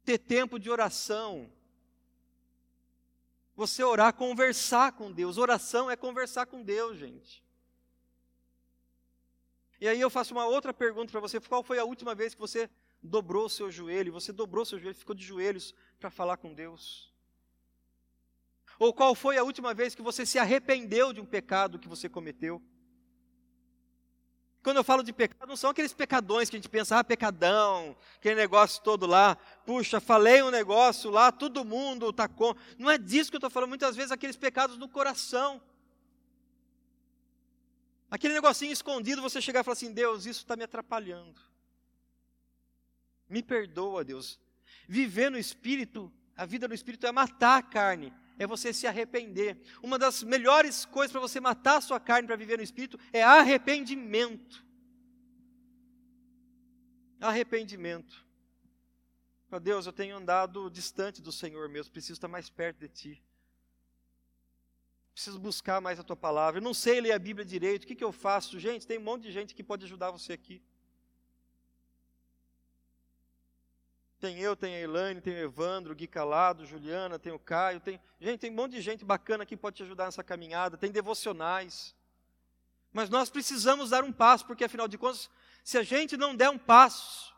Ter 0.04 0.18
tempo 0.18 0.58
de 0.58 0.70
oração, 0.70 1.52
você 3.54 3.82
orar, 3.84 4.14
conversar 4.14 4.92
com 4.92 5.12
Deus. 5.12 5.38
Oração 5.38 5.90
é 5.90 5.96
conversar 5.96 6.46
com 6.46 6.62
Deus, 6.62 6.98
gente. 6.98 7.42
E 9.80 9.88
aí 9.88 10.00
eu 10.00 10.08
faço 10.08 10.32
uma 10.32 10.46
outra 10.46 10.72
pergunta 10.72 11.10
para 11.10 11.20
você: 11.20 11.40
qual 11.40 11.62
foi 11.62 11.78
a 11.78 11.84
última 11.84 12.14
vez 12.14 12.34
que 12.34 12.40
você 12.40 12.70
dobrou 13.02 13.46
o 13.46 13.50
seu 13.50 13.70
joelho? 13.70 14.12
Você 14.12 14.32
dobrou 14.32 14.64
seu 14.64 14.78
joelho, 14.78 14.94
ficou 14.94 15.14
de 15.14 15.24
joelhos 15.24 15.74
para 15.98 16.10
falar 16.10 16.36
com 16.36 16.54
Deus? 16.54 17.12
Ou 18.78 18.92
qual 18.92 19.14
foi 19.14 19.36
a 19.36 19.44
última 19.44 19.74
vez 19.74 19.94
que 19.94 20.02
você 20.02 20.24
se 20.24 20.38
arrependeu 20.38 21.12
de 21.12 21.20
um 21.20 21.26
pecado 21.26 21.78
que 21.78 21.88
você 21.88 22.08
cometeu? 22.08 22.62
Quando 24.62 24.76
eu 24.76 24.84
falo 24.84 25.02
de 25.02 25.12
pecado, 25.12 25.48
não 25.48 25.56
são 25.56 25.70
aqueles 25.70 25.92
pecadões 25.92 26.48
que 26.48 26.54
a 26.54 26.58
gente 26.58 26.68
pensa, 26.68 26.98
ah, 26.98 27.02
pecadão, 27.02 27.96
aquele 28.16 28.36
negócio 28.36 28.80
todo 28.82 29.06
lá, 29.06 29.36
puxa, 29.66 30.00
falei 30.00 30.40
um 30.42 30.50
negócio 30.50 31.10
lá, 31.10 31.32
todo 31.32 31.64
mundo 31.64 32.10
está 32.10 32.28
com. 32.28 32.54
Não 32.78 32.88
é 32.88 32.96
disso 32.96 33.30
que 33.30 33.36
eu 33.36 33.38
estou 33.38 33.50
falando, 33.50 33.70
muitas 33.70 33.96
vezes 33.96 34.12
aqueles 34.12 34.36
pecados 34.36 34.78
no 34.78 34.88
coração. 34.88 35.60
Aquele 38.08 38.34
negocinho 38.34 38.72
escondido, 38.72 39.20
você 39.20 39.40
chegar 39.40 39.60
e 39.60 39.64
falar 39.64 39.72
assim: 39.72 39.92
Deus, 39.92 40.26
isso 40.26 40.40
está 40.40 40.54
me 40.54 40.62
atrapalhando. 40.62 41.40
Me 43.28 43.42
perdoa, 43.42 44.04
Deus. 44.04 44.38
Viver 44.86 45.28
no 45.28 45.38
espírito, 45.38 46.12
a 46.36 46.46
vida 46.46 46.68
no 46.68 46.74
espírito 46.74 47.06
é 47.06 47.10
matar 47.10 47.58
a 47.58 47.62
carne, 47.62 48.12
é 48.38 48.46
você 48.46 48.72
se 48.72 48.86
arrepender. 48.86 49.58
Uma 49.82 49.98
das 49.98 50.22
melhores 50.22 50.84
coisas 50.84 51.12
para 51.12 51.20
você 51.20 51.40
matar 51.40 51.78
a 51.78 51.80
sua 51.80 52.00
carne 52.00 52.26
para 52.26 52.36
viver 52.36 52.56
no 52.56 52.62
espírito 52.62 52.98
é 53.12 53.22
arrependimento. 53.22 54.64
Arrependimento. 57.20 58.26
Ó 59.50 59.58
Deus, 59.58 59.86
eu 59.86 59.92
tenho 59.92 60.16
andado 60.16 60.70
distante 60.70 61.20
do 61.20 61.30
Senhor 61.30 61.68
mesmo, 61.68 61.92
preciso 61.92 62.14
estar 62.14 62.28
mais 62.28 62.48
perto 62.48 62.78
de 62.78 62.88
Ti. 62.88 63.24
Preciso 65.12 65.38
buscar 65.38 65.80
mais 65.80 66.00
a 66.00 66.02
Tua 66.02 66.16
palavra. 66.16 66.58
Eu 66.58 66.64
não 66.64 66.72
sei 66.72 67.00
ler 67.00 67.12
a 67.12 67.18
Bíblia 67.18 67.44
direito, 67.44 67.84
o 67.84 67.86
que, 67.86 67.94
que 67.94 68.02
eu 68.02 68.12
faço? 68.12 68.58
Gente, 68.58 68.86
tem 68.86 68.98
um 68.98 69.02
monte 69.02 69.24
de 69.24 69.32
gente 69.32 69.54
que 69.54 69.62
pode 69.62 69.84
ajudar 69.84 70.10
você 70.10 70.32
aqui. 70.32 70.62
Tem 74.22 74.38
eu, 74.38 74.54
tem 74.54 74.76
a 74.76 74.80
Elaine, 74.80 75.20
tem 75.20 75.34
o 75.34 75.38
Evandro, 75.38 75.96
Gui 75.96 76.06
Calado, 76.06 76.64
Juliana, 76.64 77.18
tem 77.18 77.32
o 77.32 77.40
Caio, 77.40 77.80
tem. 77.80 78.00
Gente, 78.20 78.38
tem 78.38 78.52
um 78.52 78.54
monte 78.54 78.70
de 78.70 78.80
gente 78.80 79.04
bacana 79.04 79.44
que 79.44 79.56
pode 79.56 79.78
te 79.78 79.82
ajudar 79.82 80.04
nessa 80.04 80.22
caminhada, 80.22 80.76
tem 80.76 80.92
devocionais. 80.92 81.92
Mas 82.92 83.10
nós 83.10 83.30
precisamos 83.30 83.90
dar 83.90 84.04
um 84.04 84.12
passo, 84.12 84.46
porque 84.46 84.62
afinal 84.62 84.86
de 84.86 84.96
contas, 84.96 85.28
se 85.64 85.76
a 85.76 85.82
gente 85.82 86.16
não 86.16 86.36
der 86.36 86.48
um 86.50 86.56
passo, 86.56 87.34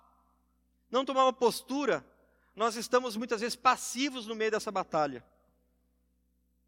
não 0.90 1.06
tomar 1.06 1.24
uma 1.24 1.32
postura, 1.32 2.04
nós 2.54 2.76
estamos 2.76 3.16
muitas 3.16 3.40
vezes 3.40 3.56
passivos 3.56 4.26
no 4.26 4.34
meio 4.34 4.50
dessa 4.50 4.70
batalha. 4.70 5.24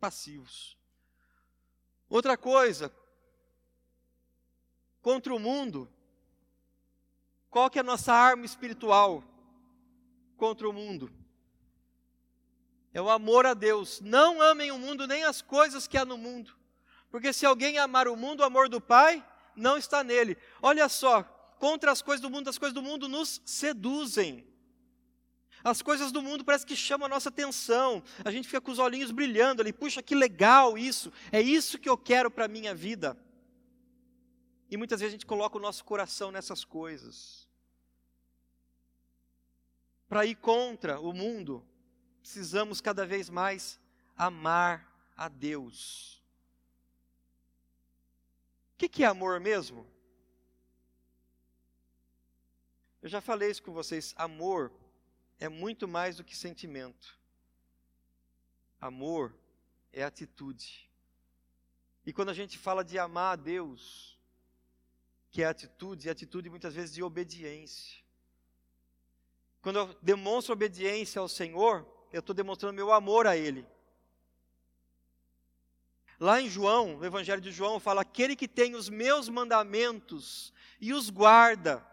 Passivos. 0.00 0.78
Outra 2.08 2.38
coisa, 2.38 2.90
contra 5.02 5.34
o 5.34 5.38
mundo, 5.38 5.86
qual 7.50 7.68
que 7.68 7.78
é 7.78 7.82
a 7.82 7.84
nossa 7.84 8.14
arma 8.14 8.46
espiritual 8.46 9.22
contra 10.36 10.68
o 10.68 10.72
mundo? 10.72 11.10
É 12.92 13.00
o 13.00 13.10
amor 13.10 13.44
a 13.44 13.54
Deus. 13.54 14.00
Não 14.00 14.40
amem 14.40 14.70
o 14.70 14.78
mundo 14.78 15.06
nem 15.06 15.24
as 15.24 15.42
coisas 15.42 15.86
que 15.86 15.98
há 15.98 16.04
no 16.04 16.16
mundo. 16.16 16.56
Porque 17.10 17.32
se 17.32 17.44
alguém 17.44 17.78
amar 17.78 18.08
o 18.08 18.16
mundo, 18.16 18.40
o 18.40 18.44
amor 18.44 18.68
do 18.68 18.80
Pai 18.80 19.26
não 19.54 19.76
está 19.76 20.02
nele. 20.02 20.36
Olha 20.62 20.88
só, 20.88 21.22
contra 21.58 21.92
as 21.92 22.00
coisas 22.00 22.20
do 22.20 22.30
mundo, 22.30 22.48
as 22.48 22.58
coisas 22.58 22.74
do 22.74 22.82
mundo 22.82 23.08
nos 23.08 23.40
seduzem. 23.44 24.46
As 25.64 25.82
coisas 25.82 26.12
do 26.12 26.22
mundo 26.22 26.44
parece 26.44 26.64
que 26.64 26.76
chamam 26.76 27.06
a 27.06 27.08
nossa 27.08 27.28
atenção. 27.28 28.02
A 28.24 28.30
gente 28.30 28.46
fica 28.46 28.60
com 28.60 28.70
os 28.70 28.78
olhinhos 28.78 29.10
brilhando 29.10 29.62
ali. 29.62 29.72
Puxa, 29.72 30.02
que 30.02 30.14
legal 30.14 30.78
isso. 30.78 31.12
É 31.32 31.40
isso 31.40 31.78
que 31.78 31.88
eu 31.88 31.98
quero 31.98 32.30
para 32.30 32.44
a 32.44 32.48
minha 32.48 32.74
vida. 32.74 33.16
E 34.70 34.76
muitas 34.76 35.00
vezes 35.00 35.12
a 35.12 35.16
gente 35.16 35.26
coloca 35.26 35.58
o 35.58 35.60
nosso 35.60 35.84
coração 35.84 36.30
nessas 36.30 36.64
coisas. 36.64 37.45
Para 40.08 40.24
ir 40.24 40.36
contra 40.36 41.00
o 41.00 41.12
mundo, 41.12 41.66
precisamos 42.20 42.80
cada 42.80 43.04
vez 43.04 43.28
mais 43.28 43.80
amar 44.16 44.92
a 45.16 45.28
Deus. 45.28 46.22
O 48.74 48.78
que, 48.78 48.88
que 48.88 49.04
é 49.04 49.06
amor 49.06 49.40
mesmo? 49.40 49.86
Eu 53.00 53.08
já 53.08 53.20
falei 53.20 53.50
isso 53.50 53.62
com 53.62 53.72
vocês. 53.72 54.14
Amor 54.16 54.72
é 55.38 55.48
muito 55.48 55.86
mais 55.88 56.16
do 56.16 56.24
que 56.24 56.36
sentimento. 56.36 57.18
Amor 58.80 59.34
é 59.92 60.02
atitude. 60.02 60.90
E 62.04 62.12
quando 62.12 62.28
a 62.28 62.34
gente 62.34 62.58
fala 62.58 62.84
de 62.84 62.98
amar 62.98 63.32
a 63.32 63.36
Deus, 63.36 64.18
que 65.30 65.42
é 65.42 65.46
atitude, 65.46 66.08
é 66.08 66.12
atitude 66.12 66.48
muitas 66.50 66.74
vezes 66.74 66.94
de 66.94 67.02
obediência. 67.02 68.05
Quando 69.66 69.80
eu 69.80 69.96
demonstro 70.00 70.52
obediência 70.52 71.20
ao 71.20 71.28
Senhor, 71.28 71.84
eu 72.12 72.20
estou 72.20 72.32
demonstrando 72.32 72.72
meu 72.72 72.92
amor 72.92 73.26
a 73.26 73.36
Ele. 73.36 73.66
Lá 76.20 76.40
em 76.40 76.48
João, 76.48 76.98
no 76.98 77.04
Evangelho 77.04 77.40
de 77.40 77.50
João, 77.50 77.80
fala: 77.80 78.02
aquele 78.02 78.36
que 78.36 78.46
tem 78.46 78.76
os 78.76 78.88
meus 78.88 79.28
mandamentos 79.28 80.54
e 80.80 80.92
os 80.92 81.10
guarda, 81.10 81.84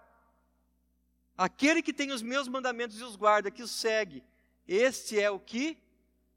Aquele 1.36 1.82
que 1.82 1.92
tem 1.92 2.12
os 2.12 2.22
meus 2.22 2.48
mandamentos 2.48 3.00
e 3.00 3.04
os 3.04 3.16
guarda, 3.16 3.50
que 3.50 3.64
os 3.64 3.72
segue, 3.72 4.24
este 4.68 5.20
é 5.20 5.32
o 5.32 5.40
que 5.40 5.76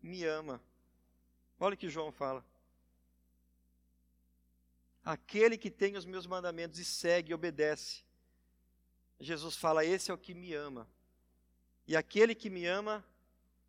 me 0.02 0.24
ama. 0.24 0.58
Olha 1.60 1.74
o 1.74 1.76
que 1.76 1.90
João 1.90 2.10
fala. 2.10 2.42
Aquele 5.04 5.58
que 5.58 5.70
tem 5.70 5.98
os 5.98 6.06
meus 6.06 6.26
mandamentos 6.26 6.78
e 6.78 6.84
segue 6.86 7.32
e 7.32 7.34
obedece. 7.34 8.04
Jesus 9.20 9.54
fala: 9.54 9.84
Esse 9.84 10.10
é 10.10 10.14
o 10.14 10.18
que 10.18 10.32
me 10.32 10.54
ama. 10.54 10.88
E 11.86 11.96
aquele 11.96 12.34
que 12.34 12.50
me 12.50 12.66
ama 12.66 13.04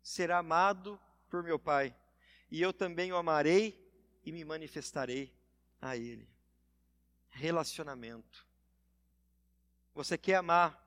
será 0.02 0.38
amado 0.38 1.00
por 1.28 1.42
meu 1.42 1.58
Pai. 1.58 1.94
E 2.50 2.60
eu 2.60 2.72
também 2.72 3.12
o 3.12 3.16
amarei 3.16 3.78
e 4.24 4.32
me 4.32 4.44
manifestarei 4.44 5.32
a 5.80 5.96
Ele. 5.96 6.28
Relacionamento. 7.28 8.46
Você 9.94 10.16
quer 10.16 10.36
amar 10.36 10.84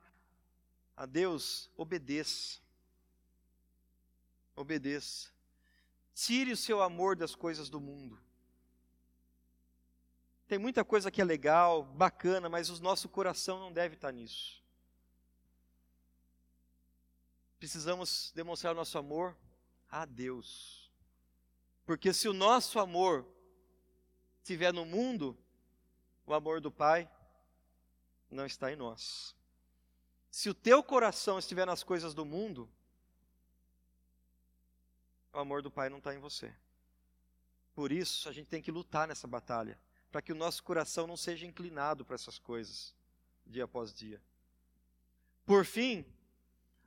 a 0.96 1.06
Deus, 1.06 1.70
obedeça. 1.78 2.60
Obedeça. 4.56 5.30
Tire 6.14 6.52
o 6.52 6.58
seu 6.58 6.82
amor 6.82 7.16
das 7.16 7.36
coisas 7.36 7.70
do 7.70 7.80
mundo. 7.80 8.20
Tem 10.48 10.60
muita 10.60 10.84
coisa 10.84 11.10
que 11.10 11.22
é 11.22 11.24
legal, 11.24 11.84
bacana, 11.84 12.50
mas 12.50 12.70
o 12.70 12.84
nosso 12.84 13.08
coração 13.08 13.60
não 13.60 13.72
deve 13.72 13.96
estar 13.96 14.12
nisso. 14.12 14.61
Precisamos 17.62 18.32
demonstrar 18.34 18.74
o 18.74 18.76
nosso 18.76 18.98
amor 18.98 19.38
a 19.88 20.04
Deus. 20.04 20.92
Porque 21.86 22.12
se 22.12 22.28
o 22.28 22.34
nosso 22.34 22.80
amor 22.80 23.24
estiver 24.40 24.74
no 24.74 24.84
mundo, 24.84 25.38
o 26.26 26.34
amor 26.34 26.60
do 26.60 26.72
Pai 26.72 27.08
não 28.32 28.48
está 28.48 28.74
em 28.74 28.76
nós. 28.76 29.36
Se 30.32 30.50
o 30.50 30.56
teu 30.56 30.82
coração 30.82 31.38
estiver 31.38 31.68
nas 31.68 31.84
coisas 31.84 32.16
do 32.16 32.26
mundo, 32.26 32.68
o 35.32 35.38
amor 35.38 35.62
do 35.62 35.70
Pai 35.70 35.88
não 35.88 36.00
está 36.00 36.16
em 36.16 36.20
você. 36.20 36.52
Por 37.76 37.92
isso, 37.92 38.28
a 38.28 38.32
gente 38.32 38.48
tem 38.48 38.64
que 38.64 38.72
lutar 38.72 39.08
nessa 39.08 39.28
batalha, 39.28 39.80
para 40.12 40.20
que 40.20 40.32
o 40.32 40.36
nosso 40.36 40.64
coração 40.64 41.06
não 41.06 41.16
seja 41.16 41.46
inclinado 41.46 42.04
para 42.04 42.16
essas 42.16 42.40
coisas, 42.40 42.96
dia 43.46 43.66
após 43.66 43.94
dia. 43.94 44.20
Por 45.46 45.64
fim, 45.64 46.04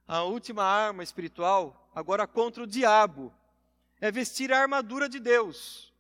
a 0.07 0.23
última 0.23 0.63
arma 0.63 1.03
espiritual, 1.03 1.91
agora 1.95 2.27
contra 2.27 2.63
o 2.63 2.67
diabo, 2.67 3.33
é 4.01 4.11
vestir 4.11 4.53
a 4.53 4.61
armadura 4.61 5.09
de 5.09 5.19
Deus. 5.19 5.93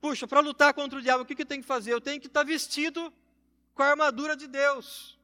Puxa, 0.00 0.26
para 0.26 0.40
lutar 0.40 0.74
contra 0.74 0.98
o 0.98 1.02
diabo, 1.02 1.22
o 1.22 1.26
que, 1.26 1.34
que 1.34 1.42
eu 1.42 1.46
tenho 1.46 1.62
que 1.62 1.68
fazer? 1.68 1.92
Eu 1.92 2.00
tenho 2.00 2.20
que 2.20 2.26
estar 2.26 2.40
tá 2.40 2.46
vestido 2.46 3.12
com 3.74 3.82
a 3.82 3.88
armadura 3.88 4.36
de 4.36 4.46
Deus. 4.46 5.18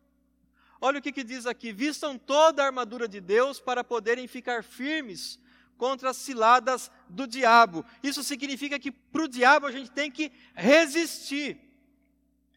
Olha 0.81 0.99
o 0.99 1.03
que, 1.03 1.13
que 1.13 1.23
diz 1.23 1.47
aqui: 1.47 1.73
vistam 1.73 2.19
toda 2.19 2.63
a 2.63 2.67
armadura 2.67 3.07
de 3.07 3.21
Deus 3.21 3.61
para 3.61 3.85
poderem 3.85 4.27
ficar 4.27 4.65
firmes 4.65 5.39
contra 5.77 6.11
as 6.11 6.17
ciladas 6.17 6.91
do 7.09 7.27
diabo. 7.27 7.85
Isso 8.03 8.25
significa 8.25 8.79
que 8.79 8.91
para 8.91 9.23
o 9.23 9.29
diabo 9.29 9.67
a 9.67 9.73
gente 9.73 9.91
tem 9.91 10.11
que 10.11 10.33
resistir. 10.55 11.61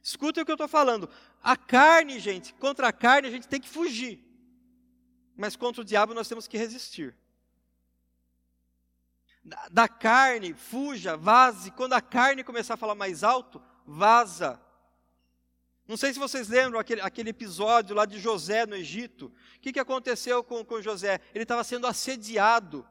Escuta 0.02 0.42
o 0.42 0.46
que 0.46 0.52
eu 0.52 0.56
estou 0.56 0.68
falando. 0.68 1.08
A 1.44 1.56
carne, 1.56 2.20
gente, 2.20 2.54
contra 2.56 2.88
a 2.88 2.92
carne 2.92 3.28
a 3.28 3.32
gente 3.32 3.48
tem 3.48 3.62
que 3.62 3.70
fugir. 3.70 4.25
Mas 5.36 5.56
contra 5.56 5.82
o 5.82 5.86
diabo 5.86 6.14
nós 6.14 6.28
temos 6.28 6.48
que 6.48 6.58
resistir. 6.58 7.16
Da, 9.70 9.88
carne, 9.88 10.54
fuja, 10.54 11.16
vaze. 11.16 11.70
Quando 11.72 11.94
a 11.94 12.02
carne 12.02 12.44
começar 12.44 12.74
a 12.74 12.78
falar 12.78 12.96
mais 12.96 13.24
alto, 13.24 13.62
vaza. 13.86 14.60
Não 15.88 15.96
sei 15.96 16.12
se 16.12 16.18
vocês 16.18 16.48
lembram 16.48 16.80
aquele, 16.80 17.02
aquele 17.02 17.30
episódio 17.30 17.96
lá 17.96 18.06
de 18.06 18.20
José 18.20 18.66
no 18.66 18.76
Egito. 18.76 19.32
O 19.58 19.60
que, 19.60 19.72
que 19.72 19.80
aconteceu 19.80 20.44
com, 20.44 20.66
com 20.66 20.82
José? 20.82 21.20
Ele 21.34 21.44
estava 21.44 21.64
sendo 21.64 21.86
assediado 21.86 22.88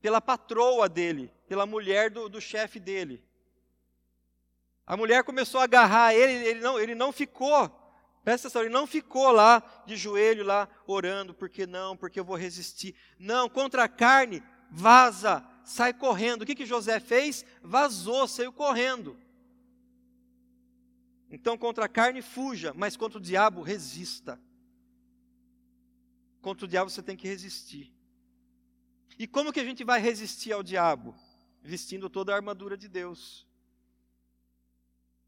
pela 0.00 0.20
patroa 0.20 0.88
dele, 0.88 1.30
pela 1.46 1.66
mulher 1.66 2.10
do, 2.10 2.28
do 2.28 2.40
chefe 2.40 2.80
dele. 2.80 3.22
A 4.86 4.96
mulher 4.96 5.24
começou 5.24 5.60
a 5.60 5.64
agarrar 5.64 6.14
ele, 6.14 6.46
ele 6.46 6.60
não, 6.60 6.78
ele 6.78 6.94
não 6.94 7.12
ficou, 7.12 7.85
atenção, 8.34 8.62
ele 8.62 8.74
não 8.74 8.86
ficou 8.86 9.30
lá 9.30 9.62
de 9.86 9.96
joelho, 9.96 10.44
lá 10.44 10.68
orando, 10.86 11.32
porque 11.32 11.66
não, 11.66 11.96
porque 11.96 12.18
eu 12.18 12.24
vou 12.24 12.36
resistir. 12.36 12.94
Não, 13.18 13.48
contra 13.48 13.84
a 13.84 13.88
carne, 13.88 14.42
vaza, 14.70 15.46
sai 15.64 15.92
correndo. 15.92 16.42
O 16.42 16.46
que, 16.46 16.54
que 16.54 16.66
José 16.66 16.98
fez? 16.98 17.44
Vazou, 17.62 18.26
saiu 18.26 18.52
correndo. 18.52 19.16
Então, 21.30 21.56
contra 21.56 21.84
a 21.84 21.88
carne, 21.88 22.20
fuja, 22.22 22.72
mas 22.74 22.96
contra 22.96 23.18
o 23.18 23.22
diabo, 23.22 23.62
resista. 23.62 24.40
Contra 26.40 26.64
o 26.64 26.68
diabo 26.68 26.90
você 26.90 27.02
tem 27.02 27.16
que 27.16 27.26
resistir. 27.26 27.92
E 29.18 29.26
como 29.26 29.52
que 29.52 29.60
a 29.60 29.64
gente 29.64 29.82
vai 29.82 30.00
resistir 30.00 30.52
ao 30.52 30.62
diabo? 30.62 31.14
Vestindo 31.62 32.10
toda 32.10 32.32
a 32.32 32.36
armadura 32.36 32.76
de 32.76 32.88
Deus. 32.88 33.46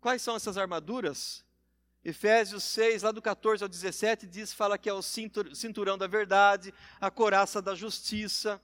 Quais 0.00 0.22
são 0.22 0.36
essas 0.36 0.56
armaduras? 0.56 1.44
Efésios 2.04 2.64
6, 2.64 3.02
lá 3.02 3.12
do 3.12 3.20
14 3.20 3.62
ao 3.62 3.68
17, 3.68 4.26
diz, 4.26 4.52
fala 4.52 4.78
que 4.78 4.88
é 4.88 4.92
o 4.92 5.02
cinturão 5.02 5.98
da 5.98 6.06
verdade, 6.06 6.72
a 7.00 7.10
coraça 7.10 7.60
da 7.60 7.74
justiça, 7.74 8.60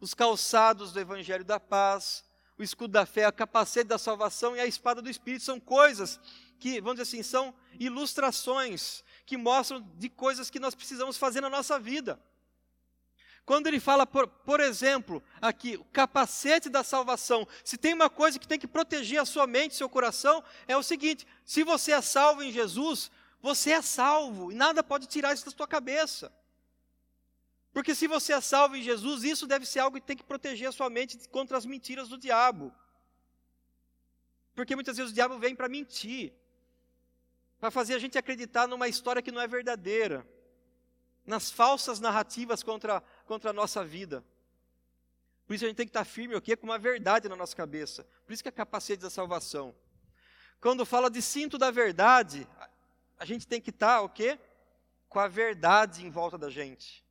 os 0.00 0.14
calçados 0.14 0.92
do 0.92 1.00
evangelho 1.00 1.44
da 1.44 1.60
paz, 1.60 2.24
o 2.58 2.62
escudo 2.62 2.92
da 2.92 3.06
fé, 3.06 3.24
a 3.24 3.32
capacete 3.32 3.88
da 3.88 3.98
salvação 3.98 4.56
e 4.56 4.60
a 4.60 4.66
espada 4.66 5.00
do 5.00 5.08
Espírito 5.08 5.44
são 5.44 5.58
coisas 5.58 6.20
que, 6.58 6.80
vamos 6.80 7.00
dizer 7.00 7.02
assim, 7.02 7.22
são 7.22 7.54
ilustrações 7.78 9.02
que 9.24 9.36
mostram 9.36 9.80
de 9.96 10.08
coisas 10.08 10.50
que 10.50 10.60
nós 10.60 10.74
precisamos 10.74 11.16
fazer 11.16 11.40
na 11.40 11.50
nossa 11.50 11.78
vida. 11.78 12.20
Quando 13.44 13.66
ele 13.66 13.80
fala, 13.80 14.06
por, 14.06 14.28
por 14.28 14.60
exemplo, 14.60 15.22
aqui, 15.40 15.76
o 15.76 15.84
capacete 15.86 16.68
da 16.68 16.84
salvação, 16.84 17.46
se 17.64 17.76
tem 17.76 17.92
uma 17.92 18.08
coisa 18.08 18.38
que 18.38 18.46
tem 18.46 18.58
que 18.58 18.68
proteger 18.68 19.20
a 19.20 19.24
sua 19.24 19.46
mente, 19.46 19.74
seu 19.74 19.88
coração, 19.88 20.42
é 20.68 20.76
o 20.76 20.82
seguinte: 20.82 21.26
se 21.44 21.64
você 21.64 21.92
é 21.92 22.00
salvo 22.00 22.42
em 22.42 22.52
Jesus, 22.52 23.10
você 23.40 23.72
é 23.72 23.82
salvo, 23.82 24.52
e 24.52 24.54
nada 24.54 24.82
pode 24.84 25.06
tirar 25.06 25.34
isso 25.34 25.44
da 25.44 25.50
sua 25.50 25.66
cabeça. 25.66 26.32
Porque 27.72 27.94
se 27.94 28.06
você 28.06 28.32
é 28.32 28.40
salvo 28.40 28.76
em 28.76 28.82
Jesus, 28.82 29.24
isso 29.24 29.46
deve 29.46 29.66
ser 29.66 29.80
algo 29.80 29.98
que 29.98 30.06
tem 30.06 30.16
que 30.16 30.22
proteger 30.22 30.68
a 30.68 30.72
sua 30.72 30.90
mente 30.90 31.18
contra 31.28 31.56
as 31.56 31.66
mentiras 31.66 32.08
do 32.08 32.18
diabo. 32.18 32.72
Porque 34.54 34.74
muitas 34.74 34.96
vezes 34.96 35.10
o 35.10 35.14
diabo 35.14 35.38
vem 35.38 35.56
para 35.56 35.68
mentir 35.68 36.34
para 37.62 37.70
fazer 37.70 37.94
a 37.94 37.98
gente 38.00 38.18
acreditar 38.18 38.66
numa 38.66 38.88
história 38.88 39.22
que 39.22 39.30
não 39.30 39.40
é 39.40 39.46
verdadeira. 39.46 40.26
Nas 41.26 41.50
falsas 41.50 42.00
narrativas 42.00 42.62
contra, 42.62 43.00
contra 43.26 43.50
a 43.50 43.52
nossa 43.52 43.84
vida. 43.84 44.24
Por 45.46 45.54
isso 45.54 45.64
a 45.64 45.68
gente 45.68 45.76
tem 45.76 45.86
que 45.86 45.90
estar 45.90 46.04
firme 46.04 46.34
aqui 46.34 46.56
com 46.56 46.66
uma 46.66 46.78
verdade 46.78 47.28
na 47.28 47.36
nossa 47.36 47.54
cabeça. 47.54 48.06
Por 48.24 48.32
isso 48.32 48.42
que 48.42 48.48
é 48.48 48.52
capacete 48.52 49.02
da 49.02 49.10
salvação. 49.10 49.74
Quando 50.60 50.86
fala 50.86 51.10
de 51.10 51.20
cinto 51.20 51.58
da 51.58 51.70
verdade, 51.70 52.46
a 53.18 53.24
gente 53.24 53.46
tem 53.46 53.60
que 53.60 53.70
estar 53.70 54.00
o 54.00 54.08
quê? 54.08 54.38
Com 55.08 55.18
a 55.18 55.28
verdade 55.28 56.06
em 56.06 56.10
volta 56.10 56.38
da 56.38 56.48
gente. 56.48 57.04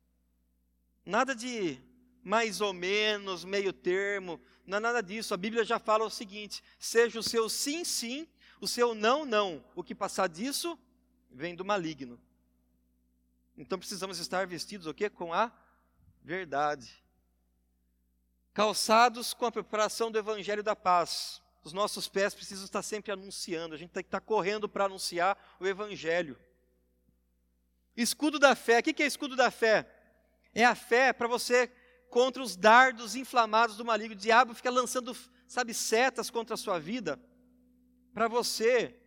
Nada 1.04 1.34
de 1.34 1.80
mais 2.22 2.60
ou 2.60 2.72
menos, 2.72 3.44
meio 3.44 3.72
termo, 3.72 4.40
não 4.66 4.78
é 4.78 4.80
nada 4.80 5.02
disso. 5.02 5.34
A 5.34 5.36
Bíblia 5.36 5.64
já 5.64 5.78
fala 5.78 6.04
o 6.04 6.10
seguinte: 6.10 6.62
seja 6.78 7.18
o 7.18 7.22
seu 7.22 7.48
sim, 7.48 7.84
sim, 7.84 8.26
o 8.60 8.68
seu 8.68 8.94
não, 8.94 9.24
não. 9.24 9.64
O 9.74 9.82
que 9.82 9.94
passar 9.94 10.28
disso 10.28 10.78
vem 11.30 11.54
do 11.54 11.64
maligno. 11.64 12.20
Então 13.56 13.78
precisamos 13.78 14.18
estar 14.18 14.46
vestidos 14.46 14.86
o 14.86 14.94
quê? 14.94 15.10
Com 15.10 15.32
a 15.32 15.52
verdade. 16.22 17.02
Calçados 18.54 19.34
com 19.34 19.46
a 19.46 19.52
preparação 19.52 20.10
do 20.10 20.18
evangelho 20.18 20.62
da 20.62 20.76
paz. 20.76 21.42
Os 21.64 21.72
nossos 21.72 22.08
pés 22.08 22.34
precisam 22.34 22.64
estar 22.64 22.82
sempre 22.82 23.12
anunciando, 23.12 23.74
a 23.74 23.78
gente 23.78 23.90
tem 23.90 24.02
que 24.02 24.08
estar 24.08 24.20
correndo 24.20 24.68
para 24.68 24.86
anunciar 24.86 25.38
o 25.60 25.66
evangelho. 25.66 26.36
Escudo 27.96 28.38
da 28.38 28.54
fé, 28.56 28.80
o 28.80 28.82
que 28.82 29.02
é 29.02 29.06
escudo 29.06 29.36
da 29.36 29.50
fé? 29.50 29.86
É 30.54 30.64
a 30.64 30.74
fé 30.74 31.12
para 31.12 31.28
você 31.28 31.70
contra 32.10 32.42
os 32.42 32.56
dardos 32.56 33.14
inflamados 33.14 33.76
do 33.76 33.84
maligno. 33.84 34.14
O 34.14 34.18
diabo 34.18 34.54
fica 34.54 34.70
lançando, 34.70 35.16
sabe, 35.46 35.72
setas 35.72 36.30
contra 36.30 36.54
a 36.54 36.58
sua 36.58 36.78
vida, 36.78 37.18
para 38.12 38.28
você, 38.28 38.98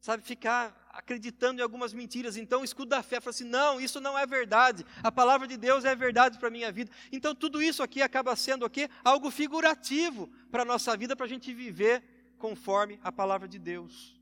sabe, 0.00 0.22
ficar 0.22 0.85
acreditando 0.96 1.60
em 1.60 1.62
algumas 1.62 1.92
mentiras. 1.92 2.36
Então, 2.36 2.62
o 2.62 2.64
escudo 2.64 2.88
da 2.88 3.02
fé 3.02 3.20
fala 3.20 3.30
assim: 3.30 3.44
não, 3.44 3.80
isso 3.80 4.00
não 4.00 4.18
é 4.18 4.26
verdade. 4.26 4.84
A 5.02 5.12
palavra 5.12 5.46
de 5.46 5.56
Deus 5.56 5.84
é 5.84 5.94
verdade 5.94 6.38
para 6.38 6.48
a 6.48 6.50
minha 6.50 6.72
vida. 6.72 6.90
Então, 7.12 7.34
tudo 7.34 7.62
isso 7.62 7.82
aqui 7.82 8.00
acaba 8.02 8.34
sendo 8.34 8.64
o 8.64 8.70
quê? 8.70 8.88
Algo 9.04 9.30
figurativo 9.30 10.28
para 10.50 10.62
a 10.62 10.64
nossa 10.64 10.96
vida, 10.96 11.14
para 11.14 11.26
a 11.26 11.28
gente 11.28 11.52
viver 11.52 12.02
conforme 12.38 12.98
a 13.02 13.12
palavra 13.12 13.46
de 13.46 13.58
Deus. 13.58 14.18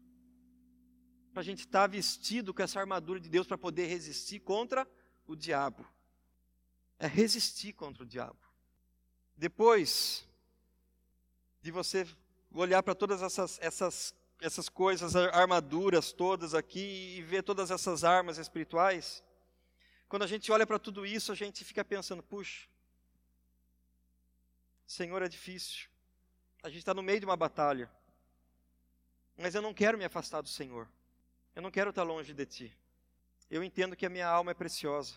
Para 1.33 1.41
a 1.41 1.45
gente 1.45 1.61
estar 1.61 1.83
tá 1.83 1.87
vestido 1.87 2.53
com 2.53 2.63
essa 2.63 2.81
armadura 2.81 3.21
de 3.21 3.29
Deus 3.29 3.47
para 3.47 3.59
poder 3.59 3.87
resistir 3.87 4.41
contra 4.41 4.87
o 5.27 5.37
diabo. 5.37 5.87
É 6.99 7.07
resistir 7.07 7.73
contra 7.73 8.03
o 8.03 8.07
diabo. 8.07 8.39
Depois 9.37 10.27
de 11.61 11.71
você 11.71 12.07
olhar 12.53 12.83
para 12.83 12.95
todas 12.95 13.23
essas, 13.23 13.59
essas 13.61 14.15
essas 14.41 14.69
coisas, 14.69 15.17
armaduras 15.17 16.13
todas 16.13 16.55
aqui 16.55 17.17
e 17.17 17.23
ver 17.23 17.43
todas 17.43 17.71
essas 17.71 18.05
armas 18.05 18.39
espirituais, 18.39 19.25
quando 20.09 20.23
a 20.23 20.27
gente 20.27 20.51
olha 20.53 20.67
para 20.67 20.79
tudo 20.79 21.05
isso, 21.05 21.33
a 21.33 21.35
gente 21.35 21.65
fica 21.65 21.85
pensando: 21.85 22.23
puxa, 22.23 22.69
Senhor, 24.87 25.23
é 25.23 25.29
difícil. 25.29 25.89
A 26.63 26.69
gente 26.69 26.79
está 26.79 26.95
no 26.95 27.03
meio 27.03 27.21
de 27.21 27.27
uma 27.27 27.37
batalha. 27.37 27.91
Mas 29.37 29.55
eu 29.55 29.63
não 29.63 29.75
quero 29.75 29.99
me 29.99 30.05
afastar 30.05 30.41
do 30.41 30.49
Senhor. 30.49 30.89
Eu 31.55 31.63
não 31.63 31.71
quero 31.71 31.91
estar 31.91 32.03
longe 32.03 32.33
de 32.33 32.47
Ti. 32.47 32.79
Eu 33.51 33.63
entendo 33.63 33.97
que 33.97 34.07
a 34.07 34.11
minha 34.11 34.29
alma 34.29 34.53
é 34.53 34.55
preciosa. 34.55 35.15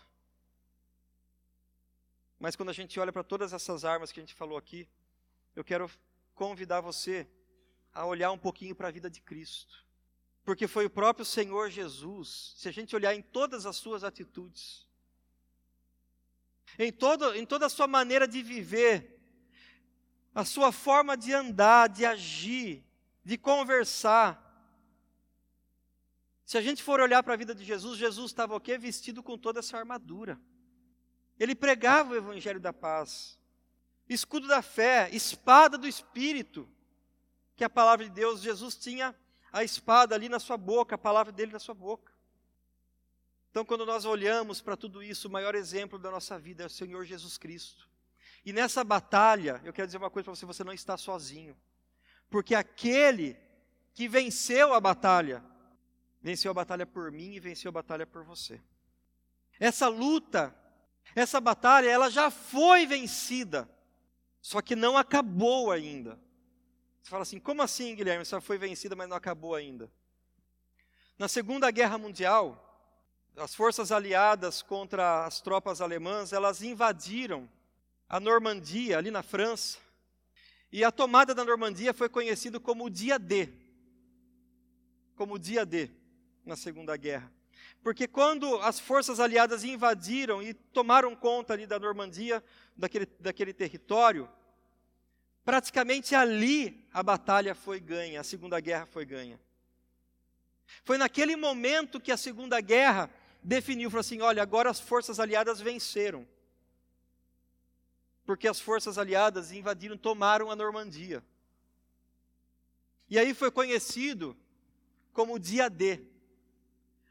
Mas 2.38 2.54
quando 2.54 2.68
a 2.68 2.72
gente 2.72 2.98
olha 3.00 3.12
para 3.12 3.24
todas 3.24 3.52
essas 3.52 3.84
armas 3.84 4.12
que 4.12 4.20
a 4.20 4.22
gente 4.22 4.34
falou 4.34 4.56
aqui, 4.56 4.88
eu 5.56 5.64
quero 5.64 5.90
convidar 6.34 6.80
você 6.80 7.28
a 7.92 8.04
olhar 8.04 8.30
um 8.30 8.38
pouquinho 8.38 8.74
para 8.74 8.88
a 8.88 8.90
vida 8.90 9.10
de 9.10 9.20
Cristo. 9.20 9.86
Porque 10.44 10.66
foi 10.66 10.86
o 10.86 10.90
próprio 10.90 11.26
Senhor 11.26 11.68
Jesus, 11.68 12.54
se 12.56 12.68
a 12.68 12.72
gente 12.72 12.96
olhar 12.96 13.14
em 13.14 13.20
todas 13.20 13.66
as 13.66 13.76
suas 13.76 14.02
atitudes, 14.02 14.86
em, 16.78 16.92
todo, 16.92 17.34
em 17.34 17.44
toda 17.44 17.66
a 17.66 17.68
sua 17.68 17.86
maneira 17.86 18.26
de 18.26 18.42
viver, 18.42 19.20
a 20.34 20.44
sua 20.44 20.72
forma 20.72 21.16
de 21.16 21.32
andar, 21.32 21.88
de 21.88 22.06
agir, 22.06 22.84
de 23.24 23.36
conversar. 23.36 24.44
Se 26.46 26.56
a 26.56 26.62
gente 26.62 26.82
for 26.82 27.00
olhar 27.00 27.22
para 27.22 27.34
a 27.34 27.36
vida 27.36 27.54
de 27.54 27.64
Jesus, 27.64 27.98
Jesus 27.98 28.30
estava 28.30 28.56
o 28.56 28.60
quê? 28.60 28.78
Vestido 28.78 29.22
com 29.22 29.36
toda 29.36 29.58
essa 29.58 29.76
armadura. 29.76 30.40
Ele 31.38 31.54
pregava 31.54 32.12
o 32.12 32.16
evangelho 32.16 32.60
da 32.60 32.72
paz, 32.72 33.38
escudo 34.08 34.48
da 34.48 34.62
fé, 34.62 35.10
espada 35.12 35.76
do 35.76 35.86
espírito 35.86 36.68
que 37.58 37.64
a 37.64 37.68
palavra 37.68 38.04
de 38.04 38.12
Deus, 38.12 38.40
Jesus 38.40 38.76
tinha 38.76 39.12
a 39.52 39.64
espada 39.64 40.14
ali 40.14 40.28
na 40.28 40.38
sua 40.38 40.56
boca, 40.56 40.94
a 40.94 40.98
palavra 40.98 41.32
dele 41.32 41.50
na 41.50 41.58
sua 41.58 41.74
boca. 41.74 42.12
Então, 43.50 43.64
quando 43.64 43.84
nós 43.84 44.04
olhamos 44.04 44.60
para 44.60 44.76
tudo 44.76 45.02
isso, 45.02 45.26
o 45.26 45.30
maior 45.30 45.56
exemplo 45.56 45.98
da 45.98 46.08
nossa 46.08 46.38
vida 46.38 46.62
é 46.62 46.66
o 46.66 46.70
Senhor 46.70 47.04
Jesus 47.04 47.36
Cristo. 47.36 47.88
E 48.44 48.52
nessa 48.52 48.84
batalha, 48.84 49.60
eu 49.64 49.72
quero 49.72 49.88
dizer 49.88 49.98
uma 49.98 50.08
coisa 50.08 50.26
para 50.26 50.36
você: 50.36 50.46
você 50.46 50.62
não 50.62 50.72
está 50.72 50.96
sozinho. 50.96 51.56
Porque 52.30 52.54
aquele 52.54 53.36
que 53.92 54.06
venceu 54.06 54.72
a 54.72 54.80
batalha, 54.80 55.44
venceu 56.22 56.52
a 56.52 56.54
batalha 56.54 56.86
por 56.86 57.10
mim 57.10 57.32
e 57.32 57.40
venceu 57.40 57.70
a 57.70 57.72
batalha 57.72 58.06
por 58.06 58.22
você. 58.22 58.60
Essa 59.58 59.88
luta, 59.88 60.54
essa 61.12 61.40
batalha, 61.40 61.88
ela 61.88 62.08
já 62.08 62.30
foi 62.30 62.86
vencida, 62.86 63.68
só 64.40 64.62
que 64.62 64.76
não 64.76 64.96
acabou 64.96 65.72
ainda. 65.72 66.27
Você 67.02 67.10
fala 67.10 67.22
assim: 67.22 67.38
como 67.38 67.62
assim, 67.62 67.94
Guilherme? 67.94 68.24
Só 68.24 68.40
foi 68.40 68.58
vencida, 68.58 68.94
mas 68.94 69.08
não 69.08 69.16
acabou 69.16 69.54
ainda. 69.54 69.90
Na 71.18 71.26
Segunda 71.26 71.70
Guerra 71.70 71.98
Mundial, 71.98 72.64
as 73.36 73.54
forças 73.54 73.90
aliadas 73.90 74.62
contra 74.62 75.24
as 75.24 75.40
tropas 75.40 75.80
alemãs, 75.80 76.32
elas 76.32 76.62
invadiram 76.62 77.48
a 78.08 78.18
Normandia, 78.18 78.98
ali 78.98 79.10
na 79.10 79.22
França. 79.22 79.78
E 80.70 80.84
a 80.84 80.92
tomada 80.92 81.34
da 81.34 81.44
Normandia 81.44 81.94
foi 81.94 82.08
conhecido 82.08 82.60
como 82.60 82.84
o 82.84 82.90
dia 82.90 83.18
D. 83.18 83.48
Como 85.16 85.34
o 85.34 85.38
dia 85.38 85.64
D 85.64 85.90
na 86.44 86.56
Segunda 86.56 86.96
Guerra. 86.96 87.32
Porque 87.82 88.06
quando 88.06 88.56
as 88.60 88.78
forças 88.78 89.20
aliadas 89.20 89.64
invadiram 89.64 90.42
e 90.42 90.52
tomaram 90.52 91.14
conta 91.14 91.52
ali 91.52 91.66
da 91.66 91.78
Normandia, 91.78 92.42
daquele, 92.76 93.06
daquele 93.18 93.52
território, 93.52 94.28
praticamente 95.48 96.14
ali 96.14 96.86
a 96.92 97.02
batalha 97.02 97.54
foi 97.54 97.80
ganha, 97.80 98.20
a 98.20 98.22
Segunda 98.22 98.60
Guerra 98.60 98.84
foi 98.84 99.06
ganha. 99.06 99.40
Foi 100.84 100.98
naquele 100.98 101.36
momento 101.36 101.98
que 101.98 102.12
a 102.12 102.18
Segunda 102.18 102.60
Guerra 102.60 103.10
definiu, 103.42 103.88
falou 103.88 104.02
assim: 104.02 104.20
olha, 104.20 104.42
agora 104.42 104.68
as 104.68 104.78
forças 104.78 105.18
aliadas 105.18 105.58
venceram. 105.58 106.28
Porque 108.26 108.46
as 108.46 108.60
forças 108.60 108.98
aliadas 108.98 109.50
invadiram, 109.50 109.96
tomaram 109.96 110.50
a 110.50 110.54
Normandia. 110.54 111.24
E 113.08 113.18
aí 113.18 113.32
foi 113.32 113.50
conhecido 113.50 114.36
como 115.14 115.36
o 115.36 115.38
dia 115.38 115.70
D. 115.70 116.02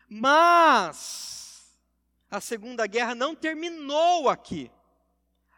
Mas 0.07 1.75
a 2.29 2.39
Segunda 2.39 2.85
Guerra 2.85 3.15
não 3.15 3.33
terminou 3.33 4.29
aqui. 4.29 4.69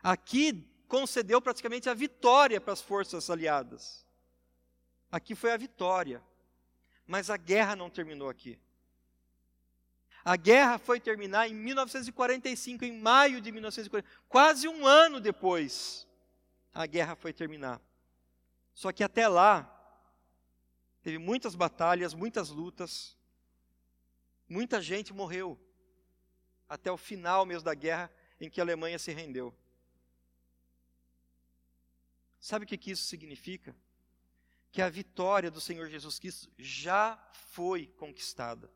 Aqui 0.02 0.66
concedeu 0.90 1.40
praticamente 1.40 1.88
a 1.88 1.94
vitória 1.94 2.60
para 2.60 2.74
as 2.74 2.82
forças 2.82 3.30
aliadas. 3.30 4.04
Aqui 5.10 5.36
foi 5.36 5.54
a 5.54 5.58
vitória. 5.58 6.22
Mas 7.06 7.30
a 7.30 7.38
guerra 7.38 7.76
não 7.76 7.90
terminou 7.90 8.30
aqui. 8.30 8.60
A 10.24 10.36
guerra 10.36 10.78
foi 10.78 11.00
terminar 11.00 11.48
em 11.48 11.54
1945, 11.54 12.84
em 12.84 13.00
maio 13.00 13.40
de 13.40 13.52
1945, 13.52 14.26
quase 14.28 14.68
um 14.68 14.86
ano 14.86 15.20
depois. 15.20 16.08
A 16.74 16.86
guerra 16.86 17.16
foi 17.16 17.34
terminar. 17.34 17.82
Só 18.74 18.92
que 18.92 19.04
até 19.04 19.28
lá, 19.28 19.68
teve 21.02 21.18
muitas 21.18 21.56
batalhas, 21.56 22.14
muitas 22.14 22.50
lutas, 22.50 23.18
muita 24.48 24.82
gente 24.82 25.14
morreu. 25.14 25.60
Até 26.68 26.92
o 26.92 26.98
final 26.98 27.46
mesmo 27.46 27.64
da 27.64 27.74
guerra, 27.74 28.12
em 28.40 28.50
que 28.50 28.62
a 28.62 28.64
Alemanha 28.64 29.00
se 29.00 29.12
rendeu. 29.12 29.56
Sabe 32.40 32.66
o 32.66 32.68
que, 32.68 32.78
que 32.78 32.92
isso 32.92 33.04
significa? 33.04 33.76
Que 34.72 34.82
a 34.82 34.90
vitória 34.90 35.52
do 35.52 35.60
Senhor 35.60 35.90
Jesus 35.90 36.20
Cristo 36.20 36.50
já 36.58 37.18
foi 37.34 37.88
conquistada. 37.88 38.72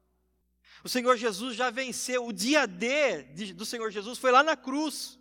O 0.83 0.89
Senhor 0.89 1.15
Jesus 1.17 1.55
já 1.55 1.69
venceu. 1.69 2.25
O 2.25 2.33
dia 2.33 2.65
D 2.65 3.53
do 3.53 3.65
Senhor 3.65 3.91
Jesus 3.91 4.17
foi 4.17 4.31
lá 4.31 4.43
na 4.43 4.57
cruz, 4.57 5.19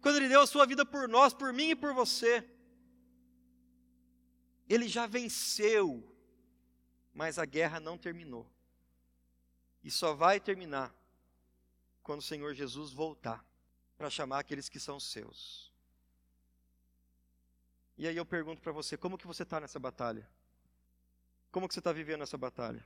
quando 0.00 0.16
Ele 0.16 0.28
deu 0.28 0.40
a 0.40 0.46
sua 0.46 0.66
vida 0.66 0.86
por 0.86 1.08
nós, 1.08 1.34
por 1.34 1.52
mim 1.52 1.70
e 1.70 1.76
por 1.76 1.92
você. 1.92 2.48
Ele 4.68 4.88
já 4.88 5.06
venceu, 5.06 6.16
mas 7.12 7.38
a 7.38 7.44
guerra 7.44 7.80
não 7.80 7.98
terminou. 7.98 8.50
E 9.82 9.90
só 9.90 10.14
vai 10.14 10.40
terminar 10.40 10.94
quando 12.02 12.20
o 12.20 12.24
Senhor 12.24 12.54
Jesus 12.54 12.92
voltar 12.92 13.44
para 13.96 14.10
chamar 14.10 14.40
aqueles 14.40 14.68
que 14.68 14.80
são 14.80 14.98
seus. 14.98 15.72
E 17.96 18.06
aí 18.06 18.16
eu 18.16 18.26
pergunto 18.26 18.60
para 18.60 18.72
você, 18.72 18.96
como 18.96 19.16
que 19.16 19.26
você 19.26 19.42
está 19.42 19.60
nessa 19.60 19.78
batalha? 19.78 20.28
Como 21.50 21.66
que 21.66 21.74
você 21.74 21.80
está 21.80 21.92
vivendo 21.92 22.22
essa 22.22 22.36
batalha? 22.36 22.84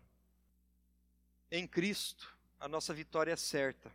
Em 1.50 1.66
Cristo, 1.66 2.36
a 2.58 2.68
nossa 2.68 2.94
vitória 2.94 3.32
é 3.32 3.36
certa. 3.36 3.90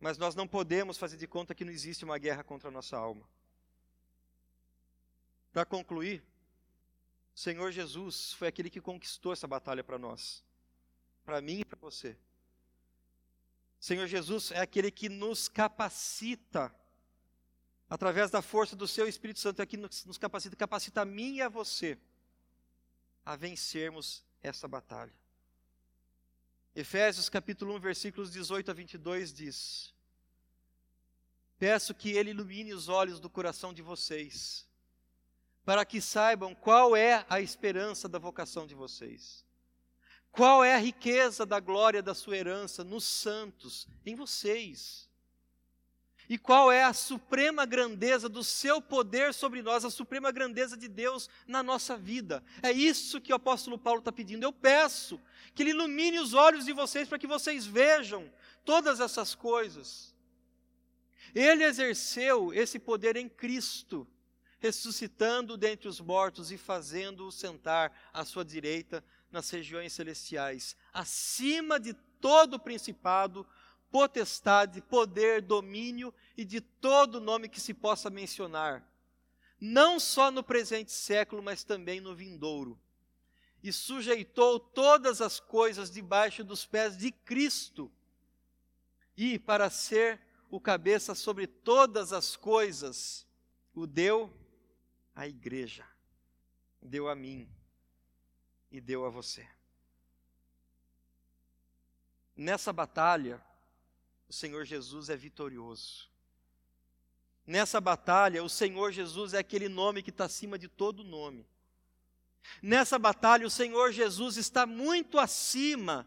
Mas 0.00 0.18
nós 0.18 0.34
não 0.34 0.46
podemos 0.46 0.98
fazer 0.98 1.16
de 1.16 1.26
conta 1.26 1.54
que 1.54 1.64
não 1.64 1.72
existe 1.72 2.04
uma 2.04 2.18
guerra 2.18 2.44
contra 2.44 2.68
a 2.68 2.72
nossa 2.72 2.96
alma. 2.96 3.28
Para 5.52 5.64
concluir, 5.64 6.22
o 7.34 7.38
Senhor 7.38 7.70
Jesus 7.70 8.32
foi 8.34 8.48
aquele 8.48 8.70
que 8.70 8.80
conquistou 8.80 9.32
essa 9.32 9.46
batalha 9.46 9.82
para 9.82 9.98
nós, 9.98 10.44
para 11.24 11.40
mim 11.40 11.60
e 11.60 11.64
para 11.64 11.78
você. 11.78 12.16
Senhor 13.78 14.06
Jesus 14.06 14.50
é 14.50 14.60
aquele 14.60 14.90
que 14.90 15.08
nos 15.08 15.48
capacita, 15.48 16.74
através 17.88 18.30
da 18.30 18.42
força 18.42 18.74
do 18.74 18.88
Seu 18.88 19.06
Espírito 19.08 19.40
Santo, 19.40 19.62
é 19.62 19.66
que 19.66 19.76
nos 19.76 20.18
capacita, 20.18 20.56
capacita 20.56 21.02
a 21.02 21.04
mim 21.04 21.36
e 21.36 21.42
a 21.42 21.48
você 21.48 21.98
a 23.24 23.34
vencermos 23.34 24.24
essa 24.42 24.68
batalha. 24.68 25.12
Efésios 26.74 27.28
capítulo 27.28 27.74
1, 27.76 27.80
versículos 27.80 28.30
18 28.30 28.70
a 28.70 28.74
22 28.74 29.32
diz: 29.32 29.94
Peço 31.58 31.94
que 31.94 32.10
Ele 32.10 32.30
ilumine 32.30 32.74
os 32.74 32.88
olhos 32.88 33.18
do 33.18 33.30
coração 33.30 33.72
de 33.72 33.82
vocês, 33.82 34.68
para 35.64 35.84
que 35.84 36.00
saibam 36.00 36.54
qual 36.54 36.94
é 36.94 37.24
a 37.28 37.40
esperança 37.40 38.08
da 38.08 38.18
vocação 38.18 38.66
de 38.66 38.74
vocês, 38.74 39.44
qual 40.30 40.62
é 40.62 40.74
a 40.74 40.78
riqueza 40.78 41.46
da 41.46 41.58
glória 41.58 42.02
da 42.02 42.14
sua 42.14 42.36
herança 42.36 42.84
nos 42.84 43.04
santos, 43.04 43.88
em 44.04 44.14
vocês, 44.14 45.05
e 46.28 46.36
qual 46.36 46.70
é 46.72 46.82
a 46.82 46.92
suprema 46.92 47.64
grandeza 47.64 48.28
do 48.28 48.42
seu 48.42 48.80
poder 48.80 49.32
sobre 49.32 49.62
nós, 49.62 49.84
a 49.84 49.90
suprema 49.90 50.30
grandeza 50.30 50.76
de 50.76 50.88
Deus 50.88 51.28
na 51.46 51.62
nossa 51.62 51.96
vida. 51.96 52.42
É 52.62 52.72
isso 52.72 53.20
que 53.20 53.32
o 53.32 53.36
apóstolo 53.36 53.78
Paulo 53.78 54.00
está 54.00 54.10
pedindo. 54.10 54.42
Eu 54.42 54.52
peço 54.52 55.20
que 55.54 55.62
Ele 55.62 55.70
ilumine 55.70 56.18
os 56.18 56.34
olhos 56.34 56.64
de 56.64 56.72
vocês 56.72 57.08
para 57.08 57.18
que 57.18 57.26
vocês 57.26 57.66
vejam 57.66 58.30
todas 58.64 59.00
essas 59.00 59.34
coisas. 59.34 60.14
Ele 61.34 61.64
exerceu 61.64 62.52
esse 62.52 62.78
poder 62.78 63.16
em 63.16 63.28
Cristo 63.28 64.06
ressuscitando 64.58 65.56
dentre 65.56 65.88
os 65.88 66.00
mortos 66.00 66.50
e 66.50 66.58
fazendo-o 66.58 67.30
sentar 67.30 67.92
à 68.12 68.24
sua 68.24 68.44
direita 68.44 69.04
nas 69.30 69.50
regiões 69.50 69.92
celestiais, 69.92 70.76
acima 70.92 71.78
de 71.78 71.92
todo 72.20 72.58
principado, 72.58 73.46
potestade, 73.90 74.80
poder, 74.82 75.42
domínio 75.42 76.12
e 76.36 76.44
de 76.44 76.60
todo 76.60 77.20
nome 77.20 77.48
que 77.48 77.60
se 77.60 77.72
possa 77.72 78.10
mencionar, 78.10 78.86
não 79.60 79.98
só 79.98 80.30
no 80.30 80.42
presente 80.42 80.92
século, 80.92 81.42
mas 81.42 81.64
também 81.64 82.00
no 82.00 82.14
vindouro. 82.14 82.78
E 83.62 83.72
sujeitou 83.72 84.60
todas 84.60 85.20
as 85.20 85.40
coisas 85.40 85.90
debaixo 85.90 86.44
dos 86.44 86.66
pés 86.66 86.96
de 86.96 87.10
Cristo, 87.10 87.90
e 89.16 89.38
para 89.38 89.70
ser 89.70 90.20
o 90.50 90.60
cabeça 90.60 91.14
sobre 91.14 91.46
todas 91.46 92.12
as 92.12 92.36
coisas, 92.36 93.26
o 93.74 93.86
deu 93.86 94.32
à 95.14 95.26
igreja, 95.26 95.86
deu 96.82 97.08
a 97.08 97.14
mim 97.14 97.48
e 98.70 98.80
deu 98.80 99.06
a 99.06 99.10
você. 99.10 99.48
Nessa 102.36 102.72
batalha, 102.72 103.42
o 104.28 104.32
Senhor 104.32 104.64
Jesus 104.64 105.08
é 105.08 105.16
vitorioso. 105.16 106.08
Nessa 107.46 107.80
batalha, 107.80 108.42
o 108.42 108.48
Senhor 108.48 108.90
Jesus 108.90 109.32
é 109.32 109.38
aquele 109.38 109.68
nome 109.68 110.02
que 110.02 110.10
está 110.10 110.24
acima 110.24 110.58
de 110.58 110.66
todo 110.66 111.04
nome. 111.04 111.46
Nessa 112.60 112.98
batalha, 112.98 113.46
o 113.46 113.50
Senhor 113.50 113.92
Jesus 113.92 114.36
está 114.36 114.66
muito 114.66 115.18
acima 115.18 116.06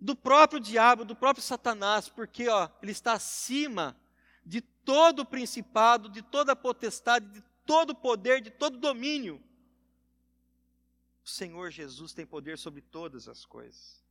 do 0.00 0.16
próprio 0.16 0.60
diabo, 0.60 1.04
do 1.04 1.14
próprio 1.14 1.42
Satanás, 1.42 2.08
porque 2.08 2.48
ó, 2.48 2.68
ele 2.82 2.92
está 2.92 3.12
acima 3.12 3.96
de 4.44 4.60
todo 4.60 5.20
o 5.20 5.26
principado, 5.26 6.08
de 6.08 6.22
toda 6.22 6.52
a 6.52 6.56
potestade, 6.56 7.26
de 7.28 7.42
todo 7.64 7.90
o 7.90 7.94
poder, 7.94 8.40
de 8.40 8.50
todo 8.50 8.76
o 8.76 8.80
domínio. 8.80 9.42
O 11.24 11.28
Senhor 11.28 11.70
Jesus 11.70 12.12
tem 12.12 12.26
poder 12.26 12.58
sobre 12.58 12.82
todas 12.82 13.28
as 13.28 13.46
coisas. 13.46 14.03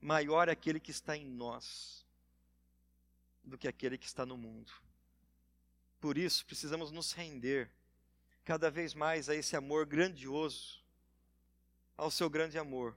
Maior 0.00 0.48
é 0.48 0.52
aquele 0.52 0.80
que 0.80 0.90
está 0.90 1.16
em 1.16 1.26
nós 1.26 2.06
do 3.44 3.58
que 3.58 3.68
aquele 3.68 3.98
que 3.98 4.06
está 4.06 4.24
no 4.24 4.36
mundo. 4.36 4.72
Por 6.00 6.16
isso, 6.16 6.46
precisamos 6.46 6.90
nos 6.90 7.12
render 7.12 7.70
cada 8.44 8.70
vez 8.70 8.94
mais 8.94 9.28
a 9.28 9.34
esse 9.34 9.54
amor 9.54 9.84
grandioso, 9.84 10.82
ao 11.96 12.10
seu 12.10 12.30
grande 12.30 12.58
amor, 12.58 12.96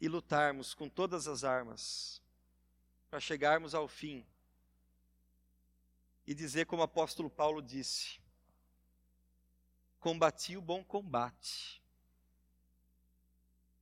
e 0.00 0.08
lutarmos 0.08 0.74
com 0.74 0.88
todas 0.88 1.26
as 1.26 1.42
armas 1.44 2.22
para 3.10 3.18
chegarmos 3.20 3.74
ao 3.74 3.88
fim 3.88 4.24
e 6.26 6.34
dizer 6.34 6.66
como 6.66 6.82
o 6.82 6.84
apóstolo 6.84 7.28
Paulo 7.28 7.60
disse: 7.60 8.20
Combati 9.98 10.56
o 10.56 10.62
bom 10.62 10.84
combate, 10.84 11.82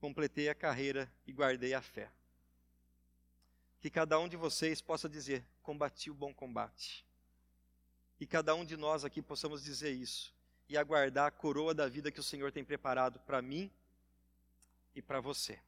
completei 0.03 0.49
a 0.49 0.55
carreira 0.55 1.09
e 1.25 1.33
guardei 1.33 1.75
a 1.75 1.81
fé. 1.81 2.11
Que 3.81 3.89
cada 3.89 4.19
um 4.19 4.29
de 4.29 4.37
vocês 4.37 4.83
possa 4.83 5.09
dizer: 5.09 5.45
Combati 5.63 6.11
o 6.11 6.15
bom 6.15 6.35
combate. 6.35 7.07
E 8.19 8.27
cada 8.27 8.53
um 8.53 8.65
de 8.65 8.77
nós 8.77 9.05
aqui 9.05 9.23
possamos 9.23 9.63
dizer 9.63 9.93
isso 9.93 10.35
e 10.69 10.77
aguardar 10.77 11.27
a 11.27 11.31
coroa 11.31 11.73
da 11.73 11.89
vida 11.89 12.11
que 12.11 12.19
o 12.19 12.23
Senhor 12.23 12.51
tem 12.51 12.65
preparado 12.65 13.21
para 13.21 13.41
mim 13.41 13.71
e 14.93 15.01
para 15.01 15.21
você. 15.21 15.61